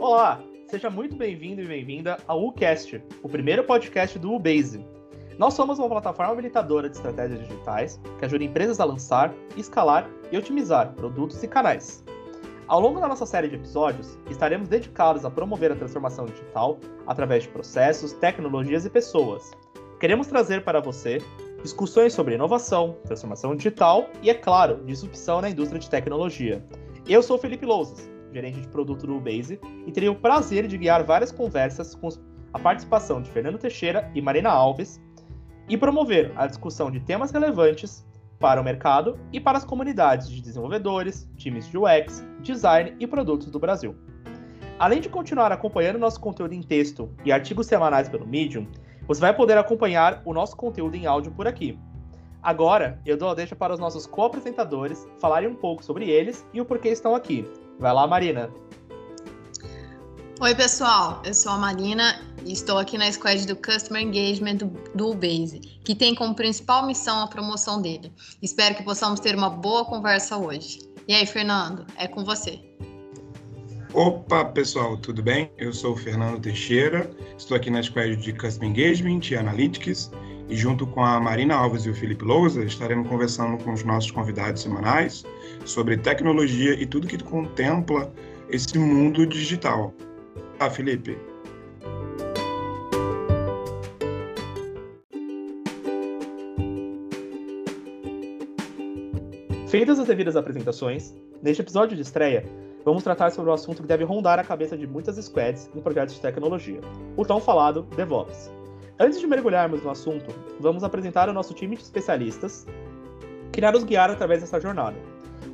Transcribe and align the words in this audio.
Olá, 0.00 0.42
seja 0.66 0.88
muito 0.88 1.14
bem-vindo 1.14 1.60
e 1.60 1.66
bem-vinda 1.66 2.16
ao 2.26 2.42
UCast, 2.46 3.02
o 3.22 3.28
primeiro 3.28 3.64
podcast 3.64 4.18
do 4.18 4.32
Ubase. 4.32 4.82
Nós 5.36 5.52
somos 5.52 5.78
uma 5.78 5.90
plataforma 5.90 6.32
habilitadora 6.32 6.88
de 6.88 6.96
estratégias 6.96 7.38
digitais 7.46 8.00
que 8.18 8.24
ajuda 8.24 8.42
empresas 8.42 8.80
a 8.80 8.84
lançar, 8.86 9.30
escalar 9.58 10.08
e 10.32 10.38
otimizar 10.38 10.94
produtos 10.94 11.42
e 11.42 11.46
canais. 11.46 12.02
Ao 12.66 12.80
longo 12.80 12.98
da 12.98 13.08
nossa 13.08 13.26
série 13.26 13.48
de 13.48 13.56
episódios, 13.56 14.18
estaremos 14.30 14.68
dedicados 14.68 15.26
a 15.26 15.30
promover 15.30 15.70
a 15.70 15.76
transformação 15.76 16.24
digital 16.24 16.78
através 17.06 17.42
de 17.42 17.50
processos, 17.50 18.14
tecnologias 18.14 18.86
e 18.86 18.90
pessoas. 18.90 19.50
Queremos 20.00 20.28
trazer 20.28 20.64
para 20.64 20.80
você 20.80 21.18
discussões 21.62 22.14
sobre 22.14 22.36
inovação, 22.36 22.96
transformação 23.04 23.54
digital 23.54 24.08
e, 24.22 24.30
é 24.30 24.34
claro, 24.34 24.82
disrupção 24.86 25.42
na 25.42 25.50
indústria 25.50 25.78
de 25.78 25.90
tecnologia. 25.90 26.64
Eu 27.06 27.22
sou 27.22 27.36
Felipe 27.36 27.66
Lousas, 27.66 28.10
gerente 28.32 28.60
de 28.60 28.68
produto 28.68 29.06
do 29.06 29.20
Base, 29.20 29.60
e 29.86 29.92
teria 29.92 30.12
o 30.12 30.16
prazer 30.16 30.66
de 30.66 30.78
guiar 30.78 31.04
várias 31.04 31.32
conversas 31.32 31.94
com 31.94 32.08
a 32.52 32.58
participação 32.58 33.22
de 33.22 33.30
Fernando 33.30 33.58
Teixeira 33.58 34.10
e 34.14 34.20
Marina 34.20 34.50
Alves 34.50 35.00
e 35.68 35.76
promover 35.76 36.32
a 36.36 36.46
discussão 36.46 36.90
de 36.90 37.00
temas 37.00 37.30
relevantes 37.30 38.04
para 38.40 38.60
o 38.60 38.64
mercado 38.64 39.18
e 39.32 39.38
para 39.38 39.58
as 39.58 39.64
comunidades 39.64 40.28
de 40.28 40.40
desenvolvedores, 40.40 41.28
times 41.36 41.68
de 41.68 41.78
UX, 41.78 42.24
design 42.40 42.96
e 42.98 43.06
produtos 43.06 43.50
do 43.50 43.58
Brasil. 43.58 43.94
Além 44.78 45.00
de 45.00 45.10
continuar 45.10 45.52
acompanhando 45.52 45.98
nosso 45.98 46.18
conteúdo 46.18 46.54
em 46.54 46.62
texto 46.62 47.10
e 47.24 47.30
artigos 47.30 47.66
semanais 47.66 48.08
pelo 48.08 48.26
Medium, 48.26 48.66
você 49.06 49.20
vai 49.20 49.34
poder 49.36 49.58
acompanhar 49.58 50.22
o 50.24 50.32
nosso 50.32 50.56
conteúdo 50.56 50.96
em 50.96 51.04
áudio 51.04 51.32
por 51.32 51.46
aqui. 51.46 51.78
Agora, 52.42 52.98
eu 53.04 53.18
dou 53.18 53.28
a 53.28 53.34
deixa 53.34 53.54
para 53.54 53.74
os 53.74 53.78
nossos 53.78 54.06
co-apresentadores 54.06 55.06
falarem 55.20 55.50
um 55.50 55.54
pouco 55.54 55.84
sobre 55.84 56.08
eles 56.08 56.46
e 56.54 56.60
o 56.60 56.64
porquê 56.64 56.88
estão 56.88 57.14
aqui. 57.14 57.46
Vai 57.80 57.94
lá, 57.94 58.06
Marina. 58.06 58.50
Oi, 60.38 60.54
pessoal. 60.54 61.22
Eu 61.24 61.32
sou 61.32 61.50
a 61.52 61.56
Marina 61.56 62.20
e 62.44 62.52
estou 62.52 62.76
aqui 62.76 62.98
na 62.98 63.10
squad 63.10 63.46
do 63.46 63.56
Customer 63.56 64.02
Engagement 64.02 64.56
do, 64.56 64.66
do 64.94 65.14
Base, 65.14 65.60
que 65.82 65.94
tem 65.94 66.14
como 66.14 66.34
principal 66.34 66.86
missão 66.86 67.20
a 67.20 67.26
promoção 67.26 67.80
dele. 67.80 68.12
Espero 68.42 68.74
que 68.74 68.82
possamos 68.82 69.18
ter 69.18 69.34
uma 69.34 69.48
boa 69.48 69.86
conversa 69.86 70.36
hoje. 70.36 70.80
E 71.08 71.14
aí, 71.14 71.24
Fernando, 71.24 71.86
é 71.96 72.06
com 72.06 72.22
você. 72.22 72.60
Opa, 73.94 74.44
pessoal, 74.44 74.98
tudo 74.98 75.22
bem? 75.22 75.50
Eu 75.56 75.72
sou 75.72 75.94
o 75.94 75.96
Fernando 75.96 76.38
Teixeira, 76.38 77.10
estou 77.38 77.56
aqui 77.56 77.70
na 77.70 77.82
squad 77.82 78.14
de 78.14 78.32
Customer 78.34 78.68
Engagement 78.68 79.20
e 79.30 79.36
Analytics 79.36 80.10
e 80.50 80.56
junto 80.56 80.84
com 80.84 81.02
a 81.04 81.20
Marina 81.20 81.54
Alves 81.54 81.86
e 81.86 81.90
o 81.90 81.94
Felipe 81.94 82.24
Lousa 82.24 82.64
estaremos 82.64 83.08
conversando 83.08 83.62
com 83.62 83.72
os 83.72 83.84
nossos 83.84 84.10
convidados 84.10 84.60
semanais 84.60 85.24
sobre 85.64 85.96
tecnologia 85.96 86.74
e 86.74 86.84
tudo 86.84 87.06
que 87.06 87.16
contempla 87.22 88.12
esse 88.50 88.76
mundo 88.76 89.24
digital. 89.24 89.94
Ah, 90.58 90.68
Felipe. 90.68 91.16
Feitas 99.68 100.00
as 100.00 100.08
devidas 100.08 100.34
apresentações, 100.34 101.14
neste 101.40 101.62
episódio 101.62 101.94
de 101.94 102.02
estreia, 102.02 102.44
vamos 102.84 103.04
tratar 103.04 103.30
sobre 103.30 103.52
um 103.52 103.54
assunto 103.54 103.82
que 103.82 103.88
deve 103.88 104.02
rondar 104.02 104.40
a 104.40 104.42
cabeça 104.42 104.76
de 104.76 104.84
muitas 104.84 105.14
squads 105.24 105.70
em 105.76 105.80
projetos 105.80 106.16
de 106.16 106.20
tecnologia, 106.20 106.80
o 107.16 107.24
tão 107.24 107.40
falado 107.40 107.82
DevOps. 107.94 108.59
Antes 109.02 109.18
de 109.18 109.26
mergulharmos 109.26 109.82
no 109.82 109.88
assunto, 109.88 110.26
vamos 110.60 110.84
apresentar 110.84 111.26
o 111.30 111.32
nosso 111.32 111.54
time 111.54 111.74
de 111.74 111.82
especialistas 111.82 112.66
que 113.50 113.58
irá 113.58 113.72
nos 113.72 113.82
guiar 113.82 114.10
através 114.10 114.42
dessa 114.42 114.60
jornada. 114.60 114.94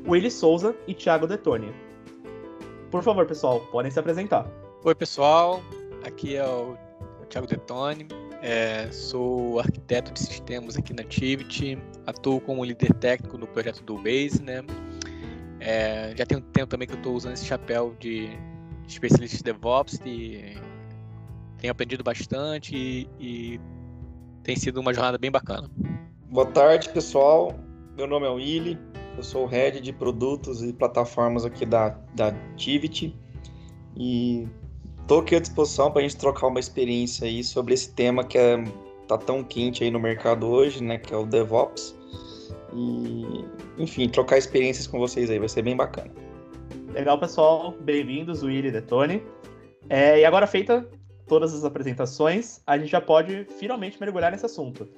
Willy 0.04 0.32
Souza 0.32 0.74
e 0.88 0.92
Thiago 0.92 1.28
Detone. 1.28 1.72
Por 2.90 3.04
favor, 3.04 3.24
pessoal, 3.24 3.60
podem 3.70 3.88
se 3.88 4.00
apresentar. 4.00 4.50
Oi, 4.82 4.96
pessoal. 4.96 5.62
Aqui 6.04 6.34
é 6.34 6.44
o 6.44 6.76
Thiago 7.28 7.46
Detone. 7.46 8.08
É, 8.42 8.90
sou 8.90 9.60
arquiteto 9.60 10.12
de 10.12 10.18
sistemas 10.18 10.76
aqui 10.76 10.92
na 10.92 11.04
Tivity. 11.04 11.78
Atuo 12.04 12.40
como 12.40 12.64
líder 12.64 12.92
técnico 12.94 13.38
no 13.38 13.46
projeto 13.46 13.80
do 13.84 13.94
Base, 13.94 14.42
né? 14.42 14.64
É, 15.60 16.12
já 16.16 16.26
tem 16.26 16.36
um 16.36 16.42
tempo 16.42 16.66
também 16.66 16.88
que 16.88 16.94
eu 16.94 16.98
estou 16.98 17.14
usando 17.14 17.34
esse 17.34 17.46
chapéu 17.46 17.94
de 18.00 18.28
especialista 18.88 19.36
de 19.36 19.44
DevOps 19.44 20.00
e 20.04 20.56
tenho 21.66 21.72
aprendido 21.72 22.04
bastante 22.04 22.76
e, 22.76 23.08
e 23.18 23.60
tem 24.44 24.54
sido 24.54 24.80
uma 24.80 24.94
jornada 24.94 25.18
bem 25.18 25.30
bacana. 25.30 25.68
Boa 26.30 26.46
tarde, 26.46 26.88
pessoal. 26.90 27.52
Meu 27.96 28.06
nome 28.06 28.26
é 28.26 28.30
Willy, 28.30 28.78
eu 29.16 29.22
sou 29.22 29.44
o 29.44 29.46
head 29.46 29.80
de 29.80 29.92
produtos 29.92 30.62
e 30.62 30.72
plataformas 30.72 31.44
aqui 31.44 31.64
da, 31.66 31.88
da 32.14 32.32
Tivity 32.56 33.16
e 33.96 34.46
estou 35.00 35.20
aqui 35.20 35.34
à 35.34 35.40
disposição 35.40 35.90
para 35.90 36.00
a 36.00 36.02
gente 36.02 36.16
trocar 36.16 36.46
uma 36.48 36.60
experiência 36.60 37.26
aí 37.26 37.42
sobre 37.42 37.74
esse 37.74 37.92
tema 37.94 38.22
que 38.22 38.36
é, 38.36 38.62
tá 39.08 39.16
tão 39.16 39.42
quente 39.42 39.82
aí 39.82 39.90
no 39.90 39.98
mercado 39.98 40.46
hoje, 40.46 40.84
né, 40.84 40.98
que 40.98 41.12
é 41.12 41.16
o 41.16 41.24
DevOps. 41.24 41.96
E, 42.74 43.44
enfim, 43.78 44.08
trocar 44.08 44.36
experiências 44.36 44.86
com 44.86 44.98
vocês 44.98 45.30
aí 45.30 45.38
vai 45.38 45.48
ser 45.48 45.62
bem 45.62 45.74
bacana. 45.74 46.10
Legal, 46.92 47.18
pessoal. 47.18 47.74
Bem-vindos, 47.80 48.42
Willy 48.42 48.68
e 48.68 48.72
Detone. 48.72 49.22
É, 49.88 50.20
e 50.20 50.24
agora 50.24 50.46
feita 50.46 50.86
todas 51.26 51.52
as 51.52 51.64
apresentações, 51.64 52.60
a 52.66 52.78
gente 52.78 52.90
já 52.90 53.00
pode 53.00 53.44
finalmente 53.58 54.00
mergulhar 54.00 54.30
nesse 54.30 54.46
assunto. 54.46 54.88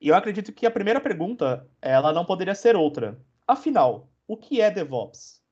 E 0.00 0.08
eu 0.08 0.14
acredito 0.14 0.52
que 0.52 0.64
a 0.64 0.70
primeira 0.70 1.00
pergunta, 1.00 1.66
ela 1.82 2.12
não 2.12 2.24
poderia 2.24 2.54
ser 2.54 2.74
outra. 2.74 3.20
Afinal, 3.46 4.08
o 4.26 4.36
que 4.36 4.60
é 4.60 4.70
DevOps? 4.70 5.42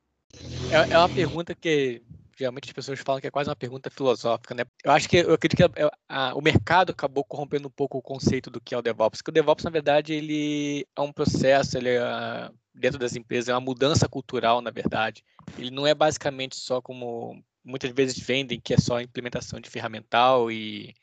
É, 0.71 0.95
é 0.95 0.99
uma 0.99 1.09
pergunta 1.09 1.55
que 1.55 2.03
geralmente 2.39 2.67
as 2.67 2.73
pessoas 2.73 3.01
falam 3.01 3.21
que 3.21 3.27
é 3.27 3.31
quase 3.31 3.51
uma 3.51 3.57
pergunta 3.57 3.91
filosófica, 3.91 4.55
né? 4.55 4.65
Eu 4.85 4.93
acho 4.93 5.09
que 5.09 5.17
eu 5.17 5.35
acredito 5.35 5.57
que 5.57 5.83
a, 5.83 5.91
a, 6.09 6.35
o 6.35 6.41
mercado 6.41 6.91
acabou 6.91 7.25
corrompendo 7.25 7.67
um 7.67 7.71
pouco 7.71 7.99
o 7.99 8.03
conceito 8.03 8.49
do 8.49 8.61
que 8.61 8.75
é 8.75 8.79
o 8.79 8.83
DevOps, 8.83 9.19
porque 9.19 9.31
o 9.31 9.35
DevOps 9.35 9.65
na 9.65 9.71
verdade 9.71 10.13
ele 10.13 10.87
é 10.97 11.01
um 11.01 11.13
processo, 11.13 11.77
ele 11.77 11.89
é, 11.89 12.51
dentro 12.73 12.99
das 12.99 13.17
empresas 13.17 13.49
é 13.49 13.55
uma 13.55 13.61
mudança 13.61 14.09
cultural, 14.09 14.61
na 14.61 14.71
verdade. 14.71 15.25
Ele 15.59 15.71
não 15.71 15.87
é 15.87 15.95
basicamente 15.95 16.55
só 16.55 16.81
como 16.81 17.43
muitas 17.65 17.91
vezes 17.91 18.19
vendem 18.19 18.61
que 18.61 18.73
é 18.73 18.79
só 18.79 19.01
implementação 19.01 19.61
de 19.61 19.69
ferramental 19.69 20.51
e, 20.51 20.95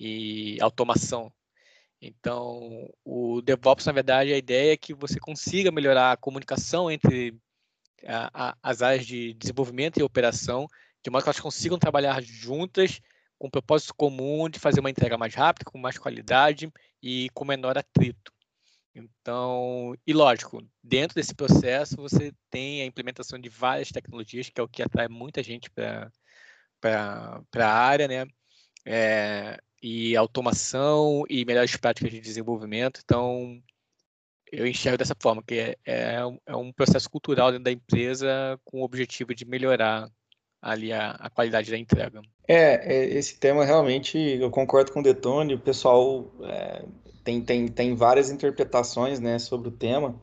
e 0.00 0.58
automação. 0.60 1.32
Então, 2.00 2.92
o 3.04 3.40
DevOps, 3.40 3.86
na 3.86 3.92
verdade, 3.92 4.32
a 4.32 4.36
ideia 4.36 4.72
é 4.72 4.76
que 4.76 4.92
você 4.92 5.20
consiga 5.20 5.70
melhorar 5.70 6.10
a 6.10 6.16
comunicação 6.16 6.90
entre 6.90 7.38
as 8.62 8.82
áreas 8.82 9.06
de 9.06 9.34
desenvolvimento 9.34 9.98
e 9.98 10.02
operação, 10.02 10.66
de 11.02 11.10
modo 11.10 11.22
que 11.22 11.28
elas 11.28 11.40
consigam 11.40 11.78
trabalhar 11.78 12.22
juntas 12.22 13.00
com 13.38 13.48
o 13.48 13.50
propósito 13.50 13.94
comum 13.94 14.48
de 14.48 14.58
fazer 14.58 14.80
uma 14.80 14.90
entrega 14.90 15.18
mais 15.18 15.34
rápida, 15.34 15.70
com 15.70 15.78
mais 15.78 15.98
qualidade 15.98 16.72
e 17.02 17.28
com 17.34 17.44
menor 17.44 17.76
atrito. 17.76 18.32
Então, 18.94 19.96
e 20.06 20.12
lógico, 20.12 20.62
dentro 20.82 21.14
desse 21.14 21.34
processo 21.34 21.96
você 21.96 22.32
tem 22.50 22.82
a 22.82 22.86
implementação 22.86 23.38
de 23.38 23.48
várias 23.48 23.90
tecnologias, 23.90 24.48
que 24.48 24.60
é 24.60 24.62
o 24.62 24.68
que 24.68 24.82
atrai 24.82 25.08
muita 25.08 25.42
gente 25.42 25.70
para 25.70 26.10
a 27.56 27.66
área, 27.66 28.06
né? 28.06 28.26
É, 28.84 29.58
e 29.82 30.16
automação 30.16 31.24
e 31.28 31.44
melhores 31.44 31.76
práticas 31.76 32.10
de 32.10 32.20
desenvolvimento. 32.20 33.00
Então, 33.02 33.62
eu 34.52 34.66
enxergo 34.66 34.98
dessa 34.98 35.16
forma, 35.18 35.42
que 35.42 35.54
é, 35.54 35.76
é, 35.86 36.18
é, 36.46 36.54
um 36.54 36.70
processo 36.70 37.08
cultural 37.08 37.50
dentro 37.50 37.64
da 37.64 37.72
empresa 37.72 38.60
com 38.64 38.80
o 38.80 38.84
objetivo 38.84 39.34
de 39.34 39.46
melhorar 39.46 40.10
ali 40.60 40.92
a, 40.92 41.12
a 41.12 41.30
qualidade 41.30 41.70
da 41.70 41.78
entrega. 41.78 42.20
É, 42.46 42.94
é, 42.94 43.04
esse 43.14 43.38
tema 43.38 43.64
realmente, 43.64 44.18
eu 44.18 44.50
concordo 44.50 44.92
com 44.92 45.00
o 45.00 45.02
Detone, 45.02 45.54
o 45.54 45.58
pessoal 45.58 46.30
é, 46.42 46.84
tem, 47.24 47.40
tem, 47.40 47.66
tem 47.66 47.94
várias 47.94 48.30
interpretações 48.30 49.18
né, 49.18 49.38
sobre 49.38 49.68
o 49.68 49.72
tema, 49.72 50.14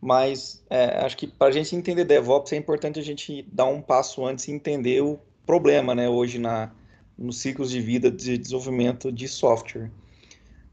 mas 0.00 0.62
é, 0.68 0.98
acho 1.04 1.16
que 1.16 1.26
para 1.26 1.48
a 1.48 1.52
gente 1.52 1.74
entender 1.74 2.04
DevOps 2.04 2.52
é 2.52 2.56
importante 2.56 3.00
a 3.00 3.02
gente 3.02 3.42
dar 3.50 3.64
um 3.64 3.80
passo 3.80 4.24
antes 4.24 4.46
e 4.46 4.52
entender 4.52 5.02
o 5.02 5.18
problema 5.46 5.94
né, 5.94 6.08
hoje 6.08 6.38
na, 6.38 6.70
nos 7.18 7.38
ciclos 7.38 7.70
de 7.70 7.80
vida 7.80 8.10
de 8.10 8.36
desenvolvimento 8.36 9.10
de 9.10 9.26
software. 9.26 9.90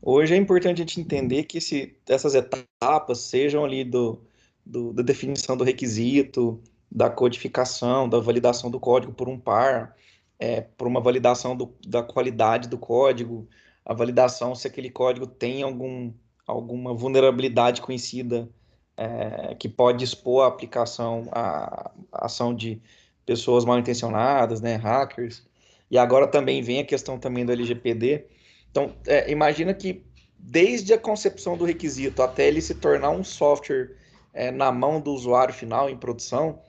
Hoje 0.02 0.34
é 0.34 0.38
importante 0.38 0.82
a 0.82 0.86
gente 0.86 1.02
entender 1.02 1.44
que 1.44 1.58
esse, 1.58 1.98
essas 2.08 2.36
etapas 2.36 3.20
sejam 3.20 3.66
ali 3.66 3.84
do, 3.84 4.22
do, 4.66 4.94
da 4.94 5.04
definição 5.04 5.58
do 5.58 5.64
requisito, 5.64 6.62
da 6.92 7.10
codificação, 7.10 8.08
da 8.08 8.20
validação 8.20 8.72
do 8.72 8.80
código 8.80 9.14
por 9.14 9.28
um 9.28 9.40
par, 9.40 9.96
é, 10.40 10.62
por 10.62 10.88
uma 10.88 11.02
validação 11.02 11.56
do, 11.56 11.76
da 11.86 12.04
qualidade 12.04 12.70
do 12.70 12.78
código, 12.78 13.48
a 13.86 13.94
validação 13.94 14.54
se 14.54 14.68
aquele 14.68 14.90
código 14.90 15.26
tem 15.26 15.64
algum, 15.64 16.14
alguma 16.46 16.94
vulnerabilidade 16.94 17.82
conhecida 17.82 18.50
é, 18.96 19.56
que 19.56 19.70
pode 19.70 20.04
expor 20.04 20.44
a 20.44 20.48
aplicação, 20.48 21.28
a 21.32 21.92
ação 22.12 22.54
de 22.54 22.82
pessoas 23.26 23.66
mal 23.66 23.78
intencionadas, 23.78 24.62
né, 24.62 24.76
hackers. 24.76 25.46
E 25.90 25.98
agora 25.98 26.28
também 26.28 26.62
vem 26.62 26.80
a 26.80 26.86
questão 26.86 27.20
também 27.20 27.46
do 27.46 27.52
LGPD, 27.52 28.26
Então, 28.72 28.96
é, 29.06 29.30
imagina 29.32 29.74
que 29.74 30.06
desde 30.38 30.94
a 30.94 30.98
concepção 30.98 31.58
do 31.58 31.66
requisito 31.66 32.22
até 32.22 32.48
ele 32.48 32.62
se 32.62 32.76
tornar 32.76 33.10
um 33.10 33.24
software 33.24 33.96
é, 34.34 34.52
na 34.52 34.72
mão 34.72 35.02
do 35.02 35.12
usuário 35.12 35.54
final 35.54 35.90
em 35.90 35.98
produção, 35.98 36.60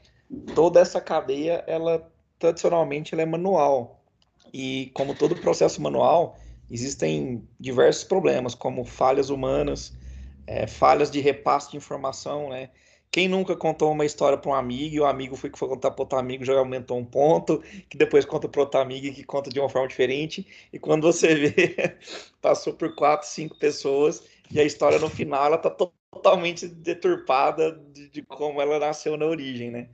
toda 0.55 0.81
essa 0.81 1.01
cadeia, 1.01 1.63
ela 1.67 2.11
tradicionalmente 2.39 3.15
ela 3.15 3.23
é 3.23 3.27
manual. 3.27 4.03
E 4.53 4.91
como 4.95 5.15
todo 5.15 5.37
processo 5.37 5.81
manual, 5.83 6.39
existem 6.71 7.47
diversos 7.59 8.05
problemas, 8.05 8.55
como 8.55 8.85
falhas 8.85 9.29
humanas, 9.31 9.93
é, 10.47 10.67
falhas 10.67 11.11
de 11.11 11.21
repasse 11.21 11.71
de 11.71 11.77
informação, 11.77 12.49
né? 12.49 12.71
Quem 13.11 13.27
nunca 13.27 13.57
contou 13.57 13.91
uma 13.91 14.05
história 14.05 14.37
para 14.37 14.51
um 14.51 14.55
amigo 14.55 14.95
e 14.95 15.01
o 15.01 15.07
amigo 15.07 15.35
foi 15.35 15.51
que 15.51 15.59
foi 15.59 15.69
contar 15.69 15.91
para 15.91 16.03
outro 16.03 16.19
amigo 16.19 16.45
já 16.45 16.59
aumentou 16.59 16.99
um 16.99 17.05
ponto, 17.05 17.63
que 17.89 17.97
depois 17.97 18.25
conta 18.25 18.49
para 18.49 18.61
outro 18.61 18.81
amigo 18.81 19.15
que 19.15 19.25
conta 19.25 19.49
de 19.49 19.59
uma 19.59 19.69
forma 19.69 19.89
diferente. 19.89 20.47
E 20.73 20.79
quando 20.79 21.03
você 21.03 21.35
vê, 21.49 21.97
passou 22.43 22.75
por 22.75 22.95
quatro, 22.95 23.27
cinco 23.27 23.59
pessoas 23.59 24.23
e 24.51 24.61
a 24.61 24.65
história 24.65 24.99
no 24.99 25.09
final 25.09 25.47
ela 25.47 25.57
está 25.57 25.71
totalmente 25.71 26.67
deturpada 26.67 27.73
de, 27.93 28.09
de, 28.11 28.23
como 28.23 28.61
ela 28.61 28.79
nasceu 28.79 29.17
na 29.17 29.27
origem, 29.27 29.71
né? 29.71 29.89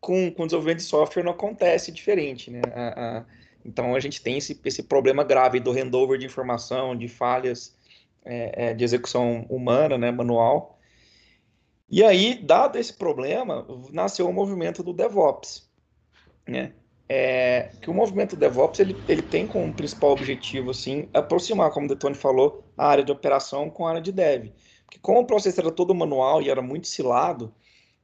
Com, 0.00 0.30
com 0.30 0.46
desenvolvimento 0.46 0.78
de 0.78 0.84
software 0.84 1.24
não 1.24 1.32
acontece 1.32 1.92
diferente, 1.92 2.50
né? 2.50 2.60
A, 2.72 3.18
a, 3.18 3.24
então 3.64 3.94
a 3.94 4.00
gente 4.00 4.22
tem 4.22 4.38
esse, 4.38 4.58
esse 4.64 4.82
problema 4.82 5.22
grave 5.24 5.60
do 5.60 5.72
handover 5.72 6.18
de 6.18 6.26
informação, 6.26 6.96
de 6.96 7.08
falhas 7.08 7.76
é, 8.24 8.70
é, 8.70 8.74
de 8.74 8.84
execução 8.84 9.46
humana, 9.48 9.98
né, 9.98 10.10
manual, 10.10 10.77
e 11.90 12.04
aí, 12.04 12.34
dado 12.42 12.78
esse 12.78 12.92
problema, 12.92 13.66
nasceu 13.90 14.28
o 14.28 14.32
movimento 14.32 14.82
do 14.82 14.92
DevOps, 14.92 15.68
né? 16.46 16.72
É, 17.10 17.70
que 17.80 17.88
o 17.88 17.94
movimento 17.94 18.36
DevOps 18.36 18.80
ele, 18.80 18.94
ele 19.08 19.22
tem 19.22 19.46
como 19.46 19.72
principal 19.72 20.10
objetivo 20.10 20.72
assim 20.72 21.08
aproximar, 21.14 21.70
como 21.70 21.86
o 21.86 21.88
Detone 21.88 22.14
falou, 22.14 22.62
a 22.76 22.86
área 22.86 23.02
de 23.02 23.10
operação 23.10 23.70
com 23.70 23.86
a 23.86 23.90
área 23.90 24.00
de 24.02 24.12
dev. 24.12 24.52
Porque 24.84 24.98
como 25.00 25.20
o 25.20 25.26
processo 25.26 25.58
era 25.58 25.70
todo 25.70 25.94
manual 25.94 26.42
e 26.42 26.50
era 26.50 26.60
muito 26.60 26.86
cilado, 26.86 27.54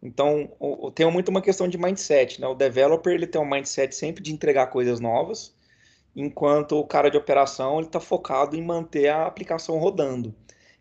então 0.02 0.50
o, 0.58 0.90
tem 0.90 1.10
muito 1.10 1.28
uma 1.28 1.42
questão 1.42 1.68
de 1.68 1.76
mindset, 1.76 2.40
né? 2.40 2.46
O 2.46 2.54
developer 2.54 3.12
ele 3.12 3.26
tem 3.26 3.40
um 3.40 3.48
mindset 3.48 3.94
sempre 3.94 4.22
de 4.22 4.32
entregar 4.32 4.68
coisas 4.68 5.00
novas, 5.00 5.54
enquanto 6.16 6.78
o 6.78 6.86
cara 6.86 7.10
de 7.10 7.18
operação 7.18 7.78
ele 7.78 7.86
está 7.86 8.00
focado 8.00 8.56
em 8.56 8.62
manter 8.62 9.08
a 9.08 9.26
aplicação 9.26 9.78
rodando. 9.78 10.34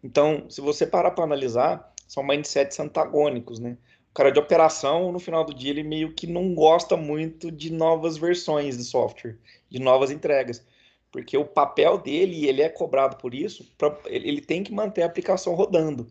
Então, 0.03 0.49
se 0.49 0.61
você 0.61 0.85
parar 0.85 1.11
para 1.11 1.23
analisar, 1.23 1.92
são 2.07 2.23
mindsets 2.23 2.79
antagônicos, 2.79 3.59
né? 3.59 3.77
O 4.11 4.13
cara 4.13 4.31
de 4.31 4.39
operação, 4.39 5.11
no 5.11 5.19
final 5.19 5.43
do 5.43 5.53
dia, 5.53 5.71
ele 5.71 5.81
meio 5.81 6.13
que 6.13 6.27
não 6.27 6.53
gosta 6.53 6.95
muito 6.95 7.51
de 7.51 7.71
novas 7.73 8.15
versões 8.15 8.77
de 8.77 8.83
software, 8.83 9.39
de 9.69 9.79
novas 9.79 10.11
entregas. 10.11 10.63
Porque 11.11 11.35
o 11.35 11.45
papel 11.45 11.97
dele, 11.97 12.47
ele 12.47 12.61
é 12.61 12.69
cobrado 12.69 13.17
por 13.17 13.33
isso, 13.33 13.71
pra, 13.77 13.97
ele 14.05 14.41
tem 14.41 14.63
que 14.63 14.71
manter 14.71 15.01
a 15.01 15.07
aplicação 15.07 15.55
rodando. 15.55 16.07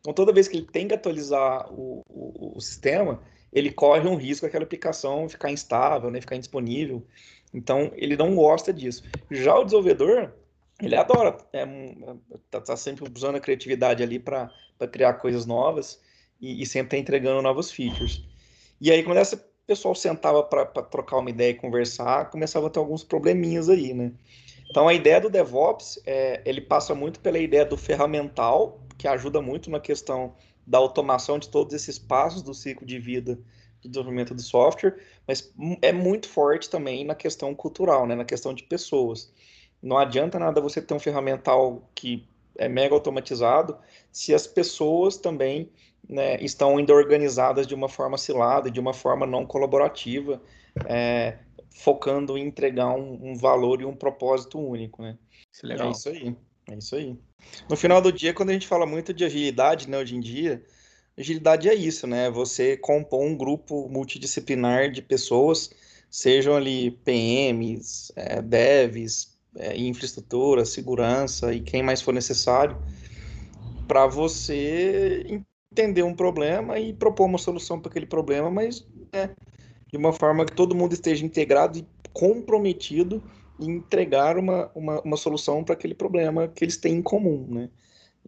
Então, 0.00 0.12
toda 0.12 0.32
vez 0.32 0.48
que 0.48 0.56
ele 0.56 0.66
tem 0.66 0.88
que 0.88 0.94
atualizar 0.94 1.70
o, 1.72 2.02
o, 2.08 2.56
o 2.56 2.60
sistema, 2.60 3.22
ele 3.52 3.70
corre 3.70 4.06
um 4.08 4.16
risco 4.16 4.44
aquela 4.44 4.64
aplicação 4.64 5.28
ficar 5.28 5.50
instável, 5.50 6.10
né, 6.10 6.20
ficar 6.20 6.36
indisponível. 6.36 7.06
Então, 7.54 7.90
ele 7.94 8.16
não 8.16 8.34
gosta 8.34 8.72
disso. 8.72 9.04
Já 9.30 9.56
o 9.58 9.64
desenvolvedor, 9.64 10.34
ele 10.80 10.96
adora, 10.96 11.36
é, 11.52 11.66
tá, 12.50 12.60
tá 12.60 12.76
sempre 12.76 13.04
usando 13.14 13.36
a 13.36 13.40
criatividade 13.40 14.02
ali 14.02 14.18
para 14.18 14.50
criar 14.90 15.14
coisas 15.14 15.46
novas 15.46 16.00
e, 16.40 16.62
e 16.62 16.66
sempre 16.66 16.90
tá 16.90 16.96
entregando 16.96 17.40
novos 17.42 17.70
features. 17.70 18.24
E 18.80 18.90
aí, 18.90 19.02
quando 19.02 19.18
essa 19.18 19.36
pessoal 19.66 19.94
sentava 19.94 20.42
para 20.42 20.66
trocar 20.66 21.18
uma 21.18 21.30
ideia 21.30 21.50
e 21.50 21.54
conversar, 21.54 22.30
começava 22.30 22.66
a 22.66 22.70
ter 22.70 22.78
alguns 22.78 23.02
probleminhas 23.02 23.68
aí, 23.68 23.94
né? 23.94 24.12
Então, 24.68 24.88
a 24.88 24.94
ideia 24.94 25.20
do 25.20 25.30
DevOps, 25.30 26.00
é, 26.04 26.42
ele 26.44 26.60
passa 26.60 26.94
muito 26.94 27.20
pela 27.20 27.38
ideia 27.38 27.64
do 27.64 27.76
ferramental, 27.76 28.80
que 28.98 29.06
ajuda 29.06 29.40
muito 29.40 29.70
na 29.70 29.78
questão 29.78 30.34
da 30.66 30.78
automação 30.78 31.38
de 31.38 31.48
todos 31.48 31.74
esses 31.74 31.98
passos 31.98 32.42
do 32.42 32.54
ciclo 32.54 32.86
de 32.86 32.98
vida 32.98 33.38
de 33.80 33.88
desenvolvimento 33.90 34.34
de 34.34 34.42
software, 34.42 34.96
mas 35.28 35.52
é 35.82 35.92
muito 35.92 36.26
forte 36.26 36.70
também 36.70 37.04
na 37.04 37.14
questão 37.14 37.54
cultural, 37.54 38.06
né? 38.06 38.14
na 38.14 38.24
questão 38.24 38.54
de 38.54 38.62
pessoas. 38.62 39.30
Não 39.84 39.98
adianta 39.98 40.38
nada 40.38 40.62
você 40.62 40.80
ter 40.80 40.94
um 40.94 40.98
ferramental 40.98 41.86
que 41.94 42.26
é 42.56 42.68
mega 42.68 42.94
automatizado 42.94 43.76
se 44.10 44.32
as 44.32 44.46
pessoas 44.46 45.18
também 45.18 45.68
né, 46.08 46.42
estão 46.42 46.78
ainda 46.78 46.94
organizadas 46.94 47.66
de 47.66 47.74
uma 47.74 47.88
forma 47.88 48.16
cilada, 48.16 48.70
de 48.70 48.80
uma 48.80 48.94
forma 48.94 49.26
não 49.26 49.44
colaborativa, 49.44 50.40
é, 50.86 51.36
focando 51.74 52.38
em 52.38 52.46
entregar 52.46 52.94
um, 52.94 53.32
um, 53.32 53.36
valor 53.36 53.82
e 53.82 53.84
um 53.84 53.94
propósito 53.94 54.58
único, 54.58 55.02
né? 55.02 55.18
Isso 55.52 55.66
é, 55.66 55.74
é 55.74 55.90
isso 55.90 56.08
aí. 56.08 56.36
É 56.70 56.74
isso 56.76 56.96
aí. 56.96 57.18
No 57.68 57.76
final 57.76 58.00
do 58.00 58.10
dia, 58.10 58.32
quando 58.32 58.50
a 58.50 58.52
gente 58.54 58.66
fala 58.66 58.86
muito 58.86 59.12
de 59.12 59.22
agilidade, 59.22 59.88
né, 59.88 59.98
hoje 59.98 60.16
em 60.16 60.20
dia, 60.20 60.64
agilidade 61.18 61.68
é 61.68 61.74
isso, 61.74 62.06
né? 62.06 62.30
Você 62.30 62.74
compor 62.78 63.22
um 63.22 63.36
grupo 63.36 63.86
multidisciplinar 63.90 64.90
de 64.90 65.02
pessoas, 65.02 65.70
sejam 66.08 66.56
ali 66.56 66.90
PMs, 66.90 68.12
é, 68.16 68.40
devs, 68.40 69.33
é, 69.56 69.76
infraestrutura, 69.76 70.64
segurança 70.64 71.52
e 71.52 71.60
quem 71.60 71.82
mais 71.82 72.00
for 72.02 72.12
necessário, 72.12 72.76
para 73.86 74.06
você 74.06 75.42
entender 75.72 76.02
um 76.02 76.14
problema 76.14 76.78
e 76.78 76.92
propor 76.92 77.26
uma 77.26 77.38
solução 77.38 77.80
para 77.80 77.90
aquele 77.90 78.06
problema, 78.06 78.50
mas 78.50 78.86
né, 79.12 79.30
de 79.90 79.96
uma 79.96 80.12
forma 80.12 80.44
que 80.44 80.52
todo 80.52 80.74
mundo 80.74 80.92
esteja 80.92 81.24
integrado 81.24 81.78
e 81.78 81.86
comprometido 82.12 83.22
em 83.60 83.70
entregar 83.76 84.38
uma, 84.38 84.70
uma, 84.74 85.00
uma 85.02 85.16
solução 85.16 85.62
para 85.62 85.74
aquele 85.74 85.94
problema 85.94 86.48
que 86.48 86.64
eles 86.64 86.76
têm 86.76 86.94
em 86.94 87.02
comum, 87.02 87.46
né? 87.48 87.70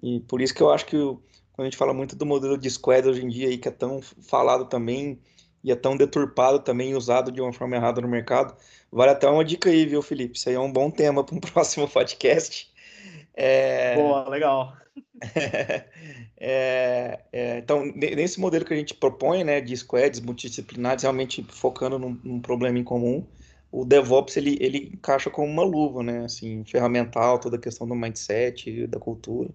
E 0.02 0.20
por 0.20 0.40
isso 0.40 0.54
que 0.54 0.62
eu 0.62 0.70
acho 0.70 0.86
que 0.86 0.96
quando 0.96 1.66
a 1.66 1.70
gente 1.70 1.76
fala 1.76 1.94
muito 1.94 2.14
do 2.14 2.26
modelo 2.26 2.58
de 2.58 2.70
squad 2.70 3.08
hoje 3.08 3.24
em 3.24 3.28
dia, 3.28 3.48
aí, 3.48 3.56
que 3.56 3.66
é 3.66 3.70
tão 3.70 4.00
falado 4.02 4.66
também, 4.66 5.18
e 5.62 5.72
é 5.72 5.76
tão 5.76 5.96
deturpado 5.96 6.60
também, 6.60 6.94
usado 6.94 7.32
de 7.32 7.40
uma 7.40 7.52
forma 7.52 7.76
errada 7.76 8.00
no 8.00 8.08
mercado, 8.08 8.56
Vale 8.90 9.10
até 9.10 9.28
uma 9.28 9.44
dica 9.44 9.68
aí, 9.68 9.84
viu, 9.84 10.00
Felipe? 10.00 10.38
Isso 10.38 10.48
aí 10.48 10.54
é 10.54 10.60
um 10.60 10.72
bom 10.72 10.90
tema 10.90 11.24
para 11.24 11.34
um 11.34 11.40
próximo 11.40 11.88
podcast. 11.88 12.70
É... 13.34 13.94
Boa, 13.94 14.28
legal. 14.28 14.76
é, 16.38 17.20
é, 17.32 17.58
então, 17.58 17.84
nesse 17.94 18.40
modelo 18.40 18.64
que 18.64 18.72
a 18.72 18.76
gente 18.76 18.94
propõe, 18.94 19.44
né, 19.44 19.60
de 19.60 19.76
squads 19.76 20.20
multidisciplinares, 20.20 21.02
realmente 21.02 21.44
focando 21.48 21.98
num, 21.98 22.18
num, 22.22 22.40
problema 22.40 22.78
em 22.78 22.84
comum, 22.84 23.26
o 23.70 23.84
DevOps 23.84 24.36
ele, 24.36 24.56
ele 24.60 24.90
encaixa 24.94 25.28
como 25.28 25.46
uma 25.46 25.62
luva, 25.62 26.02
né, 26.02 26.24
assim, 26.24 26.64
ferramental, 26.64 27.38
toda 27.38 27.56
a 27.56 27.60
questão 27.60 27.86
do 27.86 27.94
mindset, 27.94 28.86
da 28.86 28.98
cultura. 28.98 29.50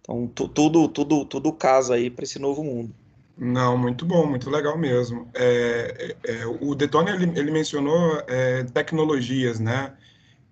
Então, 0.00 0.26
tudo, 0.26 0.88
tudo, 0.88 1.24
tudo 1.24 1.52
casa 1.52 1.94
aí 1.94 2.10
para 2.10 2.24
esse 2.24 2.40
novo 2.40 2.64
mundo. 2.64 2.92
Não, 3.44 3.76
muito 3.76 4.06
bom, 4.06 4.24
muito 4.24 4.48
legal 4.48 4.78
mesmo. 4.78 5.28
É, 5.34 6.14
é, 6.24 6.42
é 6.42 6.46
o 6.46 6.76
Detone, 6.76 7.10
ele, 7.10 7.32
ele 7.36 7.50
mencionou 7.50 8.22
é, 8.28 8.62
tecnologias, 8.62 9.58
né? 9.58 9.94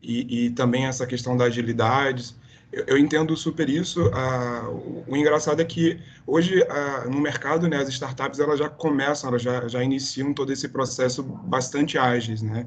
E, 0.03 0.47
e, 0.47 0.51
também 0.51 0.87
essa 0.87 1.07
questão 1.07 1.37
da 1.37 1.45
agilidade. 1.45 2.35
Eu, 2.73 2.85
eu 2.89 2.99
entendo 2.99 3.37
super 3.37 3.71
isso. 3.71 4.11
Ah, 4.13 4.69
o, 4.69 5.05
o, 5.07 5.17
engraçado 5.17 5.63
é 5.63 5.65
que 5.65 6.01
hoje 6.27 6.65
ah, 6.69 7.05
no 7.09 7.21
mercado, 7.21 7.69
né, 7.69 7.77
as 7.77 7.89
startups 7.91 8.41
elas 8.41 8.59
já 8.59 8.69
começam, 8.69 9.31
elas 9.31 9.43
já, 9.43 9.69
já 9.69 9.85
iniciam 9.85 10.35
todo 10.35 10.53
esse 10.53 10.69
processo 10.69 11.23
bastante 11.23 11.97
ágeis, 11.97 12.43
né? 12.43 12.67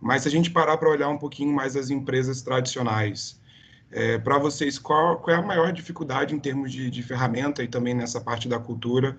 Mas 0.00 0.22
se 0.22 0.28
a 0.28 0.30
gente 0.30 0.50
parar 0.50 0.78
para 0.78 0.88
olhar 0.88 1.10
um 1.10 1.18
pouquinho 1.18 1.52
mais 1.54 1.76
as 1.76 1.90
empresas 1.90 2.40
tradicionais, 2.40 3.38
é, 3.92 4.16
para 4.16 4.38
vocês, 4.38 4.78
qual, 4.78 5.18
qual, 5.18 5.36
é 5.36 5.38
a 5.38 5.42
maior 5.42 5.72
dificuldade 5.72 6.34
em 6.34 6.38
termos 6.38 6.72
de, 6.72 6.90
de 6.90 7.02
ferramenta 7.02 7.62
e 7.62 7.68
também 7.68 7.92
nessa 7.92 8.18
parte 8.18 8.48
da 8.48 8.58
cultura 8.58 9.18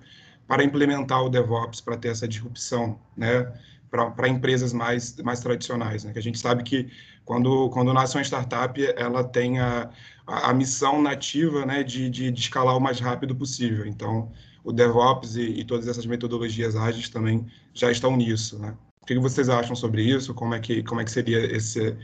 para 0.50 0.64
implementar 0.64 1.22
o 1.22 1.28
DevOps, 1.28 1.80
para 1.80 1.96
ter 1.96 2.08
essa 2.08 2.26
disrupção, 2.26 2.98
né, 3.16 3.52
para 3.88 4.28
empresas 4.28 4.72
mais, 4.72 5.16
mais 5.18 5.38
tradicionais, 5.38 6.02
né, 6.02 6.12
que 6.12 6.18
a 6.18 6.22
gente 6.22 6.40
sabe 6.40 6.64
que 6.64 6.90
quando, 7.24 7.70
quando 7.70 7.94
nasce 7.94 8.16
uma 8.16 8.24
startup, 8.24 8.84
ela 8.96 9.22
tem 9.22 9.60
a, 9.60 9.88
a, 10.26 10.50
a 10.50 10.52
missão 10.52 11.00
nativa, 11.00 11.64
né, 11.64 11.84
de, 11.84 12.10
de, 12.10 12.32
de, 12.32 12.40
escalar 12.40 12.76
o 12.76 12.80
mais 12.80 12.98
rápido 12.98 13.32
possível, 13.32 13.86
então 13.86 14.32
o 14.64 14.72
DevOps 14.72 15.36
e, 15.36 15.42
e, 15.42 15.64
todas 15.64 15.86
essas 15.86 16.04
metodologias 16.04 16.74
ágeis 16.74 17.08
também 17.08 17.46
já 17.72 17.88
estão 17.88 18.16
nisso, 18.16 18.58
né. 18.58 18.76
O 19.02 19.06
que 19.06 19.16
vocês 19.20 19.48
acham 19.48 19.76
sobre 19.76 20.02
isso? 20.02 20.34
Como 20.34 20.52
é 20.52 20.58
que, 20.58 20.82
como 20.82 21.00
é 21.00 21.04
que 21.04 21.12
seria 21.12 21.38
esse, 21.56 21.96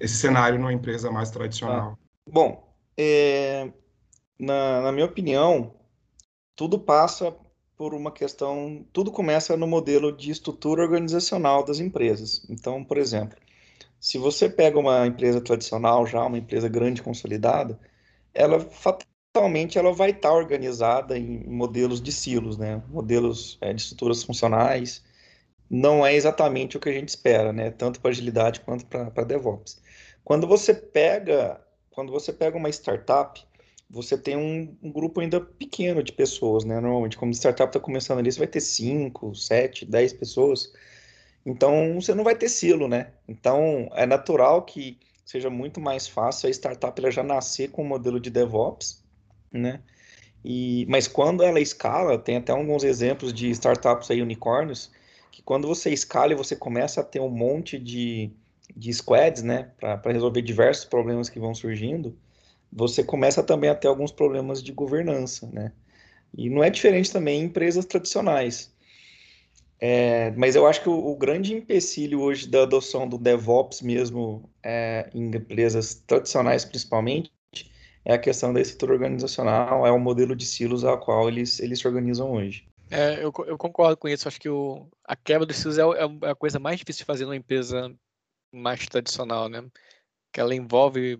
esse 0.00 0.16
cenário 0.16 0.58
numa 0.58 0.72
empresa 0.72 1.08
mais 1.08 1.30
tradicional? 1.30 1.96
Ah, 1.96 2.30
bom, 2.30 2.74
é, 2.96 3.72
na, 4.36 4.80
na 4.82 4.92
minha 4.92 5.06
opinião, 5.06 5.72
tudo 6.56 6.80
passa 6.80 7.32
por 7.82 7.94
uma 7.94 8.12
questão. 8.12 8.86
Tudo 8.92 9.10
começa 9.10 9.56
no 9.56 9.66
modelo 9.66 10.16
de 10.16 10.30
estrutura 10.30 10.82
organizacional 10.82 11.64
das 11.64 11.80
empresas. 11.80 12.46
Então, 12.48 12.84
por 12.84 12.96
exemplo, 12.96 13.36
se 13.98 14.18
você 14.18 14.48
pega 14.48 14.78
uma 14.78 15.04
empresa 15.04 15.40
tradicional 15.40 16.06
já, 16.06 16.24
uma 16.24 16.38
empresa 16.38 16.68
grande 16.68 17.02
consolidada, 17.02 17.76
ela 18.32 18.60
fatalmente 18.60 19.78
ela 19.78 19.92
vai 19.92 20.10
estar 20.10 20.32
organizada 20.32 21.18
em 21.18 21.44
modelos 21.44 22.00
de 22.00 22.12
silos, 22.12 22.56
né? 22.56 22.80
Modelos 22.88 23.58
é, 23.60 23.72
de 23.72 23.82
estruturas 23.82 24.22
funcionais. 24.22 25.02
Não 25.68 26.06
é 26.06 26.14
exatamente 26.14 26.76
o 26.76 26.80
que 26.80 26.88
a 26.88 26.92
gente 26.92 27.08
espera, 27.08 27.52
né? 27.52 27.72
Tanto 27.72 28.00
para 28.00 28.12
agilidade 28.12 28.60
quanto 28.60 28.86
para 28.86 29.24
DevOps. 29.24 29.82
Quando 30.22 30.46
você 30.46 30.72
pega 30.72 31.60
quando 31.90 32.12
você 32.12 32.32
pega 32.32 32.56
uma 32.56 32.70
startup, 32.70 33.44
você 33.92 34.16
tem 34.16 34.36
um, 34.38 34.74
um 34.82 34.90
grupo 34.90 35.20
ainda 35.20 35.38
pequeno 35.38 36.02
de 36.02 36.12
pessoas, 36.12 36.64
né? 36.64 36.80
Normalmente, 36.80 37.18
como 37.18 37.30
startup 37.32 37.68
está 37.68 37.78
começando 37.78 38.20
ali, 38.20 38.32
você 38.32 38.38
vai 38.38 38.48
ter 38.48 38.60
5, 38.60 39.34
7, 39.34 39.84
10 39.84 40.14
pessoas. 40.14 40.72
Então, 41.44 42.00
você 42.00 42.14
não 42.14 42.24
vai 42.24 42.34
ter 42.34 42.48
silo, 42.48 42.88
né? 42.88 43.12
Então, 43.28 43.90
é 43.92 44.06
natural 44.06 44.62
que 44.62 44.98
seja 45.26 45.50
muito 45.50 45.78
mais 45.78 46.08
fácil 46.08 46.48
a 46.48 46.50
startup 46.50 46.98
ela 46.98 47.10
já 47.10 47.22
nascer 47.22 47.70
com 47.70 47.82
o 47.82 47.84
um 47.84 47.88
modelo 47.88 48.18
de 48.18 48.30
DevOps, 48.30 49.04
né? 49.52 49.82
E, 50.42 50.86
mas 50.88 51.06
quando 51.06 51.42
ela 51.42 51.60
escala, 51.60 52.18
tem 52.18 52.38
até 52.38 52.50
alguns 52.50 52.84
exemplos 52.84 53.32
de 53.32 53.50
startups 53.50 54.10
aí, 54.10 54.22
unicórnios, 54.22 54.90
que 55.30 55.42
quando 55.42 55.68
você 55.68 55.90
escala 55.90 56.32
e 56.32 56.36
você 56.36 56.56
começa 56.56 57.02
a 57.02 57.04
ter 57.04 57.20
um 57.20 57.28
monte 57.28 57.78
de, 57.78 58.32
de 58.74 58.92
squads, 58.92 59.42
né, 59.42 59.70
para 59.78 60.12
resolver 60.12 60.40
diversos 60.40 60.86
problemas 60.86 61.28
que 61.28 61.38
vão 61.38 61.54
surgindo, 61.54 62.16
você 62.72 63.04
começa 63.04 63.42
também 63.42 63.68
a 63.68 63.74
ter 63.74 63.88
alguns 63.88 64.10
problemas 64.10 64.62
de 64.62 64.72
governança, 64.72 65.48
né? 65.52 65.72
E 66.36 66.48
não 66.48 66.64
é 66.64 66.70
diferente 66.70 67.12
também 67.12 67.40
em 67.40 67.44
empresas 67.44 67.84
tradicionais. 67.84 68.72
É, 69.78 70.30
mas 70.32 70.54
eu 70.54 70.66
acho 70.66 70.80
que 70.80 70.88
o, 70.88 70.92
o, 70.92 71.16
grande 71.16 71.52
empecilho 71.52 72.20
hoje 72.20 72.48
da 72.48 72.62
adoção 72.62 73.08
do 73.08 73.18
DevOps 73.18 73.82
mesmo 73.82 74.48
é, 74.62 75.10
em 75.12 75.26
empresas 75.26 75.94
tradicionais 76.06 76.64
principalmente 76.64 77.32
é 78.04 78.14
a 78.14 78.18
questão 78.18 78.52
da 78.52 78.60
estrutura 78.60 78.92
organizacional, 78.92 79.84
é 79.84 79.90
o 79.90 79.98
modelo 79.98 80.36
de 80.36 80.46
silos 80.46 80.84
ao 80.84 81.00
qual 81.00 81.28
eles, 81.28 81.58
eles 81.58 81.80
se 81.80 81.86
organizam 81.86 82.32
hoje. 82.32 82.64
É, 82.90 83.24
eu, 83.24 83.32
eu, 83.46 83.56
concordo 83.56 83.96
com 83.96 84.08
isso. 84.08 84.28
Acho 84.28 84.40
que 84.40 84.48
o, 84.48 84.86
a 85.04 85.16
quebra 85.16 85.46
dos 85.46 85.56
silos 85.56 85.78
é, 85.78 85.82
é, 85.82 86.30
a 86.30 86.34
coisa 86.34 86.58
mais 86.58 86.78
difícil 86.78 87.00
de 87.00 87.06
fazer 87.06 87.24
numa 87.24 87.36
empresa 87.36 87.92
mais 88.52 88.86
tradicional, 88.86 89.48
né? 89.48 89.64
Que 90.32 90.40
ela 90.40 90.54
envolve 90.54 91.18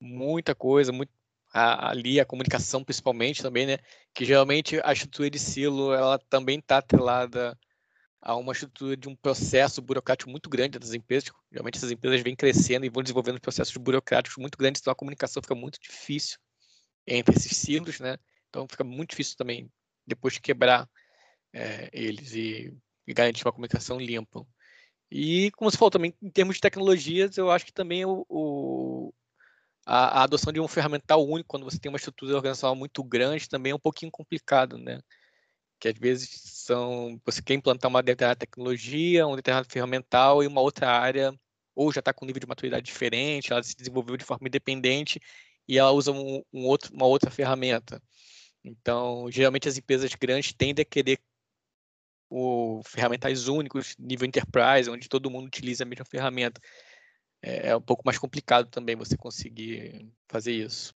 muita 0.00 0.54
coisa, 0.54 0.92
muito, 0.92 1.12
a, 1.52 1.90
ali 1.90 2.20
a 2.20 2.24
comunicação 2.24 2.84
principalmente 2.84 3.42
também, 3.42 3.66
né? 3.66 3.78
Que 4.14 4.24
geralmente 4.24 4.80
a 4.84 4.92
estrutura 4.92 5.30
de 5.30 5.38
silo 5.38 5.92
ela 5.92 6.18
também 6.30 6.58
está 6.58 6.78
atrelada 6.78 7.58
a 8.20 8.34
uma 8.36 8.52
estrutura 8.52 8.96
de 8.96 9.08
um 9.08 9.16
processo 9.16 9.80
burocrático 9.80 10.30
muito 10.30 10.50
grande 10.50 10.78
das 10.78 10.92
empresas. 10.92 11.30
Geralmente 11.50 11.76
essas 11.76 11.90
empresas 11.90 12.20
vêm 12.20 12.36
crescendo 12.36 12.84
e 12.84 12.90
vão 12.90 13.02
desenvolvendo 13.02 13.40
processos 13.40 13.76
burocráticos 13.76 14.38
muito 14.38 14.58
grandes, 14.58 14.80
então 14.80 14.92
a 14.92 14.96
comunicação 14.96 15.42
fica 15.42 15.54
muito 15.54 15.78
difícil 15.80 16.38
entre 17.06 17.36
esses 17.36 17.56
silos, 17.56 18.00
né? 18.00 18.18
Então 18.48 18.66
fica 18.68 18.84
muito 18.84 19.10
difícil 19.10 19.36
também 19.36 19.70
depois 20.06 20.34
de 20.34 20.40
quebrar 20.40 20.88
é, 21.52 21.88
eles 21.92 22.32
e, 22.32 22.74
e 23.06 23.14
garantir 23.14 23.44
uma 23.44 23.52
comunicação 23.52 23.98
limpa. 23.98 24.46
E 25.10 25.50
como 25.52 25.70
você 25.70 25.78
falou 25.78 25.90
também, 25.90 26.14
em 26.20 26.30
termos 26.30 26.56
de 26.56 26.60
tecnologias, 26.60 27.38
eu 27.38 27.50
acho 27.50 27.64
que 27.64 27.72
também 27.72 28.04
o, 28.04 28.26
o 28.28 29.12
a, 29.88 30.20
a, 30.20 30.22
adoção 30.24 30.52
de 30.52 30.60
um 30.60 30.68
ferramental 30.68 31.26
único, 31.26 31.48
quando 31.48 31.64
você 31.64 31.78
tem 31.78 31.90
uma 31.90 31.96
estrutura 31.96 32.36
organizacional 32.36 32.76
muito 32.76 33.02
grande, 33.02 33.48
também 33.48 33.72
é 33.72 33.74
um 33.74 33.78
pouquinho 33.78 34.12
complicado, 34.12 34.76
né? 34.76 35.00
Que 35.80 35.88
às 35.88 35.98
vezes 35.98 36.28
são, 36.66 37.18
você 37.24 37.42
quer 37.42 37.54
implantar 37.54 37.88
uma 37.90 38.02
determinada 38.02 38.38
tecnologia, 38.38 39.26
um 39.26 39.34
determinado 39.34 39.68
ferramental 39.70 40.42
e 40.42 40.46
uma 40.46 40.60
outra 40.60 40.90
área, 40.90 41.34
ou 41.74 41.90
já 41.90 42.00
está 42.00 42.12
com 42.12 42.26
um 42.26 42.28
nível 42.28 42.40
de 42.40 42.46
maturidade 42.46 42.84
diferente, 42.84 43.50
ela 43.50 43.62
se 43.62 43.74
desenvolveu 43.74 44.16
de 44.18 44.24
forma 44.24 44.46
independente 44.46 45.20
e 45.66 45.78
ela 45.78 45.90
usa 45.92 46.12
um, 46.12 46.42
um 46.52 46.66
outro, 46.66 46.92
uma 46.94 47.06
outra 47.06 47.30
ferramenta. 47.30 48.02
Então, 48.62 49.30
geralmente 49.30 49.68
as 49.68 49.78
empresas 49.78 50.14
grandes 50.14 50.52
tendem 50.52 50.82
a 50.82 50.86
querer 50.86 51.18
o, 52.30 52.82
ferramentais 52.84 53.48
únicos, 53.48 53.96
nível 53.98 54.26
enterprise, 54.26 54.90
onde 54.90 55.08
todo 55.08 55.30
mundo 55.30 55.46
utiliza 55.46 55.84
a 55.84 55.86
mesma 55.86 56.04
ferramenta 56.04 56.60
é, 57.42 57.70
é 57.70 57.76
um 57.76 57.80
pouco 57.80 58.02
mais 58.04 58.18
complicado 58.18 58.66
também 58.66 58.96
você 58.96 59.16
conseguir 59.16 60.08
fazer 60.28 60.52
isso. 60.52 60.94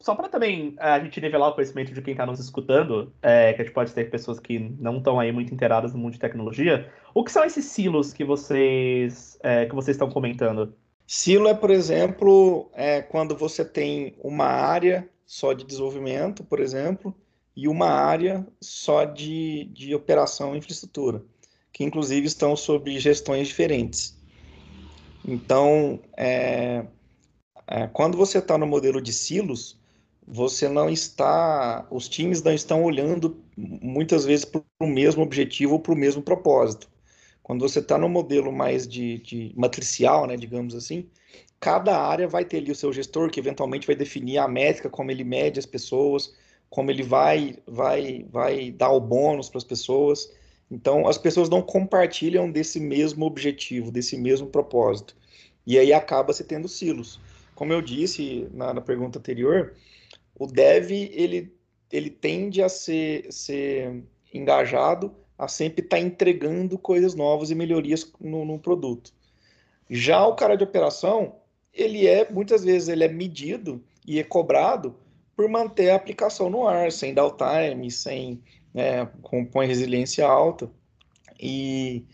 Só 0.00 0.14
para 0.14 0.28
também 0.28 0.74
é, 0.78 0.88
a 0.92 1.00
gente 1.00 1.20
nivelar 1.20 1.50
o 1.50 1.54
conhecimento 1.54 1.92
de 1.92 2.00
quem 2.00 2.12
está 2.12 2.24
nos 2.24 2.40
escutando, 2.40 3.12
é, 3.20 3.52
que 3.52 3.60
a 3.60 3.64
gente 3.64 3.74
pode 3.74 3.92
ter 3.92 4.08
pessoas 4.08 4.40
que 4.40 4.58
não 4.58 4.96
estão 4.96 5.20
aí 5.20 5.30
muito 5.30 5.52
inteiradas 5.52 5.92
no 5.92 5.98
mundo 5.98 6.14
de 6.14 6.18
tecnologia, 6.18 6.90
o 7.12 7.22
que 7.22 7.30
são 7.30 7.44
esses 7.44 7.66
silos 7.66 8.12
que 8.12 8.24
vocês 8.24 9.38
é, 9.42 9.66
que 9.66 9.74
vocês 9.74 9.96
estão 9.96 10.08
comentando? 10.08 10.74
Silo 11.06 11.48
é, 11.48 11.54
por 11.54 11.70
exemplo, 11.70 12.70
é 12.74 13.02
quando 13.02 13.36
você 13.36 13.64
tem 13.64 14.16
uma 14.22 14.46
área 14.46 15.06
só 15.26 15.52
de 15.52 15.64
desenvolvimento, 15.64 16.42
por 16.42 16.60
exemplo, 16.60 17.14
e 17.58 17.66
uma 17.66 17.88
área 17.88 18.46
só 18.60 19.04
de, 19.04 19.64
de 19.72 19.92
operação 19.92 20.54
e 20.54 20.58
infraestrutura, 20.58 21.24
que 21.72 21.82
inclusive 21.82 22.24
estão 22.24 22.54
sob 22.54 22.96
gestões 23.00 23.48
diferentes. 23.48 24.16
Então, 25.26 25.98
é, 26.16 26.86
é, 27.66 27.88
quando 27.88 28.16
você 28.16 28.38
está 28.38 28.56
no 28.56 28.64
modelo 28.64 29.02
de 29.02 29.12
silos, 29.12 29.76
você 30.24 30.68
não 30.68 30.88
está, 30.88 31.84
os 31.90 32.08
times 32.08 32.40
não 32.44 32.52
estão 32.52 32.84
olhando 32.84 33.42
muitas 33.56 34.24
vezes 34.24 34.44
para 34.44 34.62
o 34.80 34.86
mesmo 34.86 35.24
objetivo 35.24 35.72
ou 35.72 35.80
para 35.80 35.94
o 35.94 35.96
mesmo 35.96 36.22
propósito. 36.22 36.88
Quando 37.42 37.68
você 37.68 37.80
está 37.80 37.98
no 37.98 38.08
modelo 38.08 38.52
mais 38.52 38.86
de, 38.86 39.18
de 39.18 39.52
matricial, 39.56 40.28
né, 40.28 40.36
digamos 40.36 40.76
assim, 40.76 41.08
cada 41.58 41.98
área 41.98 42.28
vai 42.28 42.44
ter 42.44 42.58
ali 42.58 42.70
o 42.70 42.76
seu 42.76 42.92
gestor 42.92 43.30
que 43.30 43.40
eventualmente 43.40 43.84
vai 43.84 43.96
definir 43.96 44.38
a 44.38 44.46
métrica, 44.46 44.88
como 44.88 45.10
ele 45.10 45.24
mede 45.24 45.58
as 45.58 45.66
pessoas, 45.66 46.32
como 46.70 46.90
ele 46.90 47.02
vai, 47.02 47.56
vai, 47.66 48.26
vai 48.30 48.70
dar 48.70 48.90
o 48.90 49.00
bônus 49.00 49.48
para 49.48 49.58
as 49.58 49.64
pessoas. 49.64 50.30
Então, 50.70 51.06
as 51.06 51.16
pessoas 51.16 51.48
não 51.48 51.62
compartilham 51.62 52.50
desse 52.50 52.78
mesmo 52.78 53.24
objetivo, 53.24 53.90
desse 53.90 54.16
mesmo 54.16 54.48
propósito. 54.48 55.16
E 55.66 55.78
aí 55.78 55.92
acaba 55.92 56.32
se 56.32 56.44
tendo 56.44 56.68
silos. 56.68 57.20
Como 57.54 57.72
eu 57.72 57.80
disse 57.80 58.48
na, 58.52 58.74
na 58.74 58.80
pergunta 58.80 59.18
anterior, 59.18 59.74
o 60.38 60.46
dev 60.46 60.90
ele, 60.90 61.52
ele 61.90 62.10
tende 62.10 62.62
a 62.62 62.68
ser, 62.68 63.32
ser 63.32 64.04
engajado 64.32 65.14
a 65.38 65.48
sempre 65.48 65.84
estar 65.84 65.96
tá 65.96 66.02
entregando 66.02 66.76
coisas 66.76 67.14
novas 67.14 67.50
e 67.50 67.54
melhorias 67.54 68.10
no, 68.20 68.44
no 68.44 68.58
produto. 68.58 69.12
Já 69.88 70.26
o 70.26 70.34
cara 70.34 70.56
de 70.56 70.64
operação, 70.64 71.36
ele 71.72 72.06
é, 72.06 72.28
muitas 72.30 72.64
vezes, 72.64 72.88
ele 72.88 73.04
é 73.04 73.08
medido 73.08 73.82
e 74.06 74.18
é 74.18 74.24
cobrado 74.24 74.96
por 75.38 75.48
manter 75.48 75.90
a 75.90 75.94
aplicação 75.94 76.50
no 76.50 76.66
ar, 76.66 76.90
sem 76.90 77.14
downtime, 77.14 77.92
sem 77.92 78.42
né, 78.74 79.06
compõe 79.22 79.68
resiliência 79.68 80.26
alta. 80.26 80.68
E 81.38 82.04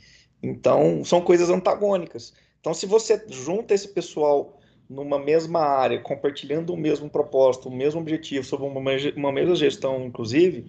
então 0.42 1.02
são 1.02 1.22
coisas 1.22 1.48
antagônicas. 1.48 2.34
Então, 2.60 2.74
se 2.74 2.84
você 2.84 3.24
junta 3.30 3.72
esse 3.72 3.88
pessoal 3.88 4.60
numa 4.90 5.18
mesma 5.18 5.60
área, 5.60 6.02
compartilhando 6.02 6.74
o 6.74 6.76
mesmo 6.76 7.08
propósito, 7.08 7.70
o 7.70 7.74
mesmo 7.74 7.98
objetivo, 7.98 8.44
sob 8.44 8.62
uma, 8.62 8.78
uma 9.16 9.32
mesma 9.32 9.54
gestão, 9.54 10.04
inclusive, 10.04 10.66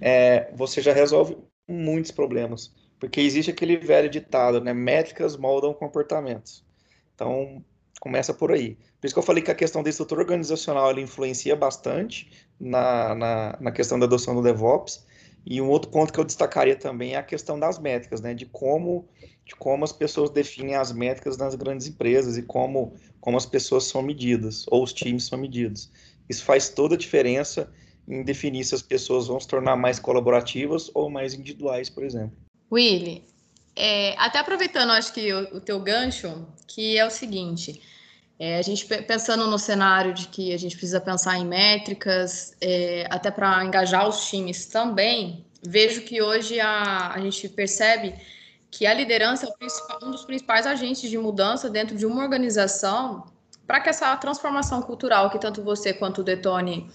é, 0.00 0.50
você 0.54 0.80
já 0.80 0.94
resolve 0.94 1.36
muitos 1.68 2.10
problemas. 2.10 2.72
Porque 2.98 3.20
existe 3.20 3.50
aquele 3.50 3.76
velho 3.76 4.08
ditado, 4.08 4.58
né? 4.58 4.72
Métricas 4.72 5.36
moldam 5.36 5.74
comportamentos. 5.74 6.64
Então, 7.14 7.62
começa 8.04 8.34
por 8.34 8.52
aí. 8.52 8.76
Por 9.00 9.06
isso 9.06 9.14
que 9.14 9.18
eu 9.18 9.22
falei 9.22 9.42
que 9.42 9.50
a 9.50 9.54
questão 9.54 9.82
da 9.82 9.88
estrutura 9.88 10.20
organizacional 10.20 10.90
ela 10.90 11.00
influencia 11.00 11.56
bastante 11.56 12.30
na, 12.60 13.14
na, 13.14 13.58
na, 13.58 13.72
questão 13.72 13.98
da 13.98 14.04
adoção 14.04 14.34
do 14.34 14.42
DevOps. 14.42 15.06
E 15.46 15.58
um 15.58 15.70
outro 15.70 15.90
ponto 15.90 16.12
que 16.12 16.20
eu 16.20 16.24
destacaria 16.24 16.76
também 16.76 17.14
é 17.14 17.16
a 17.16 17.22
questão 17.22 17.58
das 17.58 17.78
métricas, 17.78 18.20
né? 18.20 18.34
De 18.34 18.44
como, 18.44 19.08
de 19.46 19.54
como 19.56 19.84
as 19.84 19.92
pessoas 19.92 20.28
definem 20.28 20.74
as 20.74 20.92
métricas 20.92 21.38
nas 21.38 21.54
grandes 21.54 21.86
empresas 21.86 22.36
e 22.36 22.42
como, 22.42 22.94
como 23.22 23.38
as 23.38 23.46
pessoas 23.46 23.84
são 23.84 24.02
medidas, 24.02 24.66
ou 24.70 24.82
os 24.82 24.92
times 24.92 25.24
são 25.24 25.38
medidos. 25.38 25.90
Isso 26.28 26.44
faz 26.44 26.68
toda 26.68 26.94
a 26.94 26.98
diferença 26.98 27.72
em 28.06 28.22
definir 28.22 28.64
se 28.64 28.74
as 28.74 28.82
pessoas 28.82 29.28
vão 29.28 29.40
se 29.40 29.48
tornar 29.48 29.76
mais 29.76 29.98
colaborativas 29.98 30.90
ou 30.94 31.08
mais 31.08 31.32
individuais, 31.32 31.88
por 31.88 32.04
exemplo. 32.04 32.36
Willy, 32.70 33.24
é, 33.74 34.14
até 34.18 34.38
aproveitando, 34.38 34.90
acho 34.90 35.12
que 35.14 35.32
o, 35.32 35.56
o 35.56 35.60
teu 35.60 35.80
gancho, 35.80 36.46
que 36.68 36.98
é 36.98 37.06
o 37.06 37.10
seguinte, 37.10 37.80
é, 38.38 38.58
a 38.58 38.62
gente 38.62 38.84
pensando 38.84 39.46
no 39.46 39.58
cenário 39.58 40.12
de 40.12 40.26
que 40.28 40.52
a 40.52 40.58
gente 40.58 40.76
precisa 40.76 41.00
pensar 41.00 41.38
em 41.38 41.46
métricas, 41.46 42.54
é, 42.60 43.06
até 43.10 43.30
para 43.30 43.64
engajar 43.64 44.08
os 44.08 44.26
times 44.28 44.66
também, 44.66 45.44
vejo 45.62 46.02
que 46.02 46.20
hoje 46.20 46.60
a, 46.60 47.12
a 47.12 47.20
gente 47.20 47.48
percebe 47.48 48.14
que 48.70 48.86
a 48.86 48.92
liderança 48.92 49.46
é 49.46 50.04
um 50.04 50.10
dos 50.10 50.24
principais 50.24 50.66
agentes 50.66 51.08
de 51.08 51.16
mudança 51.16 51.70
dentro 51.70 51.96
de 51.96 52.04
uma 52.04 52.22
organização 52.22 53.24
para 53.66 53.80
que 53.80 53.88
essa 53.88 54.14
transformação 54.16 54.82
cultural 54.82 55.30
que 55.30 55.38
tanto 55.38 55.62
você 55.62 55.92
quanto 55.92 56.20
o 56.20 56.24
Detone 56.24 56.90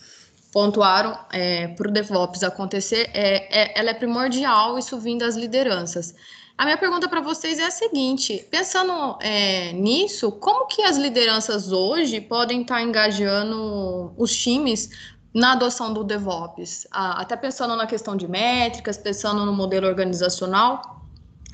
pontuaram 0.52 1.18
é, 1.32 1.68
para 1.70 1.88
o 1.88 1.92
DevOps 1.92 2.44
acontecer, 2.44 3.10
é, 3.14 3.62
é, 3.62 3.80
ela 3.80 3.92
é 3.92 3.94
primordial, 3.94 4.78
isso 4.78 5.00
vindo 5.00 5.20
das 5.20 5.36
lideranças. 5.36 6.14
A 6.60 6.66
minha 6.66 6.78
pergunta 6.78 7.08
para 7.08 7.22
vocês 7.22 7.58
é 7.58 7.68
a 7.68 7.72
seguinte: 7.72 8.46
pensando 8.52 9.18
é, 9.22 9.72
nisso, 9.72 10.30
como 10.30 10.68
que 10.68 10.82
as 10.82 10.98
lideranças 10.98 11.72
hoje 11.72 12.20
podem 12.20 12.64
estar 12.64 12.76
tá 12.76 12.82
engajando 12.82 14.14
os 14.18 14.36
times 14.36 14.90
na 15.34 15.54
adoção 15.54 15.94
do 15.94 16.04
DevOps? 16.04 16.86
até 16.92 17.38
pensando 17.38 17.78
na 17.78 17.88
questão 17.88 18.14
de 18.14 18.28
métricas, 18.28 18.98
pensando 18.98 19.46
no 19.46 19.54
modelo 19.54 19.88
organizacional, 19.88 21.02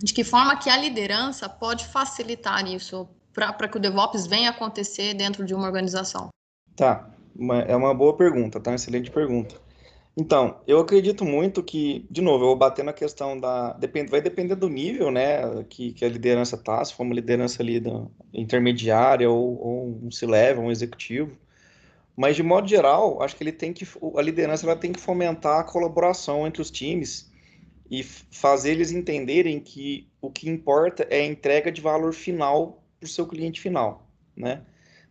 de 0.01 0.12
que 0.12 0.24
forma 0.24 0.57
que 0.57 0.71
a 0.71 0.77
liderança 0.77 1.47
pode 1.47 1.85
facilitar 1.85 2.65
isso 2.67 3.07
para 3.31 3.67
que 3.67 3.77
o 3.77 3.79
DevOps 3.79 4.25
venha 4.25 4.50
acontecer 4.50 5.13
dentro 5.13 5.45
de 5.45 5.53
uma 5.53 5.67
organização? 5.67 6.29
Tá, 6.75 7.07
é 7.67 7.75
uma 7.75 7.93
boa 7.93 8.17
pergunta, 8.17 8.59
tá? 8.59 8.74
Excelente 8.74 9.12
pergunta. 9.12 9.64
Então, 10.17 10.62
eu 10.65 10.79
acredito 10.79 11.25
muito 11.25 11.62
que, 11.62 12.05
de 12.10 12.22
novo, 12.22 12.45
eu 12.45 12.48
vou 12.48 12.55
bater 12.55 12.86
na 12.86 12.93
questão 12.93 13.38
da. 13.38 13.74
Depende, 13.74 14.10
vai 14.10 14.22
depender 14.22 14.55
do 14.55 14.69
nível, 14.69 15.12
né, 15.12 15.63
que, 15.69 15.91
que 15.91 16.05
a 16.05 16.10
liderança 16.10 16.57
tá, 16.57 16.84
se 16.86 16.93
for 16.93 17.03
uma 17.03 17.13
liderança 17.13 17.62
ali 17.62 17.81
da, 17.81 18.07
intermediária 18.34 19.29
ou, 19.29 19.60
ou 19.62 20.00
um 20.03 20.10
C-level, 20.10 20.63
um 20.63 20.72
executivo. 20.72 21.38
Mas, 22.15 22.38
de 22.38 22.43
modo 22.43 22.67
geral, 22.67 23.22
acho 23.22 23.36
que 23.36 23.43
ele 23.43 23.51
tem 23.51 23.74
que. 23.74 23.86
A 24.15 24.22
liderança 24.22 24.65
ela 24.65 24.75
tem 24.75 24.93
que 24.93 25.01
fomentar 25.01 25.60
a 25.60 25.63
colaboração 25.63 26.48
entre 26.48 26.62
os 26.62 26.72
times 26.72 27.29
e 27.91 28.01
fazer 28.03 28.72
eles 28.72 28.91
entenderem 28.91 29.60
que 29.60 30.07
o 30.22 30.31
que 30.31 30.50
importa 30.50 31.05
é 31.10 31.19
a 31.22 31.25
entrega 31.25 31.72
de 31.72 31.81
valor 31.81 32.13
final 32.13 32.84
para 33.00 33.05
o 33.07 33.10
seu 33.10 33.27
cliente 33.27 33.60
final, 33.60 34.07
né? 34.36 34.63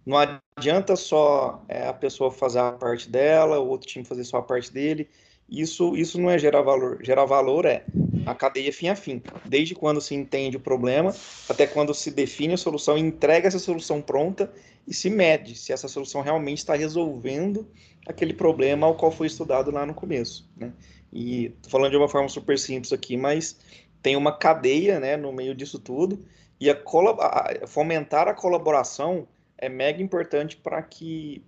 Não 0.06 0.18
adianta 0.56 0.96
só 0.96 1.64
é, 1.68 1.86
a 1.88 1.92
pessoa 1.92 2.30
fazer 2.30 2.58
a 2.58 2.72
parte 2.72 3.08
dela, 3.08 3.58
o 3.58 3.68
outro 3.68 3.88
time 3.88 4.04
fazer 4.04 4.24
só 4.24 4.38
a 4.38 4.42
parte 4.42 4.72
dele. 4.72 5.08
Isso, 5.48 5.96
isso 5.96 6.20
não 6.20 6.30
é 6.30 6.38
gerar 6.38 6.62
valor. 6.62 6.98
Gerar 7.02 7.24
valor 7.24 7.64
é 7.64 7.84
a 8.26 8.34
cadeia 8.34 8.72
fim 8.72 8.88
a 8.88 8.96
fim. 8.96 9.22
Desde 9.44 9.74
quando 9.74 10.00
se 10.00 10.14
entende 10.14 10.56
o 10.56 10.60
problema 10.60 11.14
até 11.48 11.66
quando 11.66 11.94
se 11.94 12.10
define 12.10 12.54
a 12.54 12.58
solução, 12.58 12.96
entrega 12.96 13.48
essa 13.48 13.58
solução 13.58 14.00
pronta 14.00 14.52
e 14.86 14.92
se 14.92 15.08
mede 15.08 15.54
se 15.54 15.72
essa 15.72 15.88
solução 15.88 16.20
realmente 16.20 16.58
está 16.58 16.74
resolvendo 16.74 17.66
aquele 18.06 18.34
problema 18.34 18.86
ao 18.86 18.94
qual 18.94 19.10
foi 19.10 19.26
estudado 19.26 19.70
lá 19.70 19.86
no 19.86 19.94
começo. 19.94 20.48
Né? 20.56 20.72
E 21.12 21.54
falando 21.68 21.92
de 21.92 21.96
uma 21.96 22.08
forma 22.08 22.28
super 22.28 22.58
simples 22.58 22.92
aqui, 22.92 23.16
mas 23.16 23.58
tem 24.02 24.16
uma 24.16 24.36
cadeia 24.36 25.00
né, 25.00 25.16
no 25.16 25.32
meio 25.32 25.54
disso 25.54 25.78
tudo 25.78 26.24
e 26.60 26.70
a, 26.70 26.74
a 26.74 27.66
fomentar 27.66 28.28
a 28.28 28.34
colaboração 28.34 29.26
é 29.58 29.68
mega 29.68 30.02
importante 30.02 30.56
para 30.56 30.82
que, 30.82 31.44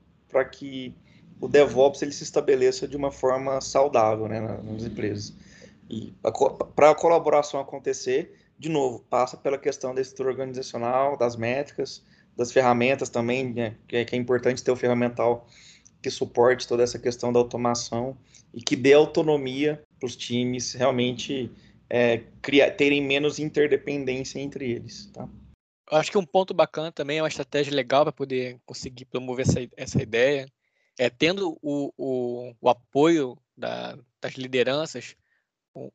que 0.52 0.94
o 1.40 1.48
DevOps 1.48 2.02
ele 2.02 2.12
se 2.12 2.24
estabeleça 2.24 2.86
de 2.88 2.96
uma 2.96 3.10
forma 3.10 3.60
saudável 3.60 4.28
né, 4.28 4.40
nas 4.40 4.84
empresas. 4.84 5.34
E 5.88 6.14
para 6.74 6.90
a 6.90 6.94
colaboração 6.94 7.60
acontecer, 7.60 8.34
de 8.58 8.68
novo, 8.68 9.04
passa 9.10 9.36
pela 9.36 9.58
questão 9.58 9.94
da 9.94 10.00
estrutura 10.00 10.30
organizacional, 10.30 11.16
das 11.16 11.36
métricas, 11.36 12.02
das 12.36 12.52
ferramentas 12.52 13.08
também, 13.08 13.52
né, 13.52 13.76
que, 13.86 13.96
é, 13.96 14.04
que 14.04 14.14
é 14.14 14.18
importante 14.18 14.62
ter 14.62 14.70
o 14.70 14.76
ferramental 14.76 15.46
que 16.02 16.10
suporte 16.10 16.68
toda 16.68 16.82
essa 16.82 16.98
questão 16.98 17.32
da 17.32 17.38
automação 17.38 18.16
e 18.52 18.60
que 18.60 18.76
dê 18.76 18.92
autonomia 18.92 19.82
para 19.98 20.06
os 20.06 20.16
times 20.16 20.72
realmente 20.72 21.50
é, 21.88 22.22
criar, 22.42 22.70
terem 22.72 23.02
menos 23.02 23.38
interdependência 23.38 24.38
entre 24.38 24.70
eles. 24.70 25.06
Tá? 25.12 25.28
Acho 25.90 26.10
que 26.10 26.18
um 26.18 26.26
ponto 26.26 26.52
bacana 26.52 26.90
também 26.90 27.18
é 27.18 27.22
uma 27.22 27.28
estratégia 27.28 27.74
legal 27.74 28.04
para 28.04 28.12
poder 28.12 28.60
conseguir 28.66 29.04
promover 29.04 29.46
essa, 29.46 29.60
essa 29.76 30.02
ideia, 30.02 30.50
é 30.98 31.08
tendo 31.08 31.56
o, 31.62 31.92
o, 31.96 32.54
o 32.60 32.68
apoio 32.68 33.38
da, 33.56 33.96
das 34.20 34.34
lideranças, 34.34 35.14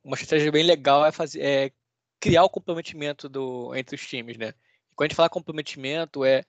uma 0.04 0.16
estratégia 0.16 0.52
bem 0.52 0.64
legal 0.64 1.06
é, 1.06 1.12
fazer, 1.12 1.42
é 1.42 1.72
criar 2.20 2.44
o 2.44 2.50
comprometimento 2.50 3.28
do, 3.28 3.76
entre 3.76 3.96
os 3.96 4.08
times, 4.08 4.38
né? 4.38 4.54
Quando 4.96 5.08
a 5.08 5.10
gente 5.10 5.16
fala 5.16 5.30
comprometimento, 5.30 6.24
é 6.24 6.44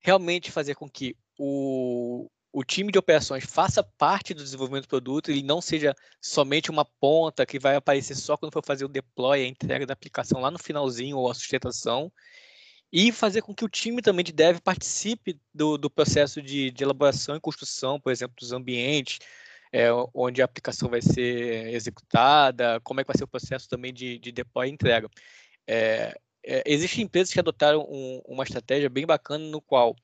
realmente 0.00 0.50
fazer 0.50 0.74
com 0.74 0.88
que 0.88 1.16
o, 1.38 2.30
o 2.52 2.62
time 2.62 2.92
de 2.92 2.98
operações 2.98 3.44
faça 3.44 3.82
parte 3.82 4.32
do 4.32 4.44
desenvolvimento 4.44 4.84
do 4.84 4.88
produto 4.88 5.32
e 5.32 5.42
não 5.42 5.60
seja 5.60 5.94
somente 6.20 6.70
uma 6.70 6.84
ponta 6.84 7.44
que 7.44 7.58
vai 7.58 7.74
aparecer 7.74 8.14
só 8.14 8.36
quando 8.36 8.52
for 8.52 8.64
fazer 8.64 8.84
o 8.84 8.88
deploy, 8.88 9.42
a 9.42 9.48
entrega 9.48 9.86
da 9.86 9.94
aplicação 9.94 10.40
lá 10.40 10.50
no 10.50 10.58
finalzinho 10.58 11.16
ou 11.16 11.30
a 11.30 11.34
sustentação, 11.34 12.12
e 12.92 13.10
fazer 13.10 13.40
com 13.42 13.54
que 13.54 13.64
o 13.64 13.68
time 13.68 14.02
também 14.02 14.24
de 14.24 14.32
dev 14.32 14.58
participe 14.60 15.40
do, 15.54 15.78
do 15.78 15.88
processo 15.88 16.42
de, 16.42 16.70
de, 16.70 16.84
elaboração 16.84 17.34
e 17.34 17.40
construção, 17.40 17.98
por 17.98 18.12
exemplo, 18.12 18.36
dos 18.38 18.52
ambientes, 18.52 19.18
é, 19.72 19.88
onde 20.12 20.42
a 20.42 20.44
aplicação 20.44 20.90
vai 20.90 21.00
ser 21.00 21.68
executada, 21.74 22.80
como 22.80 23.00
é 23.00 23.04
que 23.04 23.08
vai 23.08 23.16
ser 23.16 23.24
o 23.24 23.28
processo 23.28 23.68
também 23.68 23.92
de, 23.94 24.18
de 24.18 24.30
deploy 24.30 24.68
e 24.68 24.72
entrega. 24.72 25.08
É, 25.66 26.14
é, 26.44 26.62
existem 26.66 27.04
empresas 27.04 27.32
que 27.32 27.40
adotaram 27.40 27.86
um, 27.88 28.20
uma 28.26 28.44
estratégia 28.44 28.90
bem 28.90 29.06
bacana 29.06 29.44
no 29.44 29.60
qual 29.60 29.96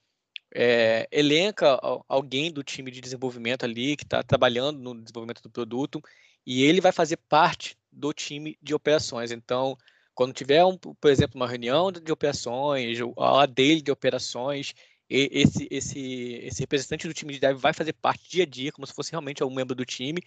é, 0.55 1.07
elenca 1.13 1.79
alguém 2.09 2.51
do 2.51 2.63
time 2.63 2.91
de 2.91 3.03
desenvolvimento 3.03 3.65
ali 3.65 3.97
que 3.97 4.05
está 4.05 4.23
trabalhando 4.23 4.79
no 4.79 4.99
desenvolvimento 4.99 5.43
do 5.43 5.51
produto 5.51 6.01
e 6.47 6.63
ele 6.63 6.81
vai 6.81 6.93
fazer 6.93 7.19
parte 7.29 7.77
do 7.93 8.15
time 8.15 8.57
de 8.63 8.75
operações. 8.75 9.31
Então, 9.31 9.77
quando 10.19 10.33
tiver, 10.33 10.65
um, 10.65 10.77
por 10.77 11.13
exemplo, 11.13 11.37
uma 11.37 11.47
reunião 11.47 11.93
de 11.93 12.11
operações, 12.11 12.99
a 13.17 13.47
dele 13.47 13.81
de 13.81 13.93
operações, 13.93 14.75
esse, 15.09 15.69
esse, 15.71 16.41
esse 16.43 16.61
representante 16.61 17.07
do 17.07 17.15
time 17.15 17.35
de 17.35 17.39
dev 17.39 17.57
vai 17.57 17.73
fazer 17.73 17.93
parte 17.93 18.29
dia 18.29 18.43
a 18.43 18.47
dia, 18.47 18.73
como 18.73 18.85
se 18.85 18.93
fosse 18.93 19.13
realmente 19.13 19.45
um 19.45 19.55
membro 19.55 19.77
do 19.77 19.85
time, 19.85 20.21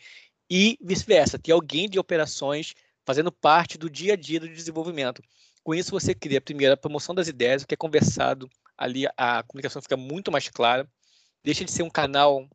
e 0.49 0.77
vice-versa, 0.81 1.37
ter 1.37 1.51
alguém 1.51 1.89
de 1.89 1.99
operações 1.99 2.73
fazendo 3.05 3.33
parte 3.33 3.77
do 3.77 3.89
dia 3.89 4.13
a 4.13 4.15
dia 4.15 4.39
do 4.39 4.47
desenvolvimento. 4.47 5.21
Com 5.61 5.75
isso, 5.75 5.91
você 5.91 6.15
cria, 6.15 6.39
primeiro, 6.39 6.73
a 6.73 6.77
promoção 6.77 7.13
das 7.13 7.27
ideias, 7.27 7.63
o 7.63 7.67
que 7.67 7.73
é 7.73 7.77
conversado 7.77 8.49
ali, 8.77 9.03
a 9.17 9.43
comunicação 9.43 9.81
fica 9.81 9.97
muito 9.97 10.31
mais 10.31 10.47
clara, 10.47 10.89
deixa 11.43 11.65
de 11.65 11.71
ser 11.71 11.83
um 11.83 11.89
canal 11.89 12.47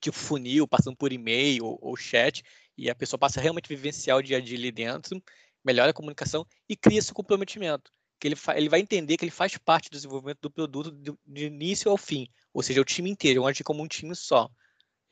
tipo 0.00 0.16
funil, 0.16 0.68
passando 0.68 0.96
por 0.96 1.12
e-mail 1.12 1.64
ou, 1.64 1.78
ou 1.82 1.96
chat, 1.96 2.44
e 2.78 2.88
a 2.88 2.94
pessoa 2.94 3.18
passa 3.18 3.40
realmente 3.40 3.68
vivenciar 3.68 4.18
o 4.18 4.22
dia 4.22 4.36
a 4.36 4.40
dia 4.40 4.56
ali 4.56 4.70
dentro, 4.70 5.20
melhora 5.64 5.90
a 5.90 5.94
comunicação 5.94 6.46
e 6.68 6.76
cria 6.76 6.98
esse 6.98 7.12
comprometimento. 7.12 7.90
Que 8.20 8.28
ele, 8.28 8.36
ele 8.54 8.68
vai 8.68 8.80
entender 8.80 9.16
que 9.16 9.24
ele 9.24 9.30
faz 9.30 9.56
parte 9.56 9.90
do 9.90 9.94
desenvolvimento 9.94 10.38
do 10.42 10.50
produto 10.50 10.92
de, 11.26 11.46
início 11.46 11.90
ao 11.90 11.96
fim. 11.96 12.28
Ou 12.52 12.62
seja, 12.62 12.80
o 12.80 12.84
time 12.84 13.10
inteiro, 13.10 13.46
agir 13.46 13.64
como 13.64 13.82
um 13.82 13.88
time 13.88 14.14
só. 14.14 14.48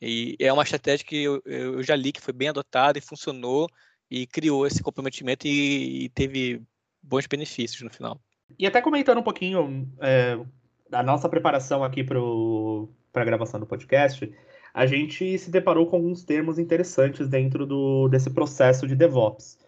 E 0.01 0.37
é 0.39 0.53
uma 0.53 0.63
estratégia 0.63 1.07
que 1.07 1.23
eu, 1.23 1.41
eu 1.45 1.83
já 1.83 1.95
li 1.95 2.13
que 2.13 2.21
foi 2.21 2.33
bem 2.33 2.49
adotada 2.49 2.99
e 2.99 3.03
funcionou 3.03 3.69
e 4.11 4.27
criou 4.27 4.67
esse 4.67 4.83
comprometimento 4.83 5.47
e, 5.47 6.05
e 6.05 6.09
teve 6.11 6.63
bons 7.03 7.27
benefícios 7.27 7.83
no 7.83 7.91
final. 7.91 8.21
E 8.59 8.67
até 8.67 8.81
comentando 8.81 9.19
um 9.19 9.23
pouquinho 9.23 9.91
é, 10.01 10.39
da 10.89 11.03
nossa 11.03 11.29
preparação 11.29 11.83
aqui 11.83 12.05
para 12.05 12.19
a 13.15 13.25
gravação 13.25 13.59
do 13.59 13.67
podcast, 13.67 14.31
a 14.75 14.87
gente 14.87 15.39
se 15.39 15.51
deparou 15.51 15.87
com 15.87 15.97
alguns 15.97 16.25
termos 16.25 16.59
interessantes 16.59 17.29
dentro 17.29 17.67
do, 17.67 18.09
desse 18.09 18.31
processo 18.31 18.87
de 18.87 18.95
DevOps. 18.95 19.59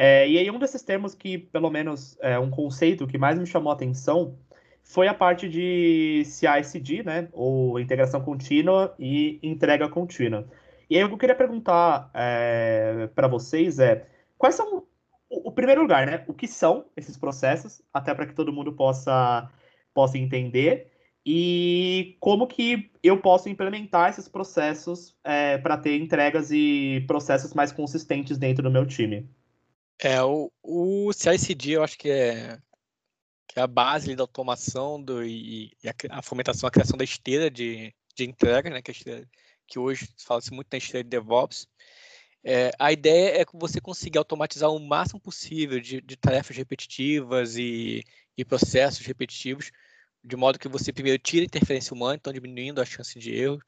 É, 0.00 0.28
e 0.28 0.38
aí 0.38 0.48
um 0.48 0.60
desses 0.60 0.82
termos 0.82 1.12
que, 1.12 1.36
pelo 1.36 1.68
menos, 1.70 2.16
é 2.20 2.38
um 2.38 2.48
conceito 2.50 3.04
que 3.04 3.18
mais 3.18 3.36
me 3.36 3.44
chamou 3.44 3.72
a 3.72 3.74
atenção 3.74 4.38
foi 4.84 5.08
a 5.08 5.14
parte 5.14 5.48
de 5.48 6.22
CI/CD, 6.24 7.02
né, 7.02 7.28
ou 7.32 7.80
integração 7.80 8.20
contínua 8.22 8.94
e 8.96 9.40
entrega 9.42 9.88
contínua. 9.88 10.46
E 10.88 10.96
aí 10.96 11.02
o 11.02 11.08
que 11.08 11.14
eu 11.14 11.18
queria 11.18 11.34
perguntar 11.34 12.10
é, 12.14 13.08
para 13.14 13.26
vocês 13.26 13.80
é 13.80 14.06
quais 14.38 14.54
são 14.54 14.86
o, 15.28 15.48
o, 15.48 15.52
primeiro 15.52 15.82
lugar, 15.82 16.06
né? 16.06 16.24
O 16.28 16.34
que 16.34 16.46
são 16.46 16.86
esses 16.96 17.16
processos, 17.16 17.82
até 17.92 18.14
para 18.14 18.26
que 18.26 18.34
todo 18.34 18.52
mundo 18.52 18.72
possa 18.74 19.50
possa 19.92 20.16
entender 20.16 20.92
e 21.26 22.16
como 22.20 22.46
que 22.46 22.90
eu 23.02 23.20
posso 23.20 23.48
implementar 23.48 24.10
esses 24.10 24.28
processos 24.28 25.16
é, 25.24 25.58
para 25.58 25.76
ter 25.76 25.96
entregas 26.00 26.50
e 26.52 27.04
processos 27.08 27.52
mais 27.54 27.72
consistentes 27.72 28.38
dentro 28.38 28.62
do 28.62 28.70
meu 28.70 28.86
time. 28.86 29.28
É, 30.00 30.22
o, 30.22 30.52
o 30.62 31.12
CI/CD 31.12 31.72
eu 31.72 31.82
acho 31.82 31.98
que 31.98 32.08
é, 32.10 32.58
que 33.48 33.58
é 33.58 33.62
a 33.62 33.66
base 33.66 34.14
da 34.14 34.22
automação 34.22 35.02
do, 35.02 35.24
e, 35.24 35.72
e 35.82 35.88
a, 35.88 36.18
a, 36.18 36.22
fomentação, 36.22 36.68
a 36.68 36.70
criação 36.70 36.96
da 36.96 37.04
esteira 37.04 37.50
de, 37.50 37.92
de 38.14 38.24
entrega, 38.24 38.70
né, 38.70 38.80
que, 38.82 38.90
é 38.90 38.94
esteira, 38.94 39.28
que 39.66 39.78
hoje 39.78 40.08
fala-se 40.24 40.52
muito 40.52 40.68
na 40.70 40.78
esteira 40.78 41.02
de 41.02 41.10
DevOps. 41.10 41.66
É, 42.44 42.70
a 42.78 42.92
ideia 42.92 43.40
é 43.40 43.44
que 43.44 43.58
você 43.58 43.80
consiga 43.80 44.20
automatizar 44.20 44.70
o 44.70 44.78
máximo 44.78 45.20
possível 45.20 45.80
de, 45.80 46.00
de 46.00 46.16
tarefas 46.16 46.56
repetitivas 46.56 47.56
e, 47.56 48.04
e, 48.36 48.44
processos 48.44 49.04
repetitivos, 49.04 49.72
de 50.22 50.36
modo 50.36 50.58
que 50.58 50.68
você 50.68 50.92
primeiro 50.92 51.18
tira 51.18 51.42
a 51.44 51.46
interferência 51.46 51.92
humana, 51.92 52.14
então 52.14 52.32
diminuindo 52.32 52.80
a 52.80 52.84
chance 52.84 53.18
de 53.18 53.34
erros, 53.34 53.64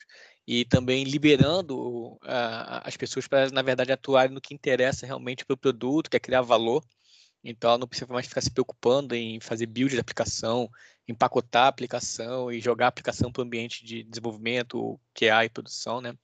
e 0.52 0.64
também 0.64 1.04
liberando 1.04 2.14
uh, 2.14 2.18
as 2.82 2.96
pessoas 2.96 3.28
para, 3.28 3.48
na 3.52 3.62
verdade, 3.62 3.92
atuarem 3.92 4.34
no 4.34 4.40
que 4.40 4.52
interessa 4.52 5.06
realmente 5.06 5.44
para 5.44 5.54
o 5.54 5.56
produto, 5.56 6.10
que 6.10 6.16
é 6.16 6.20
criar 6.20 6.42
valor. 6.42 6.84
Então, 7.44 7.70
ela 7.70 7.78
não 7.78 7.86
precisa 7.86 8.12
mais 8.12 8.26
ficar 8.26 8.40
se 8.40 8.50
preocupando 8.50 9.14
em 9.14 9.38
fazer 9.38 9.66
build 9.66 9.94
de 9.94 10.00
aplicação, 10.00 10.68
empacotar 11.06 11.66
a 11.66 11.68
aplicação 11.68 12.50
e 12.50 12.60
jogar 12.60 12.86
a 12.86 12.88
aplicação 12.88 13.30
para 13.30 13.42
o 13.42 13.44
ambiente 13.44 13.84
de 13.84 14.02
desenvolvimento, 14.02 14.98
QA 15.14 15.44
e 15.44 15.48
produção, 15.48 16.00
né? 16.00 16.18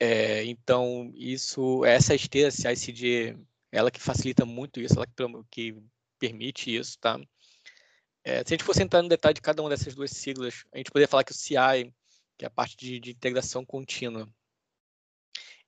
É, 0.00 0.44
então, 0.44 1.12
isso, 1.14 1.84
essa 1.84 2.16
esteira 2.16 2.50
CI/CD, 2.50 3.36
ela 3.70 3.88
que 3.88 4.00
facilita 4.00 4.44
muito 4.44 4.80
isso, 4.80 4.94
ela 4.96 5.06
que, 5.06 5.44
que 5.48 5.76
permite 6.18 6.74
isso, 6.74 6.98
tá? 6.98 7.20
É, 8.24 8.38
se 8.38 8.52
a 8.52 8.56
gente 8.56 8.64
fosse 8.64 8.82
entrar 8.82 9.00
no 9.00 9.08
detalhe 9.08 9.34
de 9.34 9.40
cada 9.40 9.62
uma 9.62 9.70
dessas 9.70 9.94
duas 9.94 10.10
siglas, 10.10 10.64
a 10.72 10.78
gente 10.78 10.90
poderia 10.90 11.06
falar 11.06 11.22
que 11.22 11.30
o 11.30 11.36
CI 11.36 11.94
que 12.38 12.44
é 12.44 12.48
a 12.48 12.50
parte 12.50 12.76
de, 12.76 13.00
de 13.00 13.10
integração 13.10 13.64
contínua. 13.64 14.28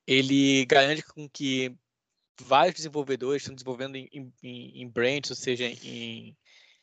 Ele 0.07 0.65
garante 0.65 1.03
com 1.03 1.29
que 1.29 1.75
vários 2.39 2.75
desenvolvedores 2.75 3.43
estão 3.43 3.53
desenvolvendo 3.53 3.97
em, 3.97 4.33
em, 4.41 4.81
em 4.81 4.89
branches, 4.89 5.31
ou 5.31 5.35
seja, 5.35 5.65
em, 5.65 6.35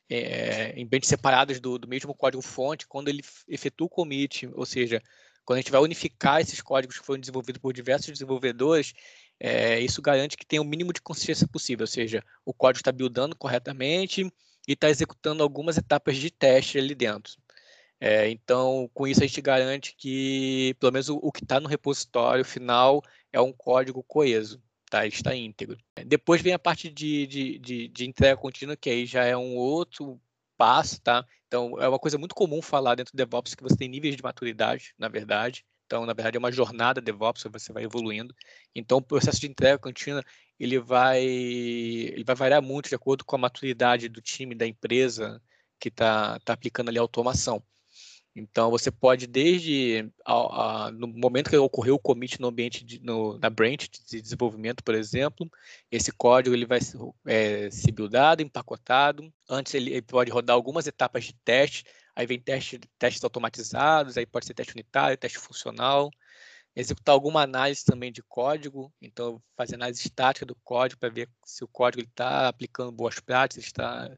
é, 0.08 0.72
em 0.78 0.86
branches 0.86 1.08
separados 1.08 1.58
do, 1.58 1.78
do 1.78 1.88
mesmo 1.88 2.14
código-fonte, 2.14 2.86
quando 2.86 3.08
ele 3.08 3.22
efetua 3.48 3.86
o 3.86 3.90
commit, 3.90 4.46
ou 4.52 4.66
seja, 4.66 5.02
quando 5.44 5.58
a 5.58 5.60
gente 5.62 5.72
vai 5.72 5.80
unificar 5.80 6.40
esses 6.40 6.60
códigos 6.60 6.98
que 6.98 7.06
foram 7.06 7.20
desenvolvidos 7.20 7.60
por 7.60 7.72
diversos 7.72 8.12
desenvolvedores, 8.12 8.92
é, 9.40 9.80
isso 9.80 10.02
garante 10.02 10.36
que 10.36 10.46
tem 10.46 10.60
o 10.60 10.64
mínimo 10.64 10.92
de 10.92 11.00
consistência 11.00 11.48
possível, 11.48 11.84
ou 11.84 11.88
seja, 11.88 12.22
o 12.44 12.52
código 12.52 12.80
está 12.80 12.92
buildando 12.92 13.34
corretamente 13.34 14.30
e 14.66 14.72
está 14.72 14.90
executando 14.90 15.42
algumas 15.42 15.78
etapas 15.78 16.16
de 16.16 16.30
teste 16.30 16.78
ali 16.78 16.94
dentro. 16.94 17.32
É, 18.00 18.28
então, 18.30 18.88
com 18.94 19.06
isso, 19.06 19.22
a 19.22 19.26
gente 19.26 19.40
garante 19.40 19.94
que, 19.96 20.74
pelo 20.78 20.92
menos, 20.92 21.08
o, 21.08 21.16
o 21.16 21.32
que 21.32 21.42
está 21.42 21.58
no 21.58 21.68
repositório 21.68 22.44
final 22.44 23.02
é 23.32 23.40
um 23.40 23.52
código 23.52 24.02
coeso, 24.04 24.62
tá? 24.88 25.06
está 25.06 25.34
íntegro. 25.34 25.76
Depois 26.06 26.40
vem 26.40 26.52
a 26.52 26.58
parte 26.58 26.88
de, 26.90 27.26
de, 27.26 27.58
de, 27.58 27.88
de 27.88 28.06
entrega 28.06 28.36
contínua, 28.36 28.76
que 28.76 28.88
aí 28.88 29.04
já 29.04 29.24
é 29.24 29.36
um 29.36 29.56
outro 29.56 30.20
passo, 30.56 31.00
tá? 31.00 31.24
Então, 31.46 31.80
é 31.80 31.88
uma 31.88 31.98
coisa 31.98 32.18
muito 32.18 32.34
comum 32.34 32.62
falar 32.62 32.94
dentro 32.94 33.12
do 33.12 33.16
DevOps 33.16 33.54
que 33.54 33.62
você 33.62 33.76
tem 33.76 33.88
níveis 33.88 34.16
de 34.16 34.22
maturidade, 34.22 34.94
na 34.98 35.08
verdade. 35.08 35.64
Então, 35.86 36.04
na 36.04 36.12
verdade, 36.12 36.36
é 36.36 36.38
uma 36.38 36.52
jornada 36.52 37.00
DevOps, 37.00 37.44
você 37.50 37.72
vai 37.72 37.84
evoluindo. 37.84 38.34
Então, 38.74 38.98
o 38.98 39.02
processo 39.02 39.40
de 39.40 39.48
entrega 39.48 39.78
contínua, 39.78 40.22
ele 40.58 40.78
vai, 40.78 41.24
ele 41.24 42.24
vai 42.24 42.36
variar 42.36 42.62
muito 42.62 42.88
de 42.88 42.94
acordo 42.94 43.24
com 43.24 43.36
a 43.36 43.38
maturidade 43.38 44.08
do 44.08 44.20
time, 44.20 44.54
da 44.54 44.66
empresa 44.66 45.42
que 45.80 45.88
está 45.88 46.38
tá 46.40 46.52
aplicando 46.52 46.88
ali 46.90 46.98
a 46.98 47.00
automação. 47.02 47.62
Então, 48.38 48.70
você 48.70 48.90
pode, 48.90 49.26
desde 49.26 50.10
a, 50.24 50.86
a, 50.86 50.90
no 50.92 51.08
momento 51.08 51.50
que 51.50 51.56
ocorreu 51.56 51.96
o 51.96 51.98
commit 51.98 52.40
no 52.40 52.48
ambiente, 52.48 52.84
de, 52.84 53.00
no, 53.00 53.36
na 53.38 53.50
branch 53.50 53.88
de 53.88 54.22
desenvolvimento, 54.22 54.82
por 54.84 54.94
exemplo, 54.94 55.50
esse 55.90 56.12
código 56.12 56.54
ele 56.54 56.64
vai 56.64 56.78
é, 57.26 57.70
ser 57.70 57.92
buildado, 57.92 58.40
empacotado. 58.42 59.32
Antes, 59.48 59.74
ele, 59.74 59.90
ele, 59.90 60.02
pode 60.02 60.30
rodar 60.30 60.54
algumas 60.54 60.86
etapas 60.86 61.24
de 61.24 61.34
teste. 61.44 61.84
Aí 62.14 62.26
vem 62.26 62.40
teste, 62.40 62.78
testes 62.98 63.24
automatizados, 63.24 64.16
aí 64.16 64.26
pode 64.26 64.46
ser 64.46 64.54
teste 64.54 64.72
unitário, 64.72 65.16
teste 65.16 65.38
funcional. 65.38 66.10
Executar 66.76 67.12
alguma 67.14 67.42
análise 67.42 67.84
também 67.84 68.12
de 68.12 68.22
código. 68.22 68.92
Então, 69.02 69.42
fazer 69.56 69.74
análise 69.74 70.00
estática 70.06 70.46
do 70.46 70.54
código 70.62 71.00
para 71.00 71.08
ver 71.08 71.28
se 71.44 71.64
o 71.64 71.68
código 71.68 72.02
está 72.02 72.48
aplicando 72.48 72.92
boas 72.92 73.18
práticas, 73.18 73.64
está, 73.64 74.08